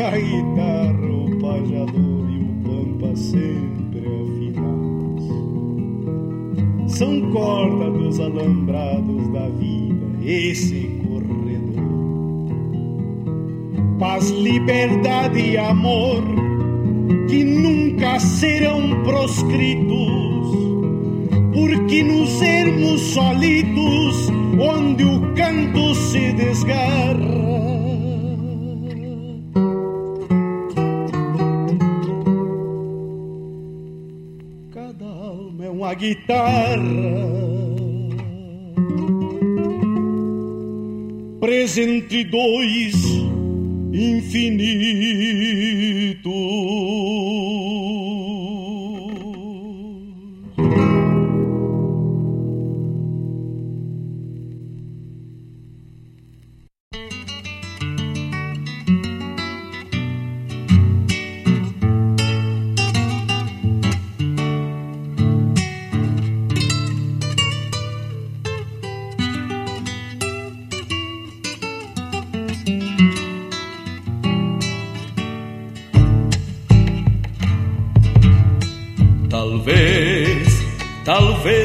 A 0.00 0.10
guitarra, 0.18 1.06
o 1.06 1.38
pajador 1.40 2.30
e 2.30 2.38
o 2.42 2.48
pampa 2.64 3.16
sempre 3.16 4.06
afinados 4.06 5.28
São 6.98 7.30
corda 7.30 7.90
dos 7.92 8.18
alambrados 8.20 9.28
da 9.32 9.48
vida, 9.50 10.04
esse 10.24 11.03
paz, 13.98 14.30
liberdade 14.30 15.40
e 15.40 15.56
amor 15.56 16.22
que 17.28 17.44
nunca 17.44 18.18
serão 18.18 19.02
proscritos, 19.02 20.48
porque 21.52 22.02
nos 22.02 22.40
ermos 22.42 23.00
solitos, 23.00 24.30
onde 24.58 25.04
o 25.04 25.34
canto 25.34 25.94
se 25.94 26.32
desgarra. 26.32 27.44
Cada 34.72 35.06
alma 35.06 35.64
é 35.64 35.70
uma 35.70 35.94
guitarra. 35.94 36.78
Presa 41.40 41.82
entre 41.82 42.24
dois 42.24 43.23
infinito. 43.94 44.74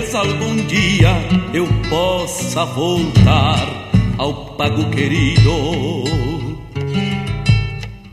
Talvez 0.10 0.16
algum 0.16 0.56
dia 0.66 1.10
eu 1.54 1.68
possa 1.90 2.66
voltar 2.66 3.90
ao 4.18 4.34
pago 4.56 4.90
querido. 4.90 6.04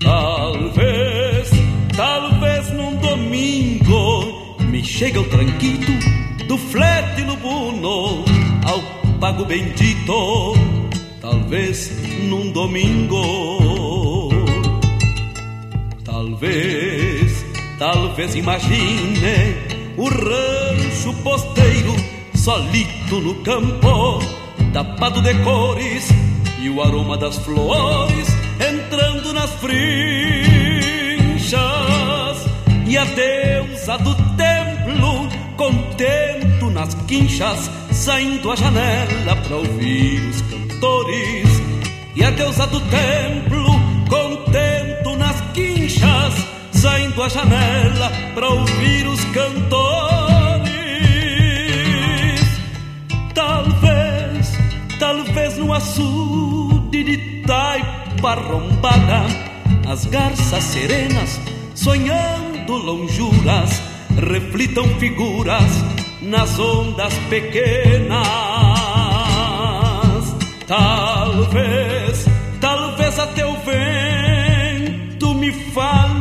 Talvez, 0.00 1.50
talvez 1.96 2.70
num 2.72 2.96
domingo 2.96 4.58
me 4.68 4.84
chegue 4.84 5.18
o 5.18 5.24
tranquito 5.24 5.92
do 6.46 6.58
flete 6.58 7.22
lubuno 7.22 8.24
ao 8.66 8.80
pago 9.18 9.44
bendito. 9.46 10.54
Talvez 11.20 11.90
num 12.28 12.50
domingo. 12.50 14.30
Talvez, 16.04 17.44
talvez 17.78 18.34
imagine 18.34 19.75
o 19.96 20.08
rancho 20.08 21.12
posteiro, 21.22 21.94
solito 22.34 23.20
no 23.20 23.34
campo, 23.36 24.20
tapado 24.72 25.22
de 25.22 25.34
cores 25.42 26.08
e 26.60 26.68
o 26.68 26.82
aroma 26.82 27.16
das 27.16 27.36
flores 27.38 28.28
entrando 28.60 29.32
nas 29.32 29.50
frinchas. 29.52 29.76
E 32.86 32.96
a 32.96 33.04
deusa 33.04 33.98
do 33.98 34.14
templo, 34.36 35.28
contento 35.56 36.70
nas 36.70 36.94
quinchas, 37.06 37.70
saindo 37.90 38.52
à 38.52 38.56
janela 38.56 39.36
para 39.36 39.56
ouvir 39.56 40.20
os 40.20 40.40
cantores. 40.42 41.48
E 42.14 42.22
a 42.24 42.30
deusa 42.30 42.66
do 42.66 42.80
templo, 42.80 43.65
saindo 46.86 47.20
à 47.20 47.28
janela 47.28 48.12
para 48.32 48.48
ouvir 48.48 49.08
os 49.08 49.24
cantores. 49.26 50.70
Talvez, 53.34 54.56
talvez 55.00 55.58
no 55.58 55.74
açude 55.74 57.02
de 57.02 57.42
taipa 57.44 58.34
rombada, 58.34 59.26
as 59.88 60.04
garças 60.04 60.62
serenas 60.62 61.40
sonhando 61.74 62.76
lonjuras 62.76 63.82
reflitam 64.16 64.86
figuras 65.00 65.84
nas 66.22 66.56
ondas 66.56 67.14
pequenas. 67.28 68.22
Talvez, 70.68 72.26
talvez 72.60 73.18
até 73.18 73.44
o 73.44 73.56
vento 73.56 75.34
me 75.34 75.50
fale 75.72 76.15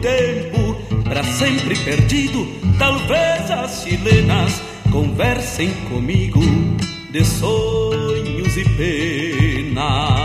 tempo 0.00 0.76
para 1.04 1.22
sempre 1.24 1.76
perdido. 1.76 2.46
Talvez 2.78 3.50
as 3.50 3.82
chilenas 3.82 4.60
conversem 4.90 5.70
comigo 5.88 6.40
de 7.10 7.24
sonhos 7.24 8.56
e 8.56 8.64
penas. 8.76 10.19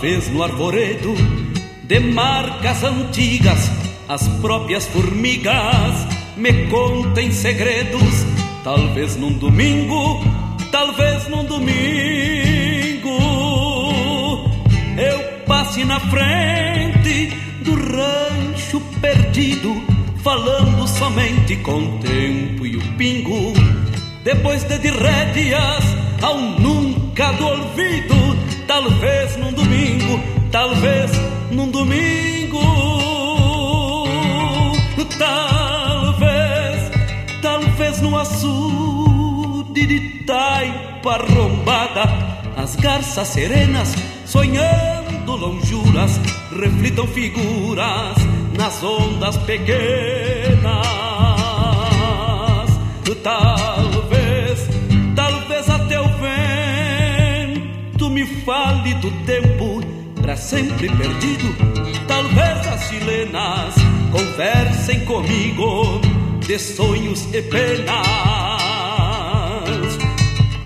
Talvez 0.00 0.30
no 0.30 0.42
arvoredo 0.42 1.14
de 1.82 2.00
marcas 2.00 2.82
antigas, 2.82 3.70
as 4.08 4.26
próprias 4.40 4.86
formigas 4.86 6.06
me 6.38 6.68
contem 6.68 7.30
segredos. 7.30 8.24
Talvez 8.64 9.16
num 9.16 9.34
domingo, 9.34 10.24
talvez 10.72 11.28
num 11.28 11.44
domingo, 11.44 13.10
eu 14.96 15.18
passe 15.46 15.84
na 15.84 16.00
frente 16.00 17.36
do 17.62 17.74
rancho 17.74 18.80
perdido, 19.02 19.82
falando 20.24 20.88
somente 20.88 21.56
com 21.56 21.76
o 21.76 21.98
tempo 21.98 22.64
e 22.64 22.74
o 22.74 22.82
pingo. 22.96 23.52
Depois 24.24 24.64
de, 24.64 24.78
de 24.78 24.88
rédeas 24.92 25.84
ao 26.22 26.38
nunca 26.38 27.32
do 27.32 27.44
olvido 27.44 28.20
Talvez 28.70 29.36
num 29.36 29.49
talvez 30.50 31.10
num 31.50 31.70
domingo. 31.70 32.60
Talvez, 35.18 36.90
talvez 37.42 38.00
no 38.00 38.18
açude 38.18 39.86
de 39.86 40.24
taipa 40.24 41.18
rombada, 41.34 42.04
as 42.56 42.76
garças 42.76 43.28
serenas 43.28 43.94
sonhando 44.24 45.36
lonjuras, 45.36 46.18
reflitam 46.58 47.06
figuras 47.06 48.16
nas 48.56 48.82
ondas 48.82 49.36
pequenas. 49.38 50.70
Talvez, 53.22 54.66
talvez 55.14 55.68
até 55.68 56.00
o 56.00 56.08
vento 57.52 58.08
me 58.08 58.24
fale 58.24 58.94
do 58.94 59.10
tempo 59.26 59.99
para 60.30 60.36
sempre 60.36 60.88
perdido. 60.88 61.52
Talvez 62.06 62.66
as 62.68 62.88
chilenas 62.88 63.74
conversem 64.12 65.04
comigo 65.04 66.00
de 66.46 66.56
sonhos 66.56 67.26
e 67.34 67.42
penas. 67.42 67.90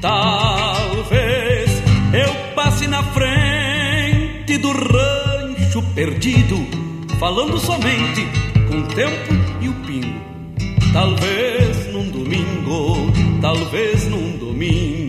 Talvez 0.03 1.71
eu 2.13 2.55
passe 2.55 2.87
na 2.87 3.03
frente 3.05 4.59
do 4.59 4.71
rancho 4.71 5.83
perdido, 5.95 6.59
falando 7.19 7.59
somente 7.59 8.29
com 8.69 8.81
o 8.81 8.89
tempo 8.89 9.33
e 9.63 9.69
o 9.71 9.73
pingo. 9.87 10.21
Talvez 10.93 11.91
num 11.91 12.11
domingo, 12.11 13.11
talvez 13.41 14.07
num 14.09 14.37
domingo, 14.37 15.04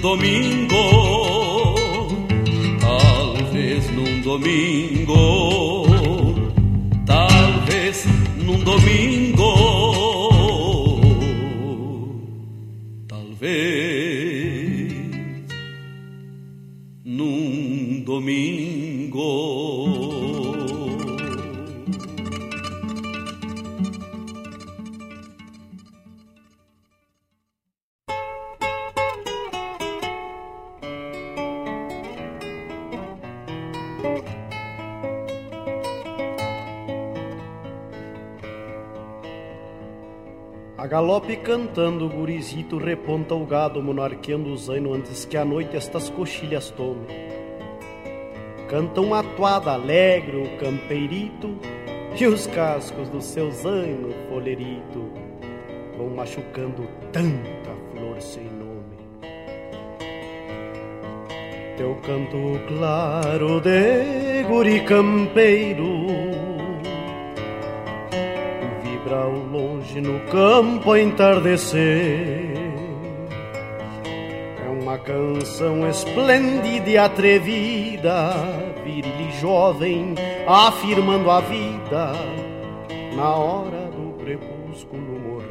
talvez 0.00 0.02
domingo, 0.02 0.76
talvez 2.80 3.90
num 3.90 4.22
domingo 4.22 5.90
num 8.50 8.64
domingo, 8.64 9.54
talvez 13.08 14.92
num 17.04 18.02
domingo. 18.04 19.10
Galope 40.90 41.36
cantando, 41.36 42.06
o 42.06 42.08
gurizito 42.08 42.76
reponta 42.76 43.32
o 43.32 43.46
gado, 43.46 43.80
monarqueando 43.80 44.50
o 44.50 44.56
zaino 44.56 44.92
antes 44.92 45.24
que 45.24 45.36
a 45.36 45.44
noite 45.44 45.76
estas 45.76 46.10
coxilhas 46.10 46.68
tome. 46.70 47.06
Canta 48.68 49.00
uma 49.00 49.20
atuada 49.20 49.70
alegre 49.70 50.36
o 50.36 50.56
campeirito 50.58 51.56
e 52.20 52.26
os 52.26 52.48
cascos 52.48 53.08
do 53.08 53.20
seu 53.20 53.52
zaino 53.52 54.12
folerito 54.28 55.12
vão 55.96 56.10
machucando 56.10 56.88
tanta 57.12 57.70
flor 57.92 58.20
sem 58.20 58.46
nome. 58.46 58.98
Teu 61.76 61.94
canto 62.02 62.60
claro 62.66 63.60
de 63.60 64.42
guri 64.42 64.80
campeiro 64.80 66.19
longe 69.90 70.00
no 70.00 70.20
campo 70.30 70.92
a 70.92 71.00
entardecer. 71.00 72.54
É 74.64 74.68
uma 74.68 74.98
canção 74.98 75.88
esplêndida 75.88 76.90
e 76.90 76.96
atrevida, 76.96 78.32
viril 78.84 79.28
e 79.28 79.40
jovem, 79.40 80.14
afirmando 80.46 81.30
a 81.30 81.40
vida 81.40 82.12
na 83.16 83.34
hora 83.34 83.90
do 83.90 84.12
crepúsculo 84.22 85.18
morrer. 85.18 85.50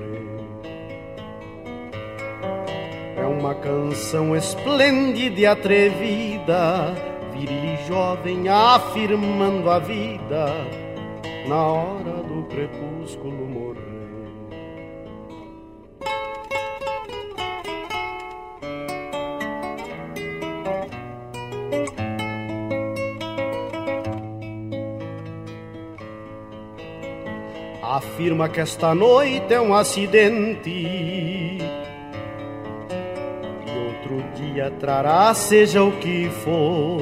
É 3.17 3.25
uma 3.25 3.53
canção 3.55 4.35
esplêndida 4.35 5.39
e 5.39 5.45
atrevida, 5.45 6.93
viril 7.33 7.73
e 7.73 7.87
jovem, 7.87 8.47
afirmando 8.47 9.69
a 9.69 9.79
vida 9.79 10.53
na 11.47 11.63
hora 11.63 12.23
do 12.23 12.43
crepúsculo 12.43 13.45
morrer. 13.47 13.88
Afirma 27.99 28.47
que 28.47 28.61
esta 28.61 28.95
noite 28.95 29.53
é 29.53 29.59
um 29.59 29.73
acidente. 29.73 30.69
E 30.69 31.59
outro 33.87 34.23
dia 34.35 34.71
trará 34.79 35.33
seja 35.33 35.83
o 35.83 35.91
que 35.97 36.29
for. 36.29 37.01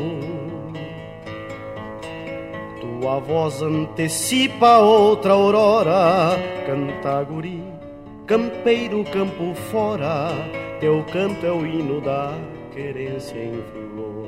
Tua 2.81 3.19
voz 3.19 3.61
antecipa 3.61 4.79
outra 4.79 5.33
aurora, 5.33 6.35
canta 6.65 7.21
guri, 7.25 7.63
campeiro 8.25 9.03
campo 9.03 9.53
fora, 9.69 10.31
teu 10.79 11.05
canto 11.13 11.45
é 11.45 11.51
o 11.51 11.63
hino 11.63 12.01
da 12.01 12.33
querência 12.73 13.37
em 13.37 13.61
flor. 13.71 14.26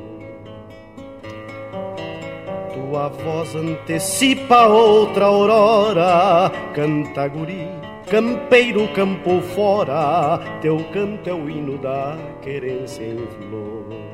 Tua 2.89 3.07
voz 3.07 3.55
antecipa 3.55 4.65
outra 4.65 5.25
aurora, 5.25 6.51
canta 6.73 7.27
guri, 7.27 7.67
campeiro 8.09 8.87
campo 8.95 9.39
fora, 9.53 10.39
teu 10.59 10.83
canto 10.91 11.29
é 11.29 11.33
o 11.33 11.47
hino 11.47 11.77
da 11.77 12.17
querência 12.41 13.03
em 13.03 13.27
flor. 13.27 14.09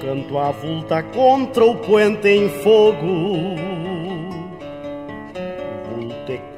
canto 0.00 0.38
avulta 0.38 1.02
contra 1.02 1.64
o 1.64 1.74
puente 1.76 2.28
em 2.28 2.48
fogo. 2.48 3.65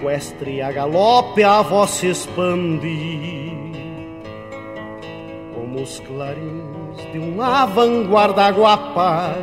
Equestre 0.09 0.63
a 0.63 0.73
galope 0.73 1.45
a 1.45 1.61
voz 1.61 1.91
se 1.91 2.09
expande. 2.09 3.53
Como 5.55 5.83
os 5.83 6.01
clarins 6.01 7.13
de 7.13 7.19
uma 7.19 7.67
vanguarda 7.67 8.49
guapa, 8.51 9.35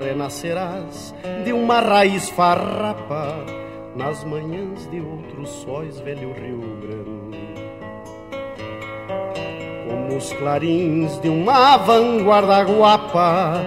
renascerás 0.00 1.14
de 1.44 1.52
uma 1.52 1.80
raiz 1.80 2.28
farrapa 2.30 3.44
nas 3.94 4.24
manhãs 4.24 4.90
de 4.90 5.00
outros 5.00 5.48
sóis, 5.48 6.00
velho 6.00 6.32
Rio 6.32 6.60
Grande 6.82 7.30
nos 10.08 10.32
clarins 10.32 11.20
de 11.20 11.28
uma 11.28 11.76
vanguarda 11.76 12.64
guapa, 12.64 13.62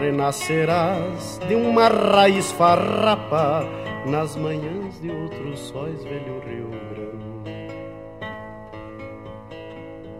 renascerás 0.00 1.40
de 1.48 1.54
uma 1.56 1.88
raiz 1.88 2.52
farrapa 2.52 3.66
nas 4.06 4.36
manhãs 4.36 5.00
de 5.00 5.10
outros 5.10 5.58
sóis, 5.60 6.02
velho 6.04 6.40
Rio 6.40 6.70
Grande. 6.70 7.18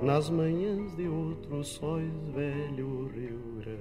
Nas 0.03 0.31
manhãs 0.31 0.97
de 0.97 1.09
outros 1.09 1.69
sóis, 1.69 2.13
velho 2.35 3.11
Rio 3.15 3.39
Grande. 3.61 3.79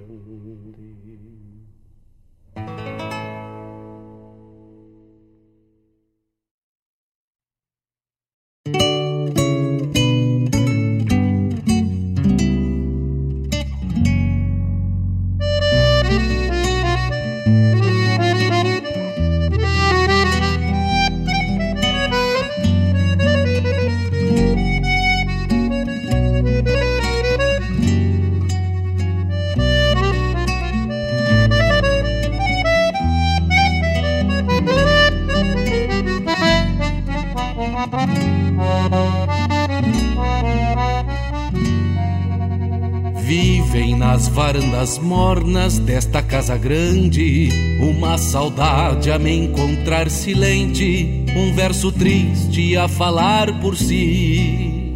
Vivem 43.28 43.94
nas 43.94 44.26
varandas 44.26 44.98
mornas 44.98 45.78
desta 45.78 46.22
casa 46.22 46.56
grande. 46.56 47.50
Uma 47.78 48.16
saudade 48.16 49.10
a 49.10 49.18
me 49.18 49.36
encontrar 49.36 50.08
silente. 50.08 51.26
Um 51.36 51.54
verso 51.54 51.92
triste 51.92 52.74
a 52.76 52.88
falar 52.88 53.60
por 53.60 53.76
si. 53.76 54.94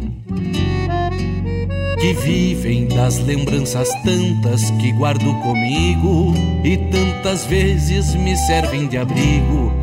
Que 2.01 2.13
vivem 2.13 2.87
das 2.87 3.19
lembranças 3.19 3.89
tantas 4.03 4.71
que 4.71 4.91
guardo 4.93 5.31
comigo. 5.43 6.33
E 6.63 6.77
tantas 6.77 7.45
vezes 7.45 8.15
me 8.15 8.35
servem 8.35 8.87
de 8.87 8.97
abrigo 8.97 9.82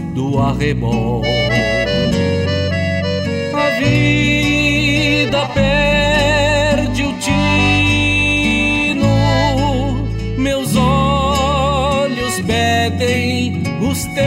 do 0.13 0.39
arrebol. 0.39 1.21
A 3.53 3.69
vida 3.79 5.45
perde 5.53 7.03
o 7.03 7.13
tino, 7.19 9.07
meus 10.37 10.75
olhos 10.75 12.39
pedem 12.41 13.63
os 13.81 14.03
teus. 14.05 14.21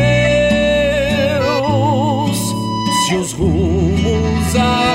Se 3.06 3.14
os 3.16 3.32
rumos 3.32 4.56
apartam 4.56 4.93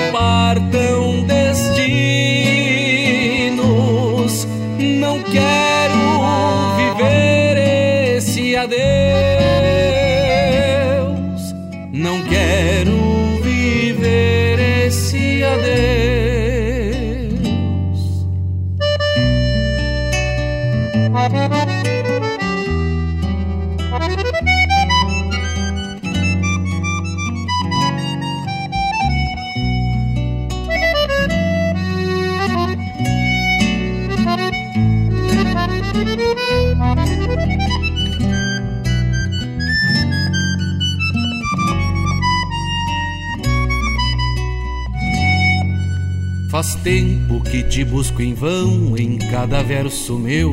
tempo 46.90 47.40
que 47.42 47.62
te 47.62 47.84
busco 47.84 48.20
em 48.20 48.34
vão 48.34 48.98
em 48.98 49.20
cada 49.20 49.62
verso 49.62 50.18
meu, 50.18 50.52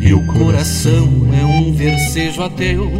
e 0.00 0.12
o 0.12 0.26
coração 0.26 1.08
é 1.32 1.44
um 1.44 1.72
versejo 1.72 2.42
ateu, 2.42 2.90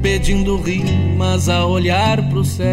pedindo 0.00 0.56
rimas 0.56 1.48
a 1.48 1.66
olhar 1.66 2.22
pro 2.28 2.44
céu. 2.44 2.64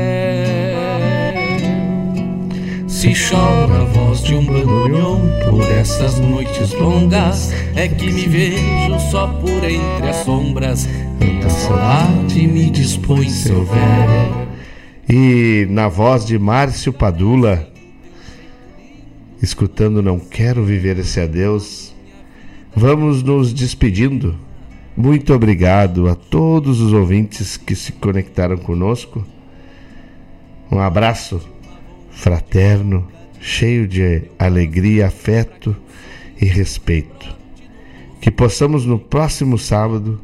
Se 2.88 3.12
chora 3.16 3.82
a 3.82 3.86
voz 3.86 4.22
de 4.22 4.36
um 4.36 4.46
bandoneon 4.46 5.20
por 5.50 5.64
essas 5.72 6.20
noites 6.20 6.72
longas, 6.74 7.52
é 7.76 7.88
que 7.88 8.06
me 8.06 8.28
vejo 8.28 9.00
só 9.10 9.30
por 9.30 9.64
entre 9.64 10.10
as 10.10 10.18
sombras. 10.18 10.88
Tanta 11.20 11.50
saudade 11.50 12.48
me 12.48 12.70
dispõe 12.70 13.28
seu 13.28 13.66
véu. 13.66 14.48
E 15.10 15.66
na 15.72 15.88
voz 15.88 16.24
de 16.24 16.38
Márcio 16.38 16.94
Padula, 16.94 17.68
escutando 19.42 20.02
Não 20.02 20.20
Quero 20.20 20.64
Viver 20.64 21.00
Esse 21.00 21.20
Adeus, 21.20 21.96
vamos 22.76 23.24
nos 23.24 23.54
despedindo. 23.54 24.36
Muito 24.96 25.34
obrigado 25.34 26.10
a 26.10 26.16
todos 26.16 26.82
os 26.82 26.92
ouvintes 26.92 27.56
que 27.56 27.74
se 27.74 27.94
conectaram 27.94 28.58
conosco. 28.58 29.26
Um 30.70 30.80
abraço 30.80 31.42
fraterno, 32.12 33.08
cheio 33.40 33.88
de 33.88 34.24
alegria, 34.38 35.08
afeto 35.08 35.76
e 36.40 36.46
respeito. 36.46 37.34
Que 38.20 38.30
possamos 38.30 38.86
no 38.86 39.00
próximo 39.00 39.58
sábado 39.58 40.20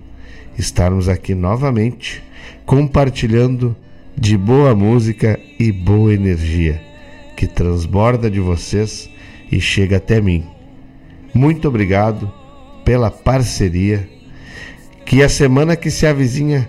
estarmos 0.58 1.08
aqui 1.08 1.34
novamente 1.34 2.22
compartilhando 2.66 3.76
de 4.18 4.38
boa 4.38 4.76
música 4.76 5.40
e 5.58 5.72
boa 5.72 6.14
energia 6.14 6.85
que 7.36 7.48
transborda 7.48 8.30
de 8.30 8.40
vocês 8.40 9.10
e 9.52 9.60
chega 9.60 9.98
até 9.98 10.22
mim. 10.22 10.46
Muito 11.34 11.68
obrigado 11.68 12.32
pela 12.84 13.12
parceria. 13.12 14.08
Que 15.06 15.22
a 15.22 15.30
semana 15.30 15.76
que 15.76 15.92
se 15.92 16.08
avizinha 16.08 16.68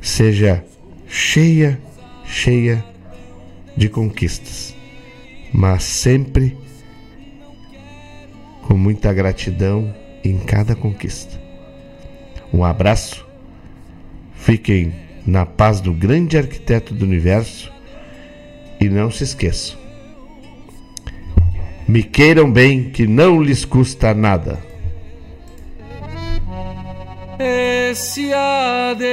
seja 0.00 0.64
cheia, 1.06 1.78
cheia 2.24 2.84
de 3.76 3.88
conquistas, 3.88 4.74
mas 5.52 5.84
sempre 5.84 6.56
com 8.62 8.76
muita 8.76 9.12
gratidão 9.12 9.94
em 10.24 10.36
cada 10.38 10.74
conquista. 10.74 11.40
Um 12.52 12.64
abraço, 12.64 13.26
fiquem 14.34 14.92
na 15.26 15.46
paz 15.46 15.80
do 15.80 15.92
grande 15.92 16.36
arquiteto 16.36 16.92
do 16.92 17.04
universo 17.04 17.72
e 18.80 18.88
não 18.88 19.10
se 19.10 19.24
esqueçam. 19.24 19.76
Me 21.86 22.02
queiram 22.02 22.50
bem, 22.50 22.90
que 22.90 23.06
não 23.06 23.42
lhes 23.42 23.64
custa 23.64 24.12
nada. 24.12 24.58
Esse 27.38 28.32
adeus. 28.32 29.08